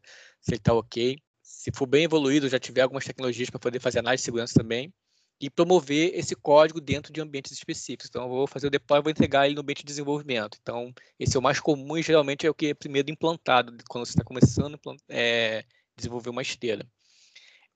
se 0.40 0.52
ele 0.52 0.58
está 0.58 0.74
ok 0.74 1.18
se 1.50 1.70
for 1.74 1.86
bem 1.86 2.04
evoluído, 2.04 2.48
já 2.48 2.58
tiver 2.58 2.82
algumas 2.82 3.04
tecnologias 3.04 3.50
para 3.50 3.58
poder 3.58 3.80
fazer 3.80 3.98
análise 3.98 4.22
de 4.22 4.24
segurança 4.24 4.54
também, 4.54 4.92
e 5.40 5.50
promover 5.50 6.12
esse 6.14 6.36
código 6.36 6.80
dentro 6.80 7.12
de 7.12 7.20
ambientes 7.20 7.52
específicos. 7.52 8.08
Então, 8.08 8.22
eu 8.22 8.28
vou 8.28 8.46
fazer 8.46 8.66
o 8.66 8.70
deploy 8.70 9.02
vou 9.02 9.10
entregar 9.10 9.46
ele 9.46 9.54
no 9.54 9.62
ambiente 9.62 9.80
de 9.80 9.86
desenvolvimento. 9.86 10.58
Então, 10.60 10.92
esse 11.18 11.34
é 11.34 11.38
o 11.38 11.42
mais 11.42 11.58
comum 11.58 11.96
e 11.96 12.02
geralmente 12.02 12.46
é 12.46 12.50
o 12.50 12.54
que 12.54 12.66
é 12.68 12.74
primeiro 12.74 13.10
implantado 13.10 13.74
quando 13.88 14.04
você 14.04 14.12
está 14.12 14.22
começando 14.22 14.78
a 14.84 14.94
é, 15.08 15.64
desenvolver 15.96 16.30
uma 16.30 16.42
esteira. 16.42 16.86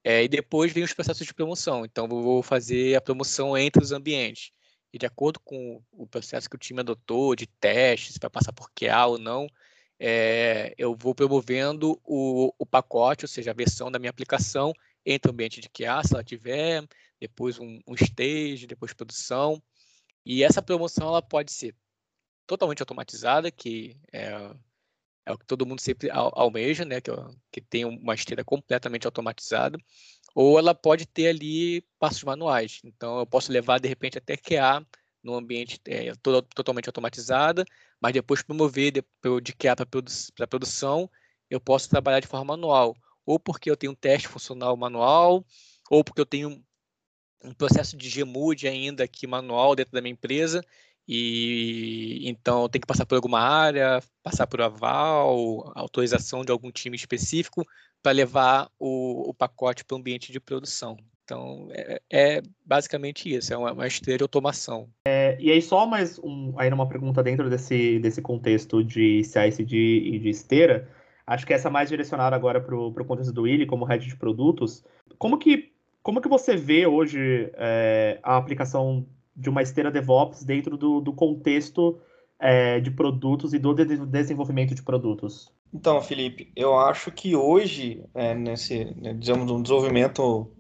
É, 0.05 0.23
e 0.23 0.29
depois 0.29 0.73
vem 0.73 0.85
os 0.85 0.93
processos 0.93 1.27
de 1.27 1.33
promoção. 1.33 1.85
Então, 1.85 2.05
eu 2.05 2.23
vou 2.23 2.43
fazer 2.43 2.95
a 2.95 3.01
promoção 3.01 3.57
entre 3.57 3.83
os 3.83 3.93
ambientes. 3.93 4.53
E 4.93 4.99
de 4.99 5.07
acordo 5.07 5.41
com 5.41 5.83
o 5.91 6.07
processo 6.07 6.49
que 6.49 6.57
o 6.57 6.59
time 6.59 6.81
adotou, 6.81 7.35
de 7.35 7.47
teste, 7.47 8.13
se 8.13 8.19
vai 8.21 8.31
passar 8.31 8.53
por 8.53 8.71
QA 8.71 9.07
ou 9.07 9.19
não, 9.19 9.47
é, 9.99 10.75
eu 10.77 10.95
vou 10.97 11.15
promovendo 11.15 12.01
o, 12.05 12.53
o, 12.59 12.67
pacote, 12.67 13.25
ou 13.25 13.29
seja, 13.29 13.51
a 13.51 13.55
versão 13.55 13.91
da 13.91 13.99
minha 13.99 14.11
aplicação 14.11 14.73
entre 15.05 15.31
o 15.31 15.33
ambiente 15.33 15.61
de 15.61 15.69
QA, 15.69 16.03
se 16.03 16.15
ela 16.15 16.25
tiver, 16.25 16.87
depois 17.21 17.59
um, 17.59 17.79
um 17.87 17.95
stage, 17.95 18.67
depois 18.67 18.93
produção. 18.93 19.63
E 20.25 20.43
essa 20.43 20.63
promoção 20.63 21.09
ela 21.09 21.23
pode 21.23 21.53
ser 21.53 21.75
totalmente 22.47 22.81
automatizada, 22.81 23.51
que 23.51 23.97
é, 24.13 24.55
é 25.27 25.33
o 25.33 25.39
que 25.39 25.47
todo 25.47 25.67
mundo 25.67 25.81
sempre 25.81 26.09
almeja, 26.11 26.85
né? 26.85 27.01
que, 27.01 27.11
que 27.53 27.61
tem 27.61 27.85
uma 27.85 28.15
esteira 28.15 28.45
completamente 28.45 29.07
automatizada, 29.07 29.79
ou 30.35 30.59
ela 30.59 30.75
pode 30.75 31.07
ter 31.07 31.29
ali 31.29 31.83
passos 31.99 32.25
manuais. 32.25 32.81
Então, 32.85 33.19
eu 33.19 33.27
posso 33.27 33.53
levar, 33.53 33.79
de 33.79 33.89
repente, 33.89 34.19
até 34.19 34.37
QA 34.37 34.85
no 35.25 35.35
ambiente 35.35 35.81
é, 35.87 36.13
todo, 36.23 36.43
totalmente 36.43 36.89
automatizada, 36.89 37.65
mas 38.01 38.13
depois 38.13 38.43
promover 38.43 38.93
de, 38.93 39.05
de 39.43 39.53
QA 39.55 39.75
para 39.75 39.87
produ 39.87 40.13
produção, 40.49 41.11
eu 41.51 41.59
posso 41.59 41.89
trabalhar 41.89 42.21
de 42.21 42.27
forma 42.27 42.45
manual, 42.45 42.95
ou 43.25 43.41
porque 43.41 43.71
eu 43.71 43.77
tenho 43.77 43.93
um 43.93 43.97
teste 43.97 44.29
funcional 44.29 44.77
manual, 44.77 45.45
ou 45.91 46.05
porque 46.05 46.21
eu 46.21 46.27
tenho 46.27 46.63
um 47.43 47.55
processo 47.55 47.97
de 47.97 48.09
GMUD 48.09 48.69
ainda 48.69 49.05
aqui 49.05 49.27
manual 49.27 49.75
dentro 49.75 49.93
da 49.93 50.03
minha 50.03 50.13
empresa, 50.13 50.63
e 51.09 52.29
então 52.29 52.69
tem 52.69 52.81
que 52.81 52.87
passar 52.87 53.07
por 53.07 53.17
alguma 53.17 53.41
área, 53.41 54.03
passar 54.23 54.47
por 54.47 54.61
aval, 54.61 55.73
autorização 55.75 56.45
de 56.45 56.53
algum 56.53 56.71
time 56.71 56.97
específico 56.97 57.67
para 58.03 58.13
levar 58.13 58.71
o, 58.79 59.31
o 59.31 59.35
pacote 59.35 59.85
para 59.85 59.95
o 59.95 59.99
ambiente 59.99 60.33
de 60.33 60.41
produção. 60.41 60.97
Então, 61.25 61.69
é, 61.71 62.03
é, 62.13 62.43
basicamente 62.65 63.35
isso, 63.35 63.53
é 63.53 63.57
uma, 63.57 63.73
uma 63.73 63.87
esteira 63.87 64.19
de 64.19 64.25
automação. 64.25 64.89
É, 65.07 65.37
e 65.41 65.51
aí, 65.51 65.63
só 65.63 65.87
mais 65.87 66.19
um, 66.19 66.53
aí 66.59 66.71
uma 66.71 66.89
pergunta 66.89 67.23
dentro 67.23 67.49
desse, 67.49 67.99
desse 67.99 68.21
contexto 68.21 68.85
de 68.85 69.25
CICD 69.25 69.77
e 69.77 70.19
de 70.19 70.29
esteira, 70.29 70.87
acho 71.27 71.47
que 71.47 71.55
essa 71.55 71.69
é 71.69 71.71
mais 71.71 71.89
direcionada 71.89 72.37
agora 72.37 72.61
para 72.61 72.77
o 72.77 72.93
contexto 73.07 73.33
do 73.33 73.43
Willy, 73.43 73.65
como 73.65 73.87
head 73.87 74.07
de 74.07 74.17
produtos. 74.17 74.85
Como 75.17 75.39
que, 75.39 75.73
como 76.03 76.21
que 76.21 76.29
você 76.29 76.57
vê 76.57 76.87
hoje 76.87 77.51
é, 77.55 78.19
a 78.23 78.37
aplicação 78.37 79.07
de 79.35 79.49
uma 79.49 79.63
esteira 79.63 79.91
DevOps 79.91 80.45
dentro 80.45 80.77
do, 80.77 81.01
do 81.01 81.13
contexto 81.13 81.99
é, 82.39 82.81
de 82.81 82.91
produtos 82.91 83.55
e 83.55 83.59
do 83.59 83.75
desenvolvimento 83.75 84.75
de 84.75 84.83
produtos? 84.83 85.51
Então, 85.73 86.01
Felipe, 86.03 86.53
eu 86.55 86.79
acho 86.79 87.11
que 87.11 87.35
hoje, 87.35 88.05
é, 88.15 88.35
nesse, 88.35 88.85
né, 89.01 89.15
digamos, 89.15 89.51
um 89.51 89.61
desenvolvimento 89.61 90.54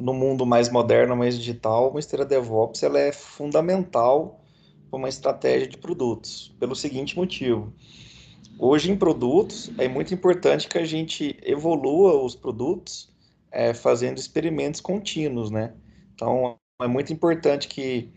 no 0.00 0.14
mundo 0.14 0.46
mais 0.46 0.70
moderno, 0.70 1.14
mais 1.14 1.38
digital, 1.38 1.90
uma 1.90 2.00
esteira 2.00 2.24
DevOps 2.24 2.82
ela 2.82 2.98
é 2.98 3.12
fundamental 3.12 4.40
para 4.90 4.98
uma 4.98 5.08
estratégia 5.08 5.68
de 5.68 5.76
produtos, 5.76 6.54
pelo 6.58 6.74
seguinte 6.74 7.16
motivo. 7.16 7.72
Hoje, 8.58 8.90
em 8.90 8.96
produtos, 8.96 9.70
é 9.78 9.88
muito 9.88 10.12
importante 10.12 10.68
que 10.68 10.78
a 10.78 10.84
gente 10.84 11.38
evolua 11.42 12.20
os 12.22 12.34
produtos 12.34 13.12
é, 13.52 13.74
fazendo 13.74 14.18
experimentos 14.18 14.80
contínuos, 14.80 15.50
né? 15.50 15.74
Então, 16.14 16.58
é 16.80 16.86
muito 16.86 17.12
importante 17.12 17.68
que 17.68 18.10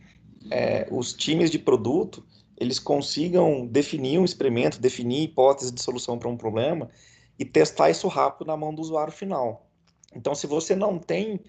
é, 0.50 0.88
os 0.90 1.14
times 1.14 1.52
de 1.52 1.60
produto 1.60 2.26
eles 2.58 2.80
consigam 2.80 3.66
definir 3.66 4.20
um 4.20 4.26
experimento, 4.26 4.80
definir 4.80 5.24
hipótese 5.24 5.72
de 5.72 5.82
solução 5.82 6.18
para 6.18 6.30
um 6.30 6.38
problema 6.38 6.90
e 7.38 7.44
testar 7.44 7.90
isso 7.90 8.08
rápido 8.08 8.48
na 8.48 8.56
mão 8.56 8.74
do 8.74 8.82
usuário 8.82 9.12
final. 9.12 9.70
Então, 10.16 10.34
se 10.36 10.48
você 10.48 10.76
não 10.76 11.00
tem 11.00 11.40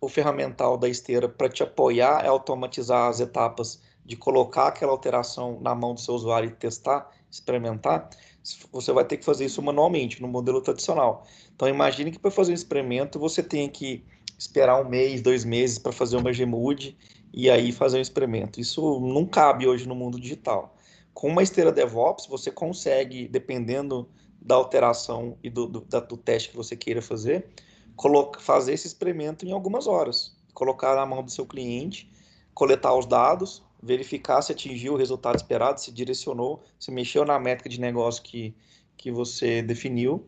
o 0.00 0.08
ferramental 0.08 0.78
da 0.78 0.88
esteira 0.88 1.28
para 1.28 1.48
te 1.48 1.62
apoiar 1.62 2.24
é 2.24 2.28
automatizar 2.28 3.08
as 3.08 3.20
etapas 3.20 3.80
de 4.04 4.16
colocar 4.16 4.68
aquela 4.68 4.92
alteração 4.92 5.60
na 5.60 5.74
mão 5.74 5.94
do 5.94 6.00
seu 6.00 6.14
usuário 6.14 6.48
e 6.48 6.52
testar, 6.52 7.10
experimentar, 7.30 8.08
você 8.72 8.92
vai 8.92 9.04
ter 9.04 9.18
que 9.18 9.24
fazer 9.24 9.44
isso 9.44 9.62
manualmente, 9.62 10.22
no 10.22 10.26
modelo 10.26 10.60
tradicional. 10.62 11.26
Então, 11.54 11.68
imagine 11.68 12.10
que 12.10 12.18
para 12.18 12.30
fazer 12.30 12.52
um 12.52 12.54
experimento 12.54 13.18
você 13.18 13.42
tem 13.42 13.68
que 13.68 14.02
esperar 14.38 14.80
um 14.80 14.88
mês, 14.88 15.20
dois 15.20 15.44
meses 15.44 15.78
para 15.78 15.92
fazer 15.92 16.16
uma 16.16 16.32
Gmood 16.32 16.96
e 17.32 17.50
aí 17.50 17.70
fazer 17.70 17.98
um 17.98 18.00
experimento. 18.00 18.58
Isso 18.58 18.98
não 19.00 19.26
cabe 19.26 19.68
hoje 19.68 19.86
no 19.86 19.94
mundo 19.94 20.18
digital. 20.18 20.74
Com 21.12 21.28
uma 21.28 21.42
esteira 21.42 21.70
DevOps, 21.70 22.26
você 22.26 22.50
consegue, 22.50 23.28
dependendo 23.28 24.08
da 24.40 24.54
alteração 24.54 25.36
e 25.42 25.50
do, 25.50 25.66
do, 25.66 25.80
do 25.80 26.16
teste 26.16 26.48
que 26.48 26.56
você 26.56 26.74
queira 26.74 27.02
fazer, 27.02 27.46
fazer 28.38 28.72
esse 28.72 28.86
experimento 28.86 29.46
em 29.46 29.52
algumas 29.52 29.86
horas, 29.86 30.36
colocar 30.54 30.94
na 30.96 31.06
mão 31.06 31.22
do 31.22 31.30
seu 31.30 31.46
cliente, 31.46 32.10
coletar 32.54 32.94
os 32.94 33.06
dados, 33.06 33.62
verificar 33.82 34.42
se 34.42 34.52
atingiu 34.52 34.94
o 34.94 34.96
resultado 34.96 35.36
esperado, 35.36 35.80
se 35.80 35.90
direcionou, 35.90 36.62
se 36.78 36.90
mexeu 36.90 37.24
na 37.24 37.38
métrica 37.38 37.68
de 37.68 37.80
negócio 37.80 38.22
que, 38.22 38.54
que 38.96 39.10
você 39.10 39.62
definiu. 39.62 40.26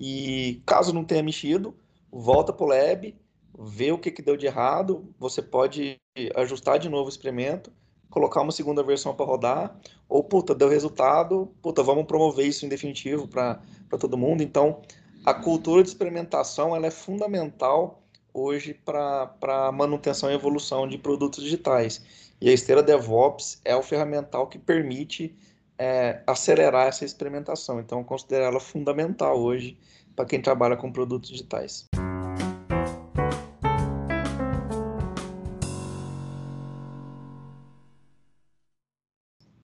E 0.00 0.60
caso 0.66 0.92
não 0.92 1.04
tenha 1.04 1.22
mexido, 1.22 1.74
volta 2.10 2.52
para 2.52 2.64
o 2.64 2.68
lab, 2.68 3.14
vê 3.58 3.92
o 3.92 3.98
que, 3.98 4.10
que 4.10 4.22
deu 4.22 4.36
de 4.36 4.46
errado, 4.46 5.14
você 5.18 5.40
pode 5.40 6.00
ajustar 6.34 6.78
de 6.78 6.88
novo 6.88 7.06
o 7.06 7.08
experimento, 7.08 7.72
colocar 8.10 8.42
uma 8.42 8.52
segunda 8.52 8.82
versão 8.82 9.14
para 9.14 9.24
rodar, 9.24 9.80
ou, 10.08 10.22
puta, 10.22 10.54
deu 10.54 10.68
resultado, 10.68 11.50
puta, 11.62 11.82
vamos 11.82 12.04
promover 12.04 12.46
isso 12.46 12.66
em 12.66 12.68
definitivo 12.68 13.26
para 13.26 13.62
todo 13.98 14.18
mundo. 14.18 14.42
Então, 14.42 14.82
a 15.24 15.32
cultura 15.32 15.82
de 15.82 15.88
experimentação 15.88 16.74
ela 16.74 16.86
é 16.86 16.90
fundamental 16.90 18.02
hoje 18.34 18.74
para 18.74 19.30
a 19.42 19.72
manutenção 19.72 20.30
e 20.30 20.34
evolução 20.34 20.88
de 20.88 20.98
produtos 20.98 21.44
digitais. 21.44 22.02
E 22.40 22.48
a 22.48 22.52
esteira 22.52 22.82
DevOps 22.82 23.60
é 23.64 23.76
o 23.76 23.82
ferramental 23.82 24.48
que 24.48 24.58
permite 24.58 25.34
é, 25.78 26.22
acelerar 26.26 26.88
essa 26.88 27.04
experimentação. 27.04 27.78
Então, 27.78 27.98
eu 27.98 28.04
considero 28.04 28.44
ela 28.44 28.60
fundamental 28.60 29.38
hoje 29.38 29.78
para 30.16 30.24
quem 30.24 30.40
trabalha 30.40 30.76
com 30.76 30.90
produtos 30.90 31.30
digitais. 31.30 31.88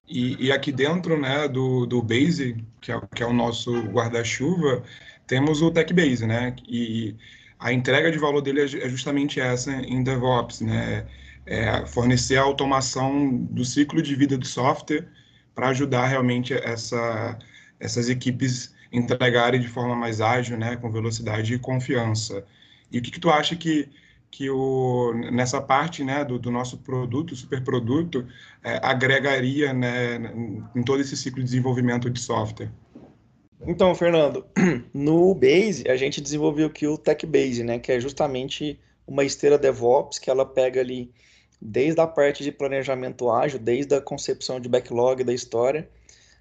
E, 0.09 0.47
e, 0.47 0.51
aqui 0.51 0.71
dentro 0.71 1.19
né, 1.19 1.47
do, 1.47 1.85
do 1.85 2.01
Base, 2.01 2.57
que 2.81 2.91
é, 2.91 2.99
que 3.15 3.21
é 3.21 3.25
o 3.25 3.33
nosso 3.33 3.79
guarda-chuva, 3.83 4.83
temos 5.27 5.61
o 5.61 5.69
Tech 5.71 5.93
Base, 5.93 6.25
né? 6.25 6.55
E 6.67 7.15
a 7.59 7.71
entrega 7.71 8.11
de 8.11 8.17
valor 8.17 8.41
dele 8.41 8.61
é, 8.61 8.63
é 8.63 8.89
justamente 8.89 9.39
essa 9.39 9.71
em 9.71 10.03
DevOps, 10.03 10.61
né? 10.61 11.05
É 11.45 11.85
fornecer 11.85 12.37
a 12.37 12.41
automação 12.41 13.37
do 13.51 13.63
ciclo 13.63 14.01
de 14.01 14.15
vida 14.15 14.37
do 14.37 14.47
software 14.47 15.07
para 15.55 15.69
ajudar 15.69 16.07
realmente 16.07 16.53
essa, 16.53 17.37
essas 17.79 18.09
equipes 18.09 18.73
entregarem 18.91 19.59
de 19.59 19.67
forma 19.67 19.95
mais 19.95 20.21
ágil, 20.21 20.57
né, 20.57 20.75
com 20.75 20.91
velocidade 20.91 21.53
e 21.53 21.59
confiança. 21.59 22.45
E 22.91 22.99
o 22.99 23.01
que, 23.01 23.11
que 23.11 23.19
tu 23.19 23.29
acha 23.29 23.55
que, 23.55 23.89
que 24.31 24.49
o, 24.49 25.13
nessa 25.31 25.61
parte 25.61 26.03
né, 26.03 26.23
do, 26.23 26.37
do 26.37 26.51
nosso 26.51 26.77
produto, 26.77 27.35
superproduto, 27.35 28.27
é, 28.63 28.79
agregaria 28.83 29.73
né, 29.73 30.17
em 30.75 30.83
todo 30.83 31.01
esse 31.01 31.17
ciclo 31.17 31.39
de 31.39 31.45
desenvolvimento 31.45 32.09
de 32.09 32.19
software? 32.19 32.71
Então, 33.65 33.93
Fernando, 33.93 34.45
no 34.93 35.33
Base 35.33 35.83
a 35.87 35.95
gente 35.95 36.21
desenvolveu 36.21 36.67
aqui 36.67 36.87
o 36.87 36.97
Tech 36.97 37.25
Base, 37.25 37.63
né, 37.63 37.79
que 37.79 37.91
é 37.91 37.99
justamente 37.99 38.79
uma 39.05 39.23
esteira 39.23 39.57
DevOps 39.57 40.19
que 40.19 40.29
ela 40.29 40.45
pega 40.45 40.79
ali 40.79 41.11
desde 41.61 41.99
a 41.99 42.07
parte 42.07 42.43
de 42.43 42.51
planejamento 42.51 43.29
ágil, 43.29 43.59
desde 43.59 43.93
a 43.95 43.99
concepção 43.99 44.59
de 44.59 44.69
backlog 44.69 45.23
da 45.23 45.33
história, 45.33 45.89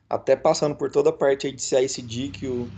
até 0.08 0.36
passando 0.36 0.76
por 0.76 0.90
toda 0.90 1.10
a 1.10 1.12
parte 1.12 1.50
de 1.50 1.60
CI/CD 1.60 2.28
que 2.28 2.46
o, 2.46 2.68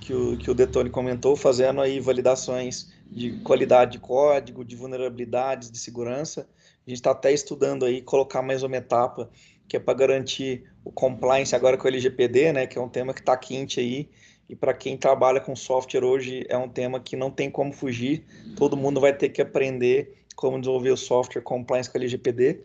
que 0.00 0.14
o, 0.14 0.38
que 0.38 0.50
o 0.50 0.54
Detone 0.54 0.88
comentou, 0.88 1.36
fazendo 1.36 1.80
aí 1.80 2.00
validações 2.00 2.90
de 3.10 3.32
qualidade 3.40 3.92
de 3.92 3.98
código, 3.98 4.64
de 4.64 4.76
vulnerabilidades, 4.76 5.70
de 5.70 5.78
segurança. 5.78 6.48
A 6.86 6.90
gente 6.90 6.98
está 6.98 7.10
até 7.10 7.32
estudando 7.32 7.84
aí 7.84 8.00
colocar 8.00 8.40
mais 8.40 8.62
uma 8.62 8.76
etapa 8.76 9.30
que 9.70 9.76
é 9.76 9.80
para 9.80 9.94
garantir 9.94 10.64
o 10.84 10.90
compliance 10.90 11.54
agora 11.54 11.76
com 11.76 11.84
o 11.84 11.88
LGPD, 11.88 12.52
né, 12.52 12.66
que 12.66 12.76
é 12.76 12.80
um 12.80 12.88
tema 12.88 13.14
que 13.14 13.20
está 13.20 13.36
quente 13.36 13.78
aí, 13.78 14.08
e 14.48 14.56
para 14.56 14.74
quem 14.74 14.96
trabalha 14.96 15.40
com 15.40 15.54
software 15.54 16.02
hoje 16.02 16.44
é 16.48 16.58
um 16.58 16.68
tema 16.68 16.98
que 16.98 17.14
não 17.14 17.30
tem 17.30 17.48
como 17.48 17.72
fugir, 17.72 18.24
todo 18.56 18.76
mundo 18.76 19.00
vai 19.00 19.16
ter 19.16 19.28
que 19.28 19.40
aprender 19.40 20.24
como 20.34 20.58
desenvolver 20.58 20.90
o 20.90 20.96
software 20.96 21.42
compliance 21.42 21.88
com 21.88 21.98
a 21.98 22.00
LGPD, 22.00 22.62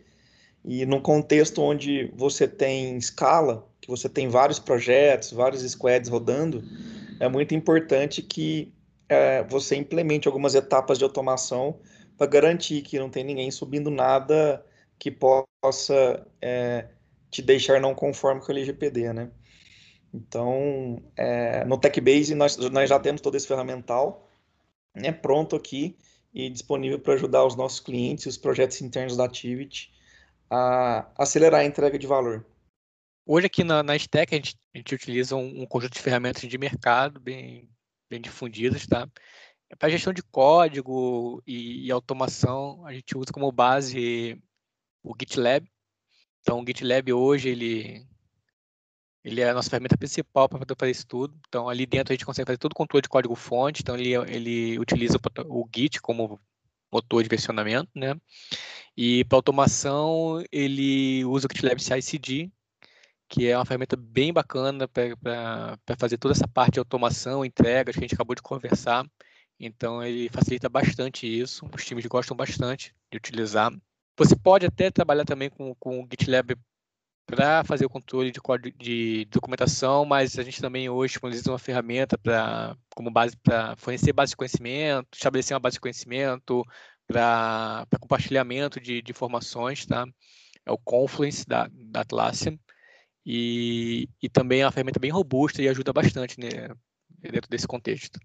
e 0.64 0.84
num 0.84 1.00
contexto 1.00 1.62
onde 1.62 2.10
você 2.16 2.48
tem 2.48 2.96
escala, 2.96 3.64
que 3.80 3.88
você 3.88 4.08
tem 4.08 4.26
vários 4.26 4.58
projetos, 4.58 5.30
vários 5.30 5.62
squads 5.62 6.10
rodando, 6.10 6.64
é 7.20 7.28
muito 7.28 7.54
importante 7.54 8.20
que 8.20 8.74
é, 9.08 9.42
você 9.44 9.76
implemente 9.76 10.28
algumas 10.28 10.54
etapas 10.54 10.98
de 10.98 11.04
automação 11.04 11.80
para 12.16 12.26
garantir 12.26 12.82
que 12.82 12.98
não 12.98 13.10
tem 13.10 13.24
ninguém 13.24 13.50
subindo 13.50 13.90
nada 13.90 14.64
que 14.98 15.10
possa 15.10 16.26
é, 16.40 16.88
te 17.30 17.42
deixar 17.42 17.80
não 17.80 17.94
conforme 17.94 18.40
com 18.40 18.48
o 18.48 18.50
LGPD, 18.52 19.12
né? 19.12 19.30
Então, 20.12 21.02
é, 21.16 21.64
no 21.64 21.78
TechBase 21.78 22.34
nós, 22.34 22.56
nós 22.56 22.88
já 22.88 22.98
temos 22.98 23.20
todo 23.20 23.36
esse 23.36 23.46
ferramental 23.46 24.26
né, 24.94 25.12
pronto 25.12 25.54
aqui 25.54 25.96
e 26.32 26.48
disponível 26.48 26.98
para 26.98 27.14
ajudar 27.14 27.44
os 27.44 27.54
nossos 27.54 27.80
clientes 27.80 28.26
os 28.26 28.38
projetos 28.38 28.80
internos 28.80 29.16
da 29.16 29.24
Activity 29.24 29.92
a 30.48 31.10
acelerar 31.18 31.60
a 31.60 31.64
entrega 31.64 31.98
de 31.98 32.06
valor. 32.06 32.46
Hoje 33.26 33.46
aqui 33.46 33.64
na, 33.64 33.82
na 33.82 33.96
Stack 33.96 34.34
a 34.34 34.38
gente, 34.38 34.56
a 34.74 34.78
gente 34.78 34.94
utiliza 34.94 35.36
um, 35.36 35.62
um, 35.62 35.66
conjunto 35.66 35.94
de 35.94 36.00
ferramentas 36.00 36.48
de 36.48 36.58
mercado 36.58 37.18
bem, 37.20 37.68
bem 38.08 38.20
difundidas, 38.20 38.86
tá? 38.86 39.08
Para 39.78 39.90
gestão 39.90 40.12
de 40.12 40.22
código 40.22 41.42
e, 41.46 41.86
e, 41.86 41.90
automação, 41.90 42.86
a 42.86 42.92
gente 42.92 43.16
usa 43.18 43.32
como 43.32 43.50
base 43.50 44.40
o 45.02 45.14
GitLab, 45.18 45.68
então, 46.46 46.60
o 46.60 46.64
GitLab 46.64 47.12
hoje, 47.12 47.48
ele, 47.48 48.06
ele 49.24 49.40
é 49.40 49.50
a 49.50 49.54
nossa 49.54 49.68
ferramenta 49.68 49.96
principal 49.96 50.48
para 50.48 50.60
fazer 50.78 50.92
isso 50.92 51.04
tudo. 51.04 51.36
Então, 51.48 51.68
ali 51.68 51.84
dentro 51.84 52.12
a 52.12 52.14
gente 52.14 52.24
consegue 52.24 52.46
fazer 52.46 52.58
todo 52.58 52.70
o 52.70 52.76
controle 52.76 53.02
de 53.02 53.08
código-fonte. 53.08 53.82
Então, 53.82 53.96
ele, 53.96 54.14
ele 54.14 54.78
utiliza 54.78 55.18
o, 55.48 55.68
Git 55.74 56.00
como 56.00 56.40
motor 56.92 57.20
de 57.20 57.28
versionamento, 57.28 57.90
né? 57.96 58.14
E 58.96 59.24
para 59.24 59.38
automação, 59.38 60.40
ele 60.52 61.24
usa 61.24 61.48
o 61.48 61.52
GitLab 61.52 61.82
CI/CD, 61.82 62.48
que 63.28 63.48
é 63.48 63.56
uma 63.56 63.64
ferramenta 63.64 63.96
bem 63.96 64.32
bacana 64.32 64.86
para 64.88 65.96
fazer 65.98 66.18
toda 66.18 66.32
essa 66.34 66.46
parte 66.46 66.74
de 66.74 66.78
automação, 66.78 67.44
entregas 67.44 67.94
que 67.94 68.00
a 68.00 68.06
gente 68.06 68.14
acabou 68.14 68.34
de 68.34 68.42
conversar. 68.42 69.04
Então, 69.58 70.02
ele 70.02 70.28
facilita 70.28 70.68
bastante 70.68 71.26
isso. 71.26 71.68
Os 71.74 71.84
times 71.84 72.06
gostam 72.06 72.36
bastante 72.36 72.94
de 73.10 73.16
utilizar. 73.16 73.72
Você 74.18 74.36
pode 74.36 74.66
até 74.66 74.90
trabalhar 74.90 75.24
também 75.24 75.50
com, 75.50 75.74
com 75.76 76.02
o 76.02 76.08
GitLab 76.10 76.56
para 77.26 77.64
fazer 77.64 77.84
o 77.84 77.90
controle 77.90 78.30
de, 78.30 78.40
de 78.78 79.24
documentação, 79.26 80.04
mas 80.04 80.38
a 80.38 80.42
gente 80.42 80.60
também 80.60 80.88
hoje 80.88 81.14
disponibiliza 81.14 81.50
uma 81.50 81.58
ferramenta 81.58 82.16
para 82.16 82.76
como 82.94 83.10
base 83.10 83.36
para 83.38 83.76
fornecer 83.76 84.12
base 84.12 84.30
de 84.30 84.36
conhecimento, 84.36 85.08
estabelecer 85.12 85.54
uma 85.54 85.60
base 85.60 85.74
de 85.74 85.80
conhecimento 85.80 86.64
para 87.06 87.86
compartilhamento 88.00 88.80
de, 88.80 89.02
de, 89.02 89.10
informações, 89.10 89.84
tá? 89.86 90.06
É 90.64 90.70
o 90.70 90.78
Confluence 90.78 91.44
da, 91.46 91.68
da 91.72 92.02
Atlassian 92.02 92.58
e, 93.26 94.08
e 94.22 94.28
também 94.28 94.60
é 94.60 94.64
uma 94.64 94.70
ferramenta 94.70 95.00
bem 95.00 95.10
robusta 95.10 95.60
e 95.60 95.68
ajuda 95.68 95.92
bastante 95.92 96.38
né, 96.38 96.70
dentro 97.18 97.50
desse 97.50 97.66
contexto. 97.66 98.20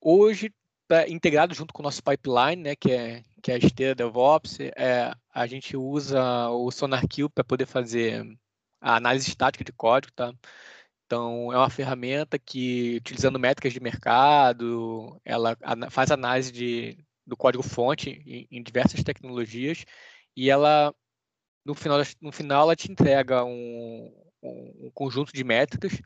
Hoje 0.00 0.54
pra, 0.86 1.08
integrado 1.08 1.54
junto 1.54 1.74
com 1.74 1.82
o 1.82 1.84
nosso 1.84 2.02
pipeline, 2.02 2.62
né, 2.62 2.76
que 2.76 2.92
é, 2.92 3.22
que 3.42 3.50
é 3.50 3.56
a 3.56 3.58
esteira 3.58 3.94
DevOps, 3.96 4.60
é, 4.60 5.12
a 5.34 5.46
gente 5.46 5.76
usa 5.76 6.48
o 6.50 6.70
SonarQube 6.70 7.34
para 7.34 7.42
poder 7.42 7.66
fazer 7.66 8.24
a 8.80 8.96
análise 8.96 9.28
estática 9.28 9.64
de 9.64 9.72
código, 9.72 10.12
tá? 10.14 10.32
Então, 11.06 11.52
é 11.52 11.56
uma 11.56 11.70
ferramenta 11.70 12.38
que, 12.38 12.96
utilizando 12.96 13.38
métricas 13.38 13.72
de 13.72 13.80
mercado, 13.80 15.20
ela 15.24 15.56
faz 15.90 16.10
análise 16.10 16.52
de, 16.52 16.98
do 17.26 17.36
código-fonte 17.36 18.10
em, 18.26 18.46
em, 18.50 18.62
diversas 18.62 19.02
tecnologias 19.02 19.84
e 20.36 20.50
ela, 20.50 20.94
no 21.64 21.74
final, 21.74 22.00
no 22.20 22.32
final 22.32 22.62
ela 22.62 22.76
te 22.76 22.90
entrega 22.90 23.44
um, 23.44 24.12
um, 24.44 24.90
conjunto 24.92 25.32
de 25.32 25.44
métricas 25.44 26.00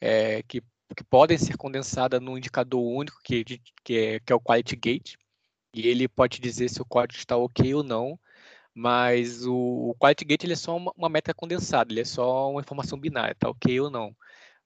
é, 0.00 0.42
que 0.42 0.62
que 0.94 1.04
podem 1.04 1.38
ser 1.38 1.56
condensadas 1.56 2.20
num 2.20 2.38
indicador 2.38 2.80
único, 2.80 3.18
que, 3.24 3.44
que, 3.84 3.98
é, 3.98 4.20
que 4.20 4.32
é 4.32 4.36
o 4.36 4.40
Quality 4.40 4.76
Gate, 4.76 5.14
e 5.74 5.88
ele 5.88 6.08
pode 6.08 6.40
dizer 6.40 6.68
se 6.68 6.80
o 6.80 6.84
código 6.84 7.18
está 7.18 7.36
ok 7.36 7.74
ou 7.74 7.82
não, 7.82 8.18
mas 8.74 9.46
o, 9.46 9.90
o 9.90 9.94
Quality 9.98 10.24
Gate 10.24 10.44
ele 10.44 10.52
é 10.52 10.56
só 10.56 10.76
uma, 10.76 10.92
uma 10.96 11.08
métrica 11.08 11.34
condensada, 11.34 11.92
ele 11.92 12.00
é 12.00 12.04
só 12.04 12.50
uma 12.50 12.60
informação 12.60 12.98
binária, 12.98 13.32
está 13.32 13.48
ok 13.48 13.80
ou 13.80 13.90
não. 13.90 14.14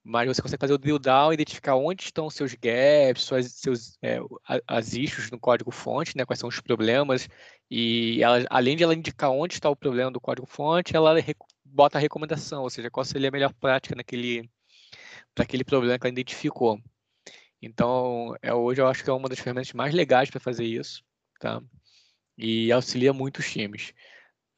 Mas 0.03 0.29
você 0.29 0.41
consegue 0.43 0.61
fazer 0.61 0.73
o 0.73 0.79
drill 0.79 0.99
down, 0.99 1.33
identificar 1.33 1.77
onde 1.77 2.05
estão 2.05 2.31
seus 2.31 2.55
gaps, 2.55 3.23
suas, 3.23 3.53
seus, 3.53 3.99
é, 4.03 4.19
as 4.67 4.95
issues 4.95 5.31
no 5.31 5.39
código-fonte, 5.39 6.17
né, 6.17 6.25
quais 6.25 6.41
são 6.41 6.49
os 6.49 6.59
problemas, 6.61 7.29
e 7.71 8.23
ela, 8.23 8.45
além 8.51 8.77
de 8.77 8.83
ela 8.83 8.95
indicar 8.95 9.31
onde 9.31 9.55
está 9.55 9.69
o 9.69 9.77
problema 9.77 10.11
do 10.11 10.21
código-fonte, 10.21 10.97
ela 10.97 11.21
bota 11.73 11.99
a 11.99 12.01
recomendação, 12.01 12.63
ou 12.63 12.71
seja, 12.71 12.91
qual 12.91 13.05
seria 13.05 13.29
a 13.29 13.33
melhor 13.33 13.53
prática 13.55 13.95
naquele, 13.95 14.51
para 15.35 15.45
aquele 15.45 15.65
problema 15.65 15.99
que 15.99 16.07
ela 16.07 16.13
identificou. 16.13 16.81
Então, 17.63 18.35
é, 18.43 18.53
hoje 18.55 18.81
eu 18.81 18.87
acho 18.87 19.05
que 19.05 19.11
é 19.11 19.13
uma 19.13 19.29
das 19.29 19.39
ferramentas 19.39 19.73
mais 19.73 19.95
legais 19.95 20.31
para 20.31 20.41
fazer 20.41 20.65
isso, 20.65 21.03
tá? 21.39 21.63
E 22.39 22.73
auxilia 22.73 23.13
muito 23.13 23.39
os 23.39 23.51
times. 23.51 23.93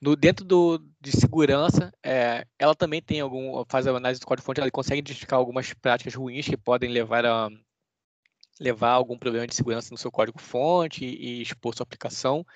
No, 0.01 0.17
dentro 0.17 0.45
do, 0.45 0.79
de 1.01 1.13
segurança, 1.13 1.93
é, 2.03 2.47
ela 2.59 2.75
também 2.75 3.01
tem 3.03 3.21
algum, 3.21 3.65
faz 3.69 3.87
a 3.87 3.91
análise 3.93 4.21
do 4.21 4.27
código-fonte, 4.27 4.61
ela 4.61 4.71
consegue 4.71 5.01
identificar 5.01 5.37
algumas 5.37 5.73
práticas 5.75 6.15
ruins 6.15 6.49
que 6.49 6.57
podem 6.57 6.91
levar 6.91 7.25
a 7.27 7.49
levar 8.61 8.91
algum 8.91 9.19
problema 9.19 9.47
de 9.47 9.55
segurança 9.55 9.89
no 9.93 9.99
seu 9.99 10.11
código-fonte 10.11 11.05
e, 11.05 11.41
e, 11.41 11.43
expor 11.43 11.75
sua 11.75 11.85
aplicação. 11.85 12.47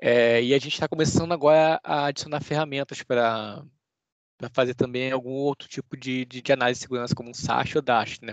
É, 0.00 0.42
e 0.42 0.54
a 0.54 0.58
gente 0.58 0.72
está 0.72 0.88
começando 0.88 1.32
agora 1.32 1.80
a 1.84 2.06
adicionar 2.06 2.40
ferramentas 2.42 3.02
para 3.02 3.62
para 4.40 4.48
fazer 4.48 4.74
também 4.74 5.12
algum 5.12 5.32
outro 5.32 5.68
tipo 5.68 5.94
de, 5.96 6.24
de, 6.24 6.40
de, 6.40 6.52
análise 6.52 6.78
de 6.78 6.82
segurança, 6.82 7.14
como 7.14 7.28
um 7.28 7.34
SASH 7.34 7.76
ou 7.76 7.82
DASH. 7.82 8.20
Né? 8.22 8.32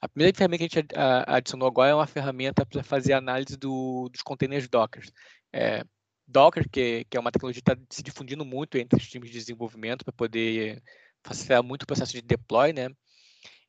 A 0.00 0.08
primeira 0.08 0.36
ferramenta 0.36 0.68
que 0.68 0.78
a 0.78 0.80
gente 0.80 0.94
adicionou 1.26 1.66
agora 1.66 1.90
é 1.90 1.94
uma 1.94 2.06
ferramenta 2.06 2.64
para 2.64 2.82
fazer 2.84 3.12
análise 3.12 3.56
do, 3.56 4.08
dos 4.08 4.22
containers 4.22 4.68
Docker. 4.68 5.04
É, 5.52 5.84
Docker, 6.28 6.68
que, 6.70 7.04
que, 7.10 7.16
é 7.16 7.20
uma 7.20 7.32
tecnologia 7.32 7.60
que 7.60 7.72
está 7.72 7.82
se 7.90 8.04
difundindo 8.04 8.44
muito 8.44 8.78
entre 8.78 8.96
os 8.96 9.08
times 9.08 9.30
de 9.30 9.38
desenvolvimento 9.38 10.04
para 10.04 10.12
poder 10.12 10.80
facilitar 11.24 11.62
muito 11.62 11.82
o 11.82 11.86
processo 11.86 12.12
de 12.12 12.22
deploy. 12.22 12.72
Né? 12.72 12.88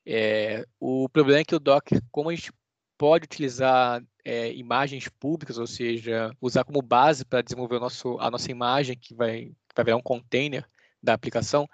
É, 0.05 0.65
o 0.79 1.09
problema 1.09 1.39
é 1.39 1.43
que 1.43 1.55
o 1.55 1.59
Docker, 1.59 1.99
como 2.11 2.29
a 2.29 2.35
gente 2.35 2.53
pode 2.99 3.25
utilizar 3.25 4.03
é, 4.23 4.53
imagens 4.53 5.09
públicas, 5.09 5.57
ou 5.57 5.65
seja, 5.65 6.31
usar 6.39 6.63
como 6.63 6.83
base 6.83 7.25
para 7.25 7.41
desenvolver 7.41 7.79
nosso, 7.79 8.19
a 8.19 8.29
nossa 8.29 8.51
imagem, 8.51 8.95
que 8.95 9.15
vai, 9.15 9.45
que 9.45 9.75
vai 9.75 9.85
virar 9.85 9.97
um 9.97 10.01
container, 10.01 10.63
da 11.03 11.13
aplicação, 11.13 11.67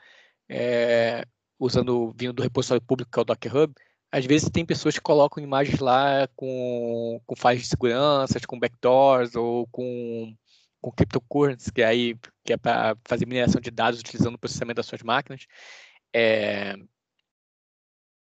é, 0.49 1.23
usando 1.59 2.11
vindo 2.17 2.33
do 2.33 2.43
repositório 2.43 2.81
público 2.81 3.11
que 3.11 3.19
é 3.19 3.21
o 3.21 3.25
Docker 3.25 3.55
Hub, 3.55 3.73
às 4.11 4.25
vezes 4.25 4.49
tem 4.49 4.65
pessoas 4.65 4.95
que 4.95 5.01
colocam 5.01 5.43
imagens 5.43 5.79
lá 5.79 6.27
com, 6.35 7.21
com 7.25 7.35
files 7.35 7.61
de 7.61 7.67
segurança, 7.67 8.39
com 8.47 8.59
backdoors 8.59 9.35
ou 9.35 9.67
com 9.67 10.35
com 10.81 10.91
cryptocurrencies, 10.91 11.69
que, 11.69 11.81
é 11.81 11.85
aí, 11.85 12.15
que 12.43 12.53
é 12.53 12.57
para 12.57 12.95
fazer 13.05 13.25
mineração 13.25 13.59
de 13.59 13.69
dados 13.69 13.99
utilizando 13.99 14.35
o 14.35 14.39
processamento 14.39 14.77
das 14.77 14.85
suas 14.85 15.03
máquinas. 15.03 15.45
É, 16.13 16.73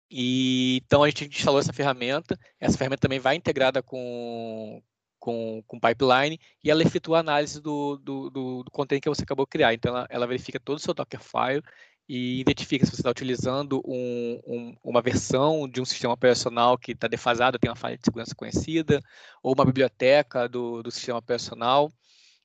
e, 0.09 0.77
então 0.85 1.03
a 1.03 1.09
gente 1.09 1.25
instalou 1.25 1.59
essa 1.59 1.73
ferramenta. 1.73 2.37
Essa 2.59 2.77
ferramenta 2.77 3.01
também 3.01 3.19
vai 3.19 3.35
integrada 3.35 3.81
com, 3.81 4.81
com, 5.25 5.63
com 5.65 5.79
pipeline 5.79 6.39
e 6.63 6.69
ela 6.69 6.83
efetua 6.83 7.17
a 7.17 7.19
análise 7.21 7.59
do, 7.59 7.97
do, 7.97 8.29
do, 8.29 8.63
do 8.63 8.71
container 8.71 9.01
que 9.01 9.09
você 9.09 9.23
acabou 9.23 9.43
de 9.43 9.49
criar. 9.49 9.73
Então 9.73 9.91
ela, 9.95 10.07
ela 10.07 10.27
verifica 10.27 10.59
todo 10.59 10.77
o 10.77 10.79
seu 10.79 10.93
Dockerfile 10.93 11.63
e 12.07 12.39
identifica 12.39 12.85
se 12.85 12.91
você 12.91 13.01
está 13.01 13.09
utilizando 13.09 13.81
um, 13.83 14.39
um, 14.45 14.75
uma 14.83 15.01
versão 15.01 15.67
de 15.67 15.81
um 15.81 15.85
sistema 15.85 16.13
operacional 16.13 16.77
que 16.77 16.91
está 16.91 17.07
defasado, 17.07 17.57
tem 17.57 17.71
uma 17.71 17.75
falha 17.75 17.97
de 17.97 18.05
segurança 18.05 18.35
conhecida, 18.35 19.01
ou 19.41 19.55
uma 19.55 19.65
biblioteca 19.65 20.47
do, 20.47 20.83
do 20.83 20.91
sistema 20.91 21.17
operacional. 21.17 21.91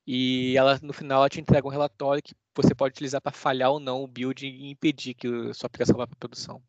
E 0.06 0.56
ela, 0.56 0.78
no 0.82 0.94
final, 0.94 1.18
ela 1.18 1.28
te 1.28 1.38
entrega 1.38 1.66
um 1.68 1.70
relatório 1.70 2.22
que 2.22 2.34
você 2.56 2.74
pode 2.74 2.92
utilizar 2.92 3.20
para 3.20 3.32
falhar 3.32 3.70
ou 3.70 3.78
não 3.78 4.02
o 4.02 4.08
build 4.08 4.46
e 4.46 4.70
impedir 4.70 5.12
que 5.12 5.28
a 5.28 5.52
sua 5.52 5.66
aplicação 5.66 5.96
vá 5.96 6.06
para 6.06 6.16
produção. 6.16 6.62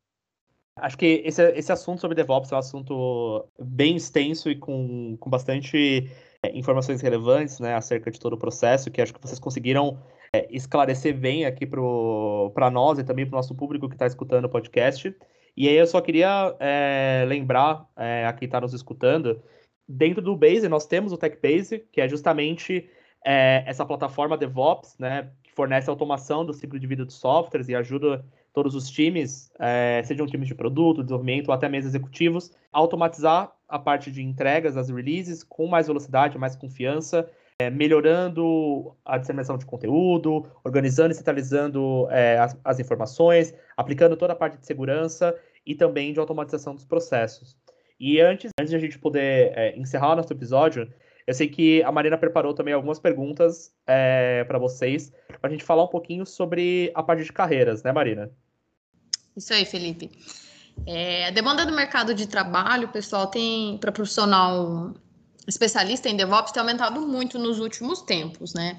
Acho 0.82 0.98
que 0.98 1.22
esse, 1.24 1.44
esse 1.52 1.72
assunto 1.72 2.02
sobre 2.02 2.16
DevOps 2.16 2.52
é 2.52 2.56
um 2.56 2.58
assunto 2.58 3.48
bem 3.60 3.96
extenso 3.96 4.50
e 4.50 4.56
com, 4.56 5.16
com 5.20 5.30
bastante 5.30 6.10
é, 6.42 6.58
informações 6.58 7.02
relevantes 7.02 7.60
né, 7.60 7.76
acerca 7.76 8.10
de 8.10 8.20
todo 8.20 8.34
o 8.34 8.38
processo, 8.38 8.90
que 8.90 9.00
acho 9.00 9.14
que 9.14 9.22
vocês 9.22 9.40
conseguiram 9.40 10.02
é, 10.34 10.48
esclarecer 10.50 11.16
bem 11.16 11.46
aqui 11.46 11.68
para 11.68 12.72
nós 12.72 12.98
e 12.98 13.04
também 13.04 13.28
para 13.28 13.36
o 13.36 13.38
nosso 13.38 13.54
público 13.54 13.88
que 13.88 13.94
está 13.94 14.08
escutando 14.08 14.46
o 14.46 14.50
podcast. 14.50 15.16
E 15.56 15.70
aí 15.70 15.76
eu 15.76 15.86
só 15.86 16.02
queria 16.02 16.56
é, 16.60 17.26
lembrar 17.28 17.88
é, 17.96 18.26
a 18.26 18.34
quem 18.34 18.48
está 18.48 18.60
nos 18.60 18.74
escutando, 18.74 19.40
dentro 19.88 20.20
do 20.22 20.36
Base 20.36 20.68
nós 20.68 20.88
temos 20.88 21.14
o 21.14 21.18
TechBase, 21.18 21.86
que 21.92 22.02
é 22.02 22.10
justamente 22.10 22.90
é, 23.24 23.64
essa 23.68 23.86
plataforma 23.86 24.36
DevOps, 24.36 24.98
né, 24.98 25.30
que 25.44 25.52
fornece 25.52 25.92
automação 25.92 26.44
do 26.44 26.54
ciclo 26.54 26.80
de 26.80 26.88
vida 26.88 27.06
dos 27.06 27.16
softwares 27.16 27.70
e 27.70 27.76
ajuda 27.76 28.26
todos 28.54 28.76
os 28.76 28.90
times, 28.90 29.52
é, 29.60 30.02
sejam 30.06 30.26
times 30.28 30.48
de 30.48 30.56
produto, 30.56 31.04
desenvolvimento 31.04 31.50
ou 31.50 31.54
até 31.54 31.70
mesmo 31.70 31.90
executivos, 31.90 32.52
automatizar 32.72 33.52
a 33.68 33.80
parte 33.80 34.12
de 34.12 34.22
entregas, 34.22 34.76
as 34.76 34.90
releases, 34.90 35.44
com 35.44 35.68
mais 35.68 35.88
velocidade, 35.88 36.38
mais 36.38 36.56
confiança, 36.56 37.30
é, 37.60 37.70
melhorando 37.70 38.96
a 39.06 39.18
disseminação 39.18 39.58
de 39.58 39.66
conteúdo, 39.66 40.46
organizando 40.64 41.12
e 41.12 41.16
centralizando 41.16 42.08
é, 42.10 42.38
as, 42.40 42.58
as, 42.64 42.80
informações, 42.80 43.54
aplicando 43.78 44.18
toda 44.18 44.34
a 44.34 44.36
parte 44.36 44.58
de 44.58 44.66
segurança 44.66 45.38
e 45.66 45.76
também 45.76 46.12
de 46.12 46.20
automatização 46.20 46.76
dos 46.76 46.86
processos. 46.86 47.56
E 48.00 48.20
antes, 48.20 48.50
antes 48.60 48.72
de 48.72 48.76
a 48.76 48.80
gente 48.80 48.98
poder 48.98 49.54
é, 49.56 49.78
encerrar 49.78 50.14
o 50.14 50.16
nosso 50.16 50.34
episódio, 50.34 50.92
eu 51.32 51.36
sei 51.36 51.48
que 51.48 51.82
a 51.84 51.92
Marina 51.92 52.18
preparou 52.18 52.54
também 52.54 52.74
algumas 52.74 53.00
perguntas 53.00 53.74
é, 53.88 54.44
para 54.44 54.60
vocês, 54.60 55.14
para 55.40 55.50
a 55.50 55.50
gente 55.50 55.64
falar 55.64 55.86
um 55.86 55.88
pouquinho 55.88 56.26
sobre 56.26 56.92
a 56.94 57.02
parte 57.02 57.24
de 57.24 57.32
carreiras, 57.32 57.84
né, 57.84 57.92
Marina? 57.94 58.30
Isso 59.36 59.54
aí, 59.54 59.64
Felipe. 59.64 60.12
É, 60.86 61.28
a 61.28 61.32
demanda 61.32 61.66
do 61.66 61.74
mercado 61.74 62.14
de 62.14 62.28
trabalho, 62.28 62.90
pessoal, 62.90 63.28
tem 63.28 63.78
para 63.78 63.94
profissional 63.94 64.94
especialista 65.48 66.10
em 66.10 66.18
DevOps 66.18 66.52
tem 66.52 66.60
aumentado 66.60 67.00
muito 67.08 67.40
nos 67.40 67.60
últimos 67.60 68.02
tempos, 68.02 68.54
né? 68.54 68.78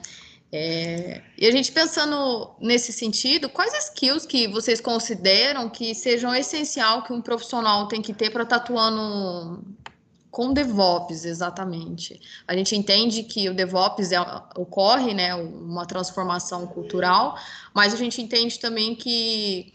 É, 0.52 1.22
e 1.38 1.46
a 1.46 1.50
gente 1.50 1.72
pensando 1.72 2.50
nesse 2.60 2.92
sentido, 2.92 3.48
quais 3.48 3.72
skills 3.86 4.26
que 4.26 4.46
vocês 4.46 4.78
consideram 4.78 5.70
que 5.70 5.94
sejam 5.94 6.34
essencial 6.34 7.02
que 7.02 7.14
um 7.14 7.22
profissional 7.22 7.88
tem 7.88 8.02
que 8.02 8.12
ter 8.12 8.28
para 8.28 8.42
estar 8.42 8.58
tá 8.58 8.62
atuando 8.62 9.64
com 10.32 10.50
DevOps, 10.54 11.26
exatamente. 11.26 12.18
A 12.48 12.56
gente 12.56 12.74
entende 12.74 13.22
que 13.22 13.50
o 13.50 13.54
DevOps 13.54 14.12
é, 14.12 14.20
ocorre, 14.56 15.12
né, 15.12 15.34
uma 15.34 15.84
transformação 15.84 16.66
cultural, 16.66 17.38
mas 17.74 17.92
a 17.92 17.98
gente 17.98 18.20
entende 18.22 18.58
também 18.58 18.94
que 18.94 19.74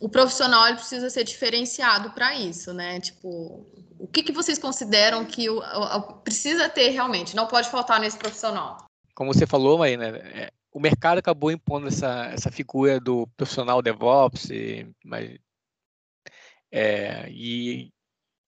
o 0.00 0.08
profissional 0.08 0.66
ele 0.66 0.76
precisa 0.76 1.08
ser 1.08 1.22
diferenciado 1.22 2.10
para 2.10 2.34
isso, 2.34 2.74
né? 2.74 2.98
Tipo, 2.98 3.64
o 3.96 4.08
que, 4.08 4.24
que 4.24 4.32
vocês 4.32 4.58
consideram 4.58 5.24
que 5.24 5.48
o, 5.48 5.58
o, 5.60 6.02
precisa 6.14 6.68
ter 6.68 6.88
realmente? 6.88 7.36
Não 7.36 7.46
pode 7.46 7.70
faltar 7.70 8.00
nesse 8.00 8.18
profissional. 8.18 8.84
Como 9.14 9.32
você 9.32 9.46
falou, 9.46 9.78
Marina, 9.78 10.06
é, 10.06 10.50
o 10.72 10.80
mercado 10.80 11.18
acabou 11.18 11.52
impondo 11.52 11.86
essa, 11.86 12.24
essa 12.32 12.50
figura 12.50 12.98
do 12.98 13.28
profissional 13.36 13.80
DevOps, 13.80 14.50
e, 14.50 14.90
mas, 15.04 15.38
é, 16.72 17.30
e, 17.30 17.92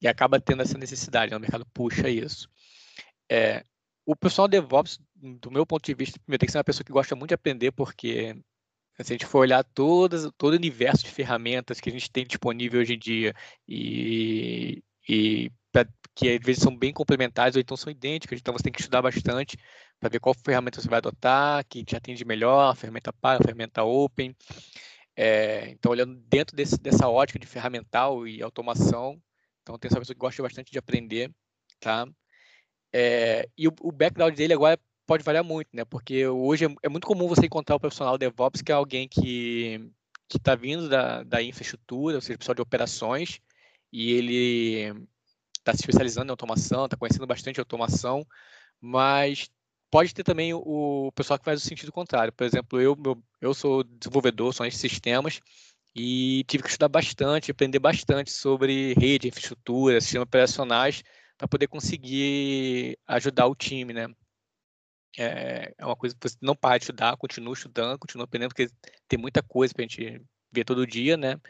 e 0.04 0.08
acaba 0.08 0.38
tendo 0.38 0.60
essa 0.62 0.76
necessidade, 0.76 1.30
né? 1.30 1.36
o 1.38 1.40
mercado 1.40 1.66
puxa 1.72 2.10
isso. 2.10 2.46
É, 3.26 3.64
o 4.04 4.14
profissional 4.14 4.46
DevOps, 4.46 5.00
do 5.16 5.50
meu 5.50 5.64
ponto 5.64 5.82
de 5.82 5.94
vista, 5.94 6.20
primeiro, 6.20 6.40
tem 6.40 6.46
que 6.46 6.52
ser 6.52 6.58
uma 6.58 6.64
pessoa 6.64 6.84
que 6.84 6.92
gosta 6.92 7.16
muito 7.16 7.30
de 7.30 7.34
aprender, 7.34 7.72
porque 7.72 8.36
se 9.00 9.12
a 9.12 9.14
gente 9.14 9.24
for 9.24 9.38
olhar 9.38 9.64
todas, 9.64 10.30
todo 10.36 10.52
o 10.52 10.56
universo 10.56 11.04
de 11.04 11.10
ferramentas 11.10 11.80
que 11.80 11.88
a 11.88 11.92
gente 11.92 12.10
tem 12.10 12.26
disponível 12.26 12.82
hoje 12.82 12.94
em 12.94 12.98
dia 12.98 13.34
e, 13.66 14.84
e 15.08 15.50
pra, 15.72 15.86
que 16.14 16.28
às 16.28 16.44
vezes 16.44 16.62
são 16.62 16.76
bem 16.76 16.92
complementares 16.92 17.56
ou 17.56 17.62
então 17.62 17.74
são 17.74 17.90
idênticas, 17.90 18.38
então 18.38 18.52
você 18.52 18.64
tem 18.64 18.72
que 18.72 18.80
estudar 18.80 19.00
bastante 19.00 19.56
para 19.98 20.10
ver 20.10 20.20
qual 20.20 20.34
ferramenta 20.34 20.82
você 20.82 20.88
vai 20.88 20.98
adotar, 20.98 21.64
que 21.66 21.82
te 21.82 21.96
atende 21.96 22.26
melhor, 22.26 22.76
ferramenta 22.76 23.10
paga, 23.10 23.42
ferramenta 23.42 23.82
open. 23.82 24.36
É, 25.16 25.70
então, 25.70 25.92
olhando 25.92 26.14
dentro 26.28 26.54
desse, 26.54 26.76
dessa 26.78 27.08
ótica 27.08 27.38
de 27.38 27.46
ferramental 27.46 28.28
e 28.28 28.42
automação, 28.42 29.18
então 29.64 29.78
tem 29.78 29.88
essa 29.88 29.98
pessoa 29.98 30.14
que 30.14 30.20
gosta 30.20 30.42
bastante 30.42 30.70
de 30.70 30.78
aprender, 30.78 31.32
tá? 31.80 32.06
É, 32.92 33.48
e 33.58 33.66
o, 33.66 33.74
o 33.80 33.90
background 33.90 34.36
dele 34.36 34.52
agora 34.52 34.78
pode 35.06 35.24
variar 35.24 35.42
muito, 35.42 35.68
né? 35.72 35.84
Porque 35.84 36.26
hoje 36.28 36.66
é, 36.66 36.68
é 36.82 36.88
muito 36.88 37.06
comum 37.06 37.26
você 37.26 37.46
encontrar 37.46 37.76
o 37.76 37.80
profissional 37.80 38.18
DevOps 38.18 38.62
que 38.62 38.70
é 38.70 38.74
alguém 38.74 39.08
que 39.08 39.90
que 40.28 40.38
está 40.38 40.54
vindo 40.54 40.88
da, 40.88 41.22
da 41.22 41.42
infraestrutura, 41.42 42.16
ou 42.16 42.20
seja, 42.20 42.38
pessoal 42.38 42.54
de 42.54 42.62
operações, 42.62 43.40
e 43.92 44.12
ele 44.12 45.06
está 45.58 45.72
se 45.72 45.80
especializando 45.80 46.28
em 46.28 46.30
automação, 46.30 46.86
está 46.86 46.96
conhecendo 46.96 47.26
bastante 47.26 47.60
automação, 47.60 48.26
mas 48.80 49.50
pode 49.90 50.14
ter 50.14 50.24
também 50.24 50.52
o, 50.54 51.12
pessoal 51.14 51.38
que 51.38 51.44
faz 51.44 51.62
o 51.62 51.66
sentido 51.66 51.92
contrário. 51.92 52.32
Por 52.32 52.44
exemplo, 52.44 52.80
eu, 52.80 52.96
eu 53.40 53.54
sou 53.54 53.84
desenvolvedor, 53.84 54.52
sou 54.52 54.68
de 54.68 54.76
sistemas, 54.76 55.40
e 55.94 56.44
tive 56.48 56.62
que 56.62 56.68
estudar 56.70 56.88
bastante, 56.88 57.50
aprender 57.50 57.78
bastante 57.78 58.30
sobre 58.30 58.94
rede, 58.94 59.28
infraestrutura, 59.28 60.00
sistemas 60.00 60.26
operacionais, 60.26 61.02
para 61.38 61.48
poder 61.48 61.68
conseguir 61.68 62.98
ajudar 63.06 63.46
o 63.46 63.54
time, 63.54 63.92
né? 63.92 64.08
é, 65.18 65.74
é 65.78 65.86
uma 65.86 65.96
coisa 65.96 66.14
que 66.14 66.28
você 66.28 66.36
não 66.40 66.56
para 66.56 66.78
de 66.78 66.84
estudar, 66.84 67.16
continua 67.16 67.54
estudando, 67.54 67.98
continua 67.98 68.24
aprendendo, 68.24 68.48
porque 68.50 68.68
tem 69.08 69.18
muita 69.18 69.42
coisa 69.42 69.72
para 69.72 69.84
a 69.84 69.88
gente 69.88 70.22
ver 70.52 70.64
todo 70.64 70.86
dia, 70.86 71.16
né? 71.16 71.40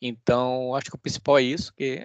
Então, 0.00 0.74
acho 0.74 0.90
que 0.90 0.96
o 0.96 0.98
principal 0.98 1.38
é 1.38 1.42
isso, 1.42 1.72
que 1.74 2.04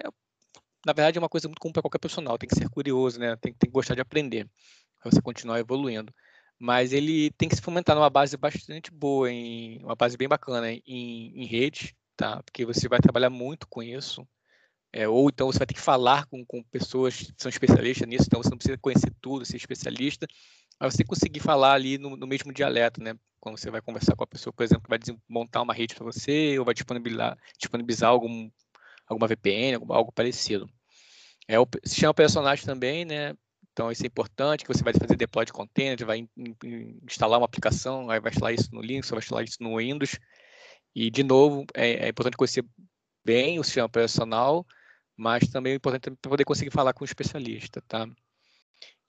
na 0.86 0.92
verdade 0.92 1.18
é 1.18 1.20
uma 1.20 1.28
coisa 1.28 1.48
muito 1.48 1.60
comum 1.60 1.72
para 1.72 1.82
qualquer 1.82 1.98
profissional, 1.98 2.38
tem 2.38 2.48
que 2.48 2.54
ser 2.54 2.68
curioso, 2.68 3.18
né? 3.18 3.36
Tem, 3.36 3.52
tem 3.52 3.68
que 3.68 3.74
gostar 3.74 3.94
de 3.94 4.00
aprender, 4.00 4.48
para 5.00 5.10
você 5.10 5.22
continuar 5.22 5.58
evoluindo. 5.58 6.12
Mas 6.58 6.92
ele 6.92 7.30
tem 7.32 7.48
que 7.48 7.56
se 7.56 7.62
fomentar 7.62 7.94
numa 7.94 8.10
base 8.10 8.36
bastante 8.36 8.90
boa, 8.90 9.30
em, 9.30 9.82
uma 9.84 9.94
base 9.94 10.16
bem 10.16 10.28
bacana 10.28 10.72
em, 10.72 10.82
em 10.86 11.46
rede, 11.46 11.96
tá? 12.16 12.42
Porque 12.42 12.66
você 12.66 12.88
vai 12.88 12.98
trabalhar 12.98 13.30
muito 13.30 13.68
com 13.68 13.82
isso. 13.82 14.26
É, 14.92 15.06
ou 15.06 15.28
então 15.28 15.46
você 15.46 15.58
vai 15.58 15.66
ter 15.66 15.74
que 15.74 15.80
falar 15.80 16.26
com, 16.26 16.44
com 16.44 16.62
pessoas 16.62 17.16
que 17.16 17.34
são 17.36 17.50
especialistas 17.50 18.08
nisso, 18.08 18.24
então 18.26 18.42
você 18.42 18.48
não 18.50 18.56
precisa 18.56 18.78
conhecer 18.78 19.12
tudo, 19.20 19.44
ser 19.44 19.56
especialista, 19.56 20.26
mas 20.80 20.94
você 20.94 21.04
conseguir 21.04 21.40
falar 21.40 21.74
ali 21.74 21.98
no, 21.98 22.16
no, 22.16 22.26
mesmo 22.26 22.52
dialeto, 22.52 23.02
né? 23.02 23.14
Quando 23.38 23.58
você 23.58 23.70
vai 23.70 23.82
conversar 23.82 24.16
com 24.16 24.24
a 24.24 24.26
pessoa, 24.26 24.52
por 24.52 24.62
exemplo, 24.62 24.82
que 24.82 24.88
vai 24.88 24.98
montar 25.28 25.62
uma 25.62 25.74
rede 25.74 25.94
para 25.94 26.04
você 26.04 26.58
ou 26.58 26.64
vai 26.64 26.74
disponibilizar, 26.74 27.36
disponibilizar 27.58 28.10
algum, 28.10 28.50
alguma 29.06 29.28
VPN, 29.28 29.74
algo, 29.90 30.10
parecido. 30.12 30.68
É, 31.46 31.58
o 31.60 31.66
sistema 31.84 32.10
operacional 32.10 32.56
também, 32.58 33.04
né? 33.04 33.34
Então, 33.78 33.92
isso 33.92 34.02
é 34.02 34.08
importante, 34.08 34.64
que 34.64 34.74
você 34.74 34.82
vai 34.82 34.92
fazer 34.92 35.14
deploy 35.14 35.44
de 35.44 35.52
container, 35.52 36.04
vai 36.04 36.18
in, 36.18 36.28
in, 36.64 36.98
instalar 37.04 37.38
uma 37.38 37.44
aplicação, 37.44 38.10
aí 38.10 38.18
vai 38.18 38.32
instalar 38.32 38.52
isso 38.52 38.74
no 38.74 38.82
Linux, 38.82 39.08
vai 39.08 39.20
instalar 39.20 39.44
isso 39.44 39.62
no 39.62 39.76
Windows. 39.76 40.18
E, 40.92 41.08
de 41.12 41.22
novo, 41.22 41.64
é, 41.74 42.06
é 42.06 42.08
importante 42.08 42.36
conhecer 42.36 42.64
bem 43.24 43.60
o 43.60 43.62
sistema 43.62 43.86
operacional, 43.86 44.66
mas 45.16 45.46
também 45.48 45.74
é 45.74 45.76
importante 45.76 46.10
poder 46.20 46.44
conseguir 46.44 46.72
falar 46.72 46.92
com 46.92 47.04
o 47.04 47.06
especialista, 47.06 47.80
tá? 47.86 48.04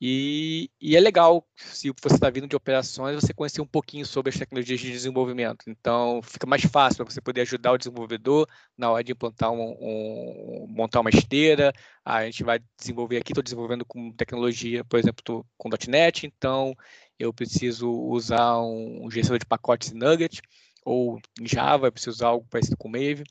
E, 0.01 0.71
e, 0.79 0.95
é 0.95 0.99
legal, 0.99 1.45
se 1.57 1.91
você 2.01 2.15
está 2.15 2.29
vindo 2.29 2.47
de 2.47 2.55
operações, 2.55 3.15
você 3.15 3.33
conhecer 3.33 3.59
um 3.59 3.67
pouquinho 3.67 4.05
sobre 4.05 4.29
as 4.29 4.37
tecnologias 4.37 4.79
de 4.79 4.89
desenvolvimento. 4.89 5.65
Então, 5.69 6.21
fica 6.23 6.47
mais 6.47 6.63
fácil 6.63 7.03
para 7.03 7.13
você 7.13 7.19
poder 7.19 7.41
ajudar 7.41 7.73
o 7.73 7.77
desenvolvedor 7.77 8.47
na 8.77 8.89
hora 8.89 9.03
de 9.03 9.11
implantar 9.11 9.51
um, 9.51 9.59
um 9.59 10.67
montar 10.69 11.01
uma 11.01 11.09
esteira. 11.09 11.73
A 12.05 12.23
gente 12.23 12.45
vai 12.45 12.59
desenvolver 12.77 13.17
aqui, 13.17 13.33
estou 13.33 13.43
desenvolvendo 13.43 13.83
com 13.85 14.11
tecnologia, 14.13 14.85
por 14.85 14.99
exemplo, 14.99 15.21
tô 15.21 15.45
com 15.57 15.69
.NET, 15.89 16.25
então 16.25 16.73
eu 17.17 17.33
preciso 17.33 17.89
usar 17.91 18.57
um, 18.61 19.05
um 19.05 19.11
gerenciador 19.11 19.39
de 19.39 19.45
pacotes 19.45 19.91
Nugget, 19.91 20.41
ou 20.85 21.19
em 21.41 21.45
Java, 21.47 21.87
eu 21.87 21.91
preciso 21.91 22.11
usar 22.15 22.27
algo 22.29 22.47
parecido 22.49 22.77
com 22.77 22.87
Maven. 22.87 23.25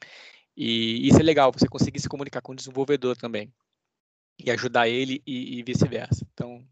E 0.56 1.08
isso 1.08 1.18
é 1.20 1.22
legal, 1.22 1.50
você 1.52 1.66
conseguir 1.66 2.00
se 2.00 2.08
comunicar 2.08 2.42
com 2.42 2.52
o 2.52 2.56
desenvolvedor 2.56 3.16
também 3.16 3.50
e 4.38 4.50
ajudar 4.50 4.88
ele 4.88 5.22
e, 5.26 5.58
e 5.58 5.62
vice-versa. 5.62 6.26
Então, 6.32 6.64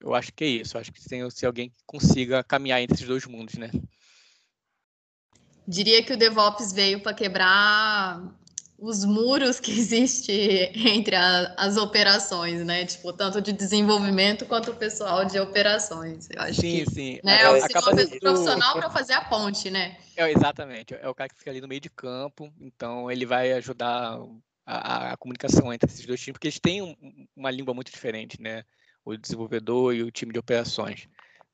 eu 0.00 0.14
acho 0.14 0.32
que 0.32 0.44
é 0.44 0.48
isso. 0.48 0.76
Eu 0.76 0.80
acho 0.80 0.92
que 0.92 1.02
tem 1.08 1.28
se 1.30 1.46
alguém 1.46 1.70
que 1.70 1.82
consiga 1.86 2.44
caminhar 2.44 2.80
entre 2.80 2.94
esses 2.94 3.06
dois 3.06 3.26
mundos, 3.26 3.54
né? 3.56 3.70
Diria 5.66 6.02
que 6.02 6.12
o 6.12 6.16
DevOps 6.16 6.72
veio 6.72 7.00
para 7.00 7.14
quebrar 7.14 8.22
os 8.78 9.04
muros 9.04 9.58
que 9.58 9.70
existe 9.78 10.30
entre 10.74 11.16
a, 11.16 11.54
as 11.56 11.76
operações, 11.76 12.64
né? 12.64 12.84
Tipo, 12.84 13.12
tanto 13.12 13.40
de 13.40 13.52
desenvolvimento 13.52 14.44
quanto 14.46 14.72
o 14.72 14.76
pessoal 14.76 15.24
de 15.24 15.38
operações. 15.40 16.28
Eu 16.30 16.42
acho 16.42 16.60
sim, 16.60 16.84
que, 16.84 16.90
sim. 16.90 17.20
Né, 17.24 17.40
é 17.40 17.46
acaba 17.64 17.90
uma 17.90 18.04
sendo- 18.04 18.20
profissional 18.20 18.74
para 18.74 18.90
fazer 18.90 19.14
a 19.14 19.22
ponte, 19.22 19.70
né? 19.70 19.96
É, 20.16 20.30
exatamente. 20.30 20.94
É 20.94 21.08
o 21.08 21.14
cara 21.14 21.28
que 21.28 21.36
fica 21.36 21.50
ali 21.50 21.60
no 21.60 21.68
meio 21.68 21.80
de 21.80 21.90
campo, 21.90 22.52
então 22.60 23.10
ele 23.10 23.24
vai 23.26 23.52
ajudar 23.52 24.18
a- 24.66 25.12
a 25.12 25.16
comunicação 25.16 25.72
entre 25.72 25.90
esses 25.90 26.06
dois 26.06 26.20
times, 26.20 26.34
porque 26.34 26.48
eles 26.48 26.60
têm 26.60 26.82
um- 26.82 27.26
uma 27.36 27.50
língua 27.50 27.74
muito 27.74 27.90
diferente, 27.90 28.40
né? 28.40 28.64
O 29.04 29.16
desenvolvedor 29.16 29.94
e 29.94 30.02
o 30.02 30.10
time 30.10 30.32
de 30.32 30.38
operações. 30.38 31.08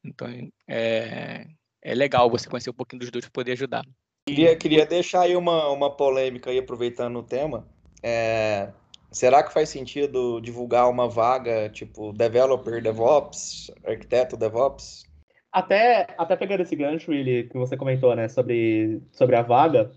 Então 0.05 0.29
é, 0.69 1.47
é 1.83 1.95
legal 1.95 2.31
você 2.31 2.49
conhecer 2.49 2.71
um 2.71 2.75
pouquinho 2.75 3.01
dos 3.01 3.11
dois 3.11 3.25
para 3.25 3.33
poder 3.33 3.53
ajudar. 3.53 3.85
Queria, 4.29 4.55
queria 4.57 4.87
deixar 4.87 5.23
aí 5.23 5.35
uma, 5.35 5.69
uma 5.71 5.91
polêmica 5.91 6.51
aí, 6.51 6.59
aproveitando 6.59 7.19
o 7.19 7.23
tema. 7.23 7.67
É, 8.03 8.71
será 9.11 9.43
que 9.43 9.53
faz 9.53 9.69
sentido 9.69 10.41
divulgar 10.41 10.89
uma 10.89 11.09
vaga, 11.09 11.69
tipo, 11.69 12.13
developer 12.13 12.81
DevOps, 12.81 13.71
arquiteto 13.85 14.37
DevOps? 14.37 15.05
Até, 15.53 16.15
até 16.17 16.37
pegando 16.37 16.63
esse 16.63 16.77
gancho, 16.77 17.11
Willi, 17.11 17.49
que 17.49 17.59
você 17.59 17.77
comentou, 17.77 18.15
né, 18.15 18.29
sobre, 18.29 19.03
sobre 19.11 19.35
a 19.35 19.43
vaga, 19.43 19.91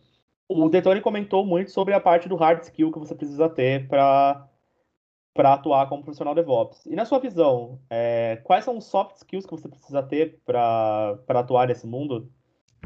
o 0.53 0.69
Detone 0.69 1.01
comentou 1.01 1.45
muito 1.45 1.71
sobre 1.71 1.93
a 1.93 1.99
parte 1.99 2.29
do 2.29 2.35
hard 2.35 2.61
skill 2.63 2.91
que 2.91 2.99
você 2.99 3.15
precisa 3.15 3.49
ter 3.49 3.87
para 3.87 4.47
para 5.33 5.53
atuar 5.53 5.89
como 5.89 6.03
profissional 6.03 6.35
DevOps. 6.35 6.85
E 6.85 6.95
na 6.95 7.05
sua 7.05 7.17
visão, 7.19 7.79
é, 7.89 8.39
quais 8.43 8.63
são 8.63 8.77
os 8.77 8.85
soft 8.85 9.15
skills 9.15 9.47
que 9.47 9.51
você 9.51 9.67
precisa 9.67 10.03
ter 10.03 10.39
para 10.45 11.17
atuar 11.27 11.67
nesse 11.67 11.87
mundo? 11.87 12.31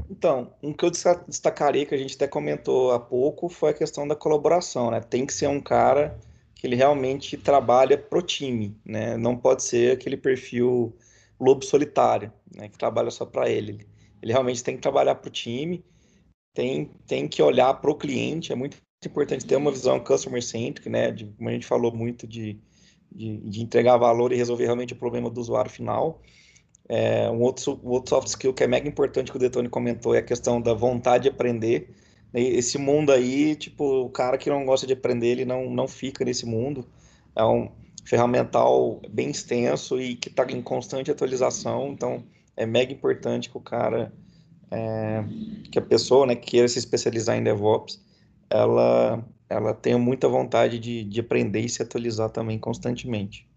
Então, 0.10 0.54
um 0.64 0.72
que 0.72 0.86
eu 0.86 0.90
desta- 0.90 1.26
destacaria, 1.28 1.86
que 1.86 1.94
a 1.94 1.98
gente 1.98 2.16
até 2.16 2.26
comentou 2.26 2.92
há 2.92 3.00
pouco, 3.00 3.50
foi 3.50 3.72
a 3.72 3.74
questão 3.74 4.08
da 4.08 4.16
colaboração, 4.16 4.90
né? 4.92 5.02
Tem 5.02 5.26
que 5.26 5.34
ser 5.34 5.48
um 5.48 5.60
cara 5.60 6.18
que 6.56 6.66
ele 6.66 6.76
realmente 6.76 7.36
trabalha 7.36 7.98
pro 7.98 8.22
time, 8.22 8.80
né? 8.86 9.18
Não 9.18 9.36
pode 9.36 9.64
ser 9.64 9.92
aquele 9.92 10.16
perfil 10.16 10.96
lobo 11.40 11.66
solitário, 11.66 12.32
né? 12.56 12.70
Que 12.70 12.78
trabalha 12.78 13.12
só 13.12 13.26
para 13.26 13.50
ele. 13.50 13.86
Ele 14.22 14.32
realmente 14.32 14.64
tem 14.64 14.76
que 14.76 14.82
trabalhar 14.82 15.16
pro 15.16 15.30
time, 15.30 15.84
tem, 16.58 16.90
tem 17.06 17.28
que 17.28 17.40
olhar 17.40 17.72
pro 17.76 17.94
cliente, 17.94 18.52
é 18.52 18.56
muito 18.56 18.78
importante 19.06 19.46
ter 19.46 19.56
uma 19.56 19.70
visão 19.70 20.00
customer-centric, 20.00 20.90
né? 20.90 21.12
De, 21.12 21.26
como 21.26 21.50
a 21.50 21.52
gente 21.52 21.68
falou 21.68 21.96
muito 21.96 22.26
de, 22.26 22.60
de, 23.12 23.38
de 23.38 23.62
entregar 23.62 23.96
valor 23.98 24.34
e 24.34 24.36
resolver 24.36 24.64
realmente 24.64 24.92
o 24.92 24.96
problema 24.96 25.30
do 25.30 25.40
usuário 25.40 25.70
final. 25.70 26.20
É, 26.90 27.30
um 27.30 27.42
outro, 27.42 27.80
um 27.84 27.90
outro 27.90 28.10
soft 28.10 28.30
skill 28.30 28.56
que 28.56 28.64
é 28.64 28.68
mega 28.68 28.90
importante 28.90 29.30
que 29.30 29.38
o 29.38 29.40
Detone 29.40 29.70
comentou 29.70 30.16
é 30.16 30.18
a 30.18 30.24
questão 30.24 30.60
da 30.60 30.74
vontade 30.74 31.24
de 31.26 31.30
aprender. 31.30 31.94
Esse 32.34 32.80
mundo 32.80 33.12
aí, 33.12 33.56
tipo, 33.56 34.06
o 34.06 34.10
cara 34.10 34.36
que 34.36 34.50
não 34.50 34.66
gosta 34.66 34.88
de 34.88 34.94
aprender, 34.94 35.28
ele 35.28 35.46
não, 35.46 35.70
não 35.70 35.88
fica 35.88 36.26
nesse 36.26 36.48
mundo. 36.48 36.88
É 37.36 37.46
um 37.46 37.70
ferramental 38.04 39.00
bem 39.12 39.30
extenso 39.30 40.02
e 40.02 40.16
que 40.16 40.30
está 40.30 40.44
em 40.52 40.62
constante 40.64 41.12
atualização, 41.12 41.90
então 41.90 42.24
é 42.56 42.66
mega 42.66 42.92
importante 42.92 43.48
que 43.48 43.58
o 43.58 43.62
cara, 43.62 44.12
é, 44.72 45.24
que 45.72 45.80
a 45.80 45.82
pessoa, 45.82 46.26
né, 46.26 46.36
que 46.36 46.52
queira 46.52 46.68
se 46.68 46.80
especializar 46.80 47.38
em 47.38 47.44
DevOps, 47.44 48.04
ela, 48.50 49.24
ela 49.50 49.74
tenha 49.74 49.98
muita 49.98 50.28
vontade 50.28 50.80
de, 50.80 51.04
de 51.04 51.20
aprender 51.20 51.62
e 51.62 51.70
se 51.70 51.82
atualizar 51.82 52.30
também 52.30 52.58
constantemente. 52.60 53.48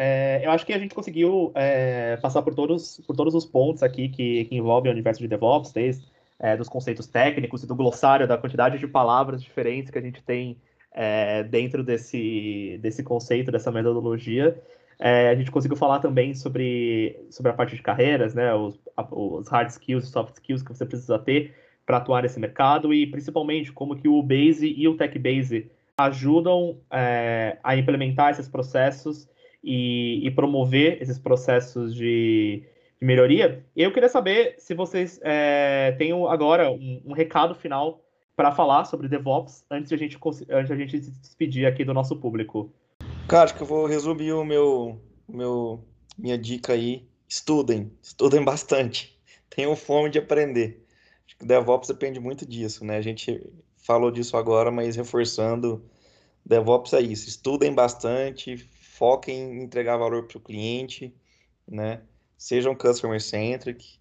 É, 0.00 0.46
eu 0.46 0.52
acho 0.52 0.64
que 0.64 0.72
a 0.72 0.78
gente 0.78 0.94
conseguiu 0.94 1.50
é, 1.56 2.16
passar 2.18 2.40
por 2.42 2.54
todos, 2.54 3.00
por 3.04 3.16
todos 3.16 3.34
os 3.34 3.44
pontos 3.44 3.82
aqui 3.82 4.08
que, 4.08 4.44
que 4.44 4.56
envolvem 4.56 4.90
o 4.90 4.94
universo 4.94 5.20
de 5.20 5.26
DevOps, 5.26 5.72
desde 5.72 6.06
é, 6.38 6.56
dos 6.56 6.68
conceitos 6.68 7.08
técnicos 7.08 7.64
e 7.64 7.66
do 7.66 7.74
glossário, 7.74 8.28
da 8.28 8.38
quantidade 8.38 8.78
de 8.78 8.86
palavras 8.86 9.42
diferentes 9.42 9.90
que 9.90 9.98
a 9.98 10.00
gente 10.00 10.22
tem 10.22 10.56
é, 11.00 11.44
dentro 11.44 11.84
desse, 11.84 12.76
desse 12.82 13.04
conceito, 13.04 13.52
dessa 13.52 13.70
metodologia. 13.70 14.60
É, 14.98 15.28
a 15.28 15.34
gente 15.36 15.48
conseguiu 15.48 15.76
falar 15.76 16.00
também 16.00 16.34
sobre, 16.34 17.16
sobre 17.30 17.52
a 17.52 17.54
parte 17.54 17.76
de 17.76 17.82
carreiras, 17.82 18.34
né, 18.34 18.52
os, 18.52 18.76
os 19.12 19.48
hard 19.48 19.68
skills 19.68 20.08
e 20.08 20.10
soft 20.10 20.34
skills 20.34 20.60
que 20.60 20.74
você 20.74 20.84
precisa 20.84 21.16
ter 21.16 21.54
para 21.86 21.98
atuar 21.98 22.22
nesse 22.22 22.40
mercado 22.40 22.92
e 22.92 23.06
principalmente 23.06 23.70
como 23.70 23.94
que 23.94 24.08
o 24.08 24.20
Base 24.20 24.74
e 24.76 24.88
o 24.88 24.96
Tech 24.96 25.16
Base 25.20 25.70
ajudam 25.96 26.78
é, 26.90 27.58
a 27.62 27.76
implementar 27.76 28.32
esses 28.32 28.48
processos 28.48 29.28
e, 29.62 30.26
e 30.26 30.30
promover 30.32 31.00
esses 31.00 31.16
processos 31.16 31.94
de, 31.94 32.64
de 33.00 33.06
melhoria. 33.06 33.64
Eu 33.76 33.92
queria 33.92 34.08
saber 34.08 34.56
se 34.58 34.74
vocês 34.74 35.20
é, 35.22 35.94
têm 35.96 36.10
agora 36.26 36.72
um, 36.72 37.02
um 37.06 37.12
recado 37.12 37.54
final 37.54 38.00
para 38.38 38.52
falar 38.52 38.84
sobre 38.84 39.08
DevOps 39.08 39.64
antes 39.68 39.88
de 39.88 39.96
a 39.96 39.98
gente, 39.98 40.16
antes 40.48 40.68
de 40.68 40.72
a 40.72 40.76
gente 40.76 41.02
se 41.02 41.10
despedir 41.10 41.66
aqui 41.66 41.84
do 41.84 41.92
nosso 41.92 42.14
público. 42.14 42.72
Cara, 43.26 43.46
acho 43.46 43.56
que 43.56 43.62
eu 43.64 43.66
vou 43.66 43.84
resumir 43.84 44.30
o 44.32 44.44
meu, 44.44 45.02
meu, 45.28 45.84
minha 46.16 46.38
dica 46.38 46.72
aí. 46.72 47.04
Estudem, 47.28 47.90
estudem 48.00 48.40
bastante. 48.46 49.20
Tenham 49.50 49.74
fome 49.74 50.08
de 50.08 50.20
aprender. 50.20 50.86
Acho 51.26 51.36
que 51.36 51.44
o 51.44 51.48
DevOps 51.48 51.88
depende 51.88 52.20
muito 52.20 52.46
disso, 52.46 52.84
né? 52.84 52.96
A 52.98 53.02
gente 53.02 53.44
falou 53.76 54.08
disso 54.08 54.36
agora, 54.36 54.70
mas 54.70 54.94
reforçando, 54.94 55.84
DevOps 56.46 56.92
é 56.92 57.00
isso. 57.00 57.28
Estudem 57.28 57.74
bastante, 57.74 58.56
foquem 58.56 59.36
em 59.36 59.64
entregar 59.64 59.96
valor 59.96 60.28
para 60.28 60.38
o 60.38 60.40
cliente, 60.40 61.12
né? 61.66 62.02
Sejam 62.36 62.72
customer-centric, 62.72 63.97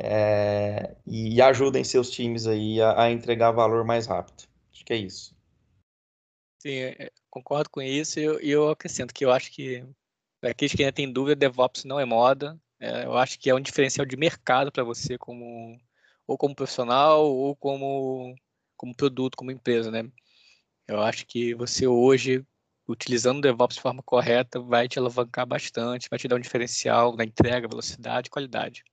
é, 0.00 0.96
e, 1.06 1.40
ajudem 1.40 1.84
seus 1.84 2.10
times 2.10 2.46
aí 2.46 2.80
a, 2.80 3.02
a 3.02 3.10
entregar 3.10 3.52
valor 3.52 3.84
mais 3.84 4.06
rápido. 4.06 4.44
Acho 4.72 4.84
que 4.84 4.92
é 4.92 4.96
isso. 4.96 5.36
Sim, 6.58 6.78
é, 6.78 7.10
concordo 7.30 7.70
com 7.70 7.82
isso 7.82 8.18
e 8.18 8.22
eu, 8.22 8.40
eu 8.40 8.68
acrescento 8.70 9.12
que 9.12 9.24
eu 9.24 9.30
acho 9.30 9.50
que 9.52 9.84
para 10.40 10.50
aqueles 10.50 10.74
que 10.74 10.82
ainda 10.82 10.92
têm 10.92 11.12
dúvida, 11.12 11.36
DevOps 11.36 11.84
não 11.84 12.00
é 12.00 12.04
moda. 12.04 12.58
É, 12.80 13.04
eu 13.04 13.16
acho 13.16 13.38
que 13.38 13.48
é 13.50 13.54
um 13.54 13.60
diferencial 13.60 14.06
de 14.06 14.16
mercado 14.16 14.72
para 14.72 14.84
você 14.84 15.16
como 15.16 15.78
ou 16.26 16.38
como 16.38 16.54
profissional 16.54 17.24
ou 17.24 17.54
como 17.56 18.34
como 18.76 18.94
produto, 18.94 19.36
como 19.36 19.50
empresa, 19.50 19.90
né? 19.90 20.10
Eu 20.86 21.00
acho 21.00 21.26
que 21.26 21.54
você 21.54 21.86
hoje 21.86 22.44
utilizando 22.86 23.38
o 23.38 23.40
DevOps 23.40 23.76
de 23.76 23.82
forma 23.82 24.02
correta 24.02 24.60
vai 24.60 24.88
te 24.88 24.98
alavancar 24.98 25.46
bastante, 25.46 26.08
vai 26.10 26.18
te 26.18 26.28
dar 26.28 26.36
um 26.36 26.40
diferencial 26.40 27.16
na 27.16 27.24
entrega, 27.24 27.68
velocidade, 27.68 28.30
qualidade. 28.30 28.84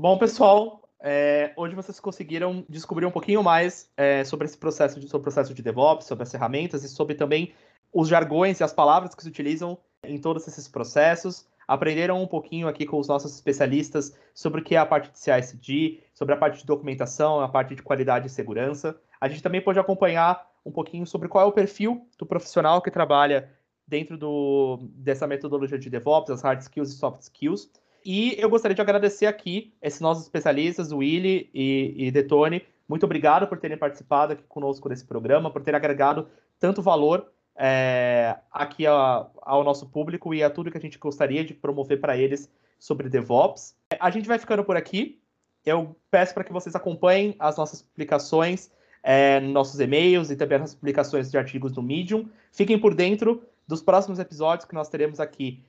Bom, 0.00 0.16
pessoal, 0.16 0.88
é, 0.98 1.52
hoje 1.54 1.74
vocês 1.74 2.00
conseguiram 2.00 2.64
descobrir 2.70 3.04
um 3.04 3.10
pouquinho 3.10 3.42
mais 3.42 3.92
é, 3.98 4.24
sobre 4.24 4.46
esse 4.46 4.56
processo 4.56 4.98
de, 4.98 5.06
sobre 5.06 5.18
o 5.18 5.24
processo 5.24 5.52
de 5.52 5.62
DevOps, 5.62 6.06
sobre 6.06 6.22
as 6.22 6.32
ferramentas 6.32 6.82
e 6.82 6.88
sobre 6.88 7.14
também 7.14 7.52
os 7.92 8.08
jargões 8.08 8.58
e 8.60 8.64
as 8.64 8.72
palavras 8.72 9.14
que 9.14 9.22
se 9.22 9.28
utilizam 9.28 9.76
em 10.02 10.18
todos 10.18 10.48
esses 10.48 10.66
processos. 10.66 11.46
Aprenderam 11.68 12.22
um 12.22 12.26
pouquinho 12.26 12.66
aqui 12.66 12.86
com 12.86 12.98
os 12.98 13.08
nossos 13.08 13.34
especialistas 13.34 14.16
sobre 14.32 14.62
o 14.62 14.64
que 14.64 14.74
é 14.74 14.78
a 14.78 14.86
parte 14.86 15.10
de 15.10 15.18
CI/CD, 15.18 16.00
sobre 16.14 16.32
a 16.32 16.38
parte 16.38 16.60
de 16.60 16.64
documentação, 16.64 17.38
a 17.38 17.48
parte 17.50 17.74
de 17.74 17.82
qualidade 17.82 18.26
e 18.26 18.30
segurança. 18.30 18.98
A 19.20 19.28
gente 19.28 19.42
também 19.42 19.60
pôde 19.60 19.78
acompanhar 19.78 20.48
um 20.64 20.72
pouquinho 20.72 21.06
sobre 21.06 21.28
qual 21.28 21.44
é 21.44 21.46
o 21.46 21.52
perfil 21.52 22.08
do 22.16 22.24
profissional 22.24 22.80
que 22.80 22.90
trabalha 22.90 23.50
dentro 23.86 24.16
do, 24.16 24.78
dessa 24.94 25.26
metodologia 25.26 25.78
de 25.78 25.90
DevOps, 25.90 26.30
as 26.30 26.40
hard 26.40 26.60
skills 26.60 26.88
e 26.88 26.96
soft 26.96 27.20
skills. 27.20 27.70
E 28.04 28.34
eu 28.38 28.48
gostaria 28.48 28.74
de 28.74 28.80
agradecer 28.80 29.26
aqui 29.26 29.72
esses 29.82 30.00
nossos 30.00 30.24
especialistas, 30.24 30.92
o 30.92 30.98
Willy 30.98 31.50
e, 31.52 31.94
e 31.96 32.10
Detone. 32.10 32.62
Muito 32.88 33.04
obrigado 33.04 33.46
por 33.46 33.58
terem 33.58 33.76
participado 33.76 34.32
aqui 34.32 34.42
conosco 34.48 34.88
nesse 34.88 35.04
programa, 35.04 35.50
por 35.50 35.62
terem 35.62 35.76
agregado 35.76 36.28
tanto 36.58 36.82
valor 36.82 37.30
é, 37.56 38.36
aqui 38.50 38.86
a, 38.86 39.26
ao 39.42 39.62
nosso 39.62 39.86
público 39.86 40.32
e 40.32 40.42
a 40.42 40.48
tudo 40.50 40.70
que 40.70 40.78
a 40.78 40.80
gente 40.80 40.98
gostaria 40.98 41.44
de 41.44 41.52
promover 41.52 42.00
para 42.00 42.16
eles 42.16 42.50
sobre 42.78 43.08
DevOps. 43.08 43.76
A 43.98 44.10
gente 44.10 44.26
vai 44.26 44.38
ficando 44.38 44.64
por 44.64 44.76
aqui. 44.76 45.20
Eu 45.64 45.94
peço 46.10 46.32
para 46.32 46.42
que 46.42 46.52
vocês 46.52 46.74
acompanhem 46.74 47.36
as 47.38 47.58
nossas 47.58 47.82
publicações, 47.82 48.70
é, 49.02 49.40
nossos 49.40 49.78
e-mails 49.78 50.30
e 50.30 50.36
também 50.36 50.58
as 50.58 50.74
publicações 50.74 51.30
de 51.30 51.36
artigos 51.36 51.72
no 51.76 51.82
Medium. 51.82 52.26
Fiquem 52.50 52.78
por 52.78 52.94
dentro 52.94 53.42
dos 53.68 53.82
próximos 53.82 54.18
episódios 54.18 54.66
que 54.66 54.74
nós 54.74 54.88
teremos 54.88 55.20
aqui 55.20 55.62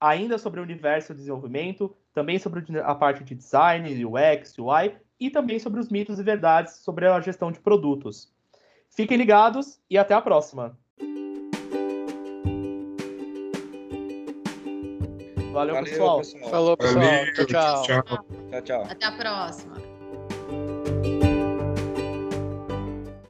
ainda 0.00 0.38
sobre 0.38 0.60
o 0.60 0.62
universo 0.62 1.12
do 1.12 1.18
desenvolvimento, 1.18 1.94
também 2.12 2.38
sobre 2.38 2.64
a 2.80 2.94
parte 2.94 3.24
de 3.24 3.34
design, 3.34 4.04
UX, 4.04 4.58
UI 4.58 4.94
e 5.18 5.30
também 5.30 5.58
sobre 5.58 5.80
os 5.80 5.88
mitos 5.88 6.18
e 6.18 6.22
verdades 6.22 6.76
sobre 6.76 7.06
a 7.06 7.20
gestão 7.20 7.50
de 7.50 7.60
produtos. 7.60 8.32
Fiquem 8.90 9.16
ligados 9.16 9.80
e 9.90 9.98
até 9.98 10.14
a 10.14 10.20
próxima. 10.20 10.78
Valeu, 15.52 15.74
Valeu, 15.74 15.84
pessoal. 15.84 16.18
pessoal. 16.18 16.50
Falou, 16.50 16.76
pessoal. 16.76 17.04
Valeu, 17.04 17.34
tchau. 17.34 17.46
tchau. 17.46 17.82
tchau. 17.82 18.26
Tchau, 18.50 18.62
tchau. 18.62 18.82
Até 18.90 19.06
a 19.06 19.12
próxima. 19.12 19.95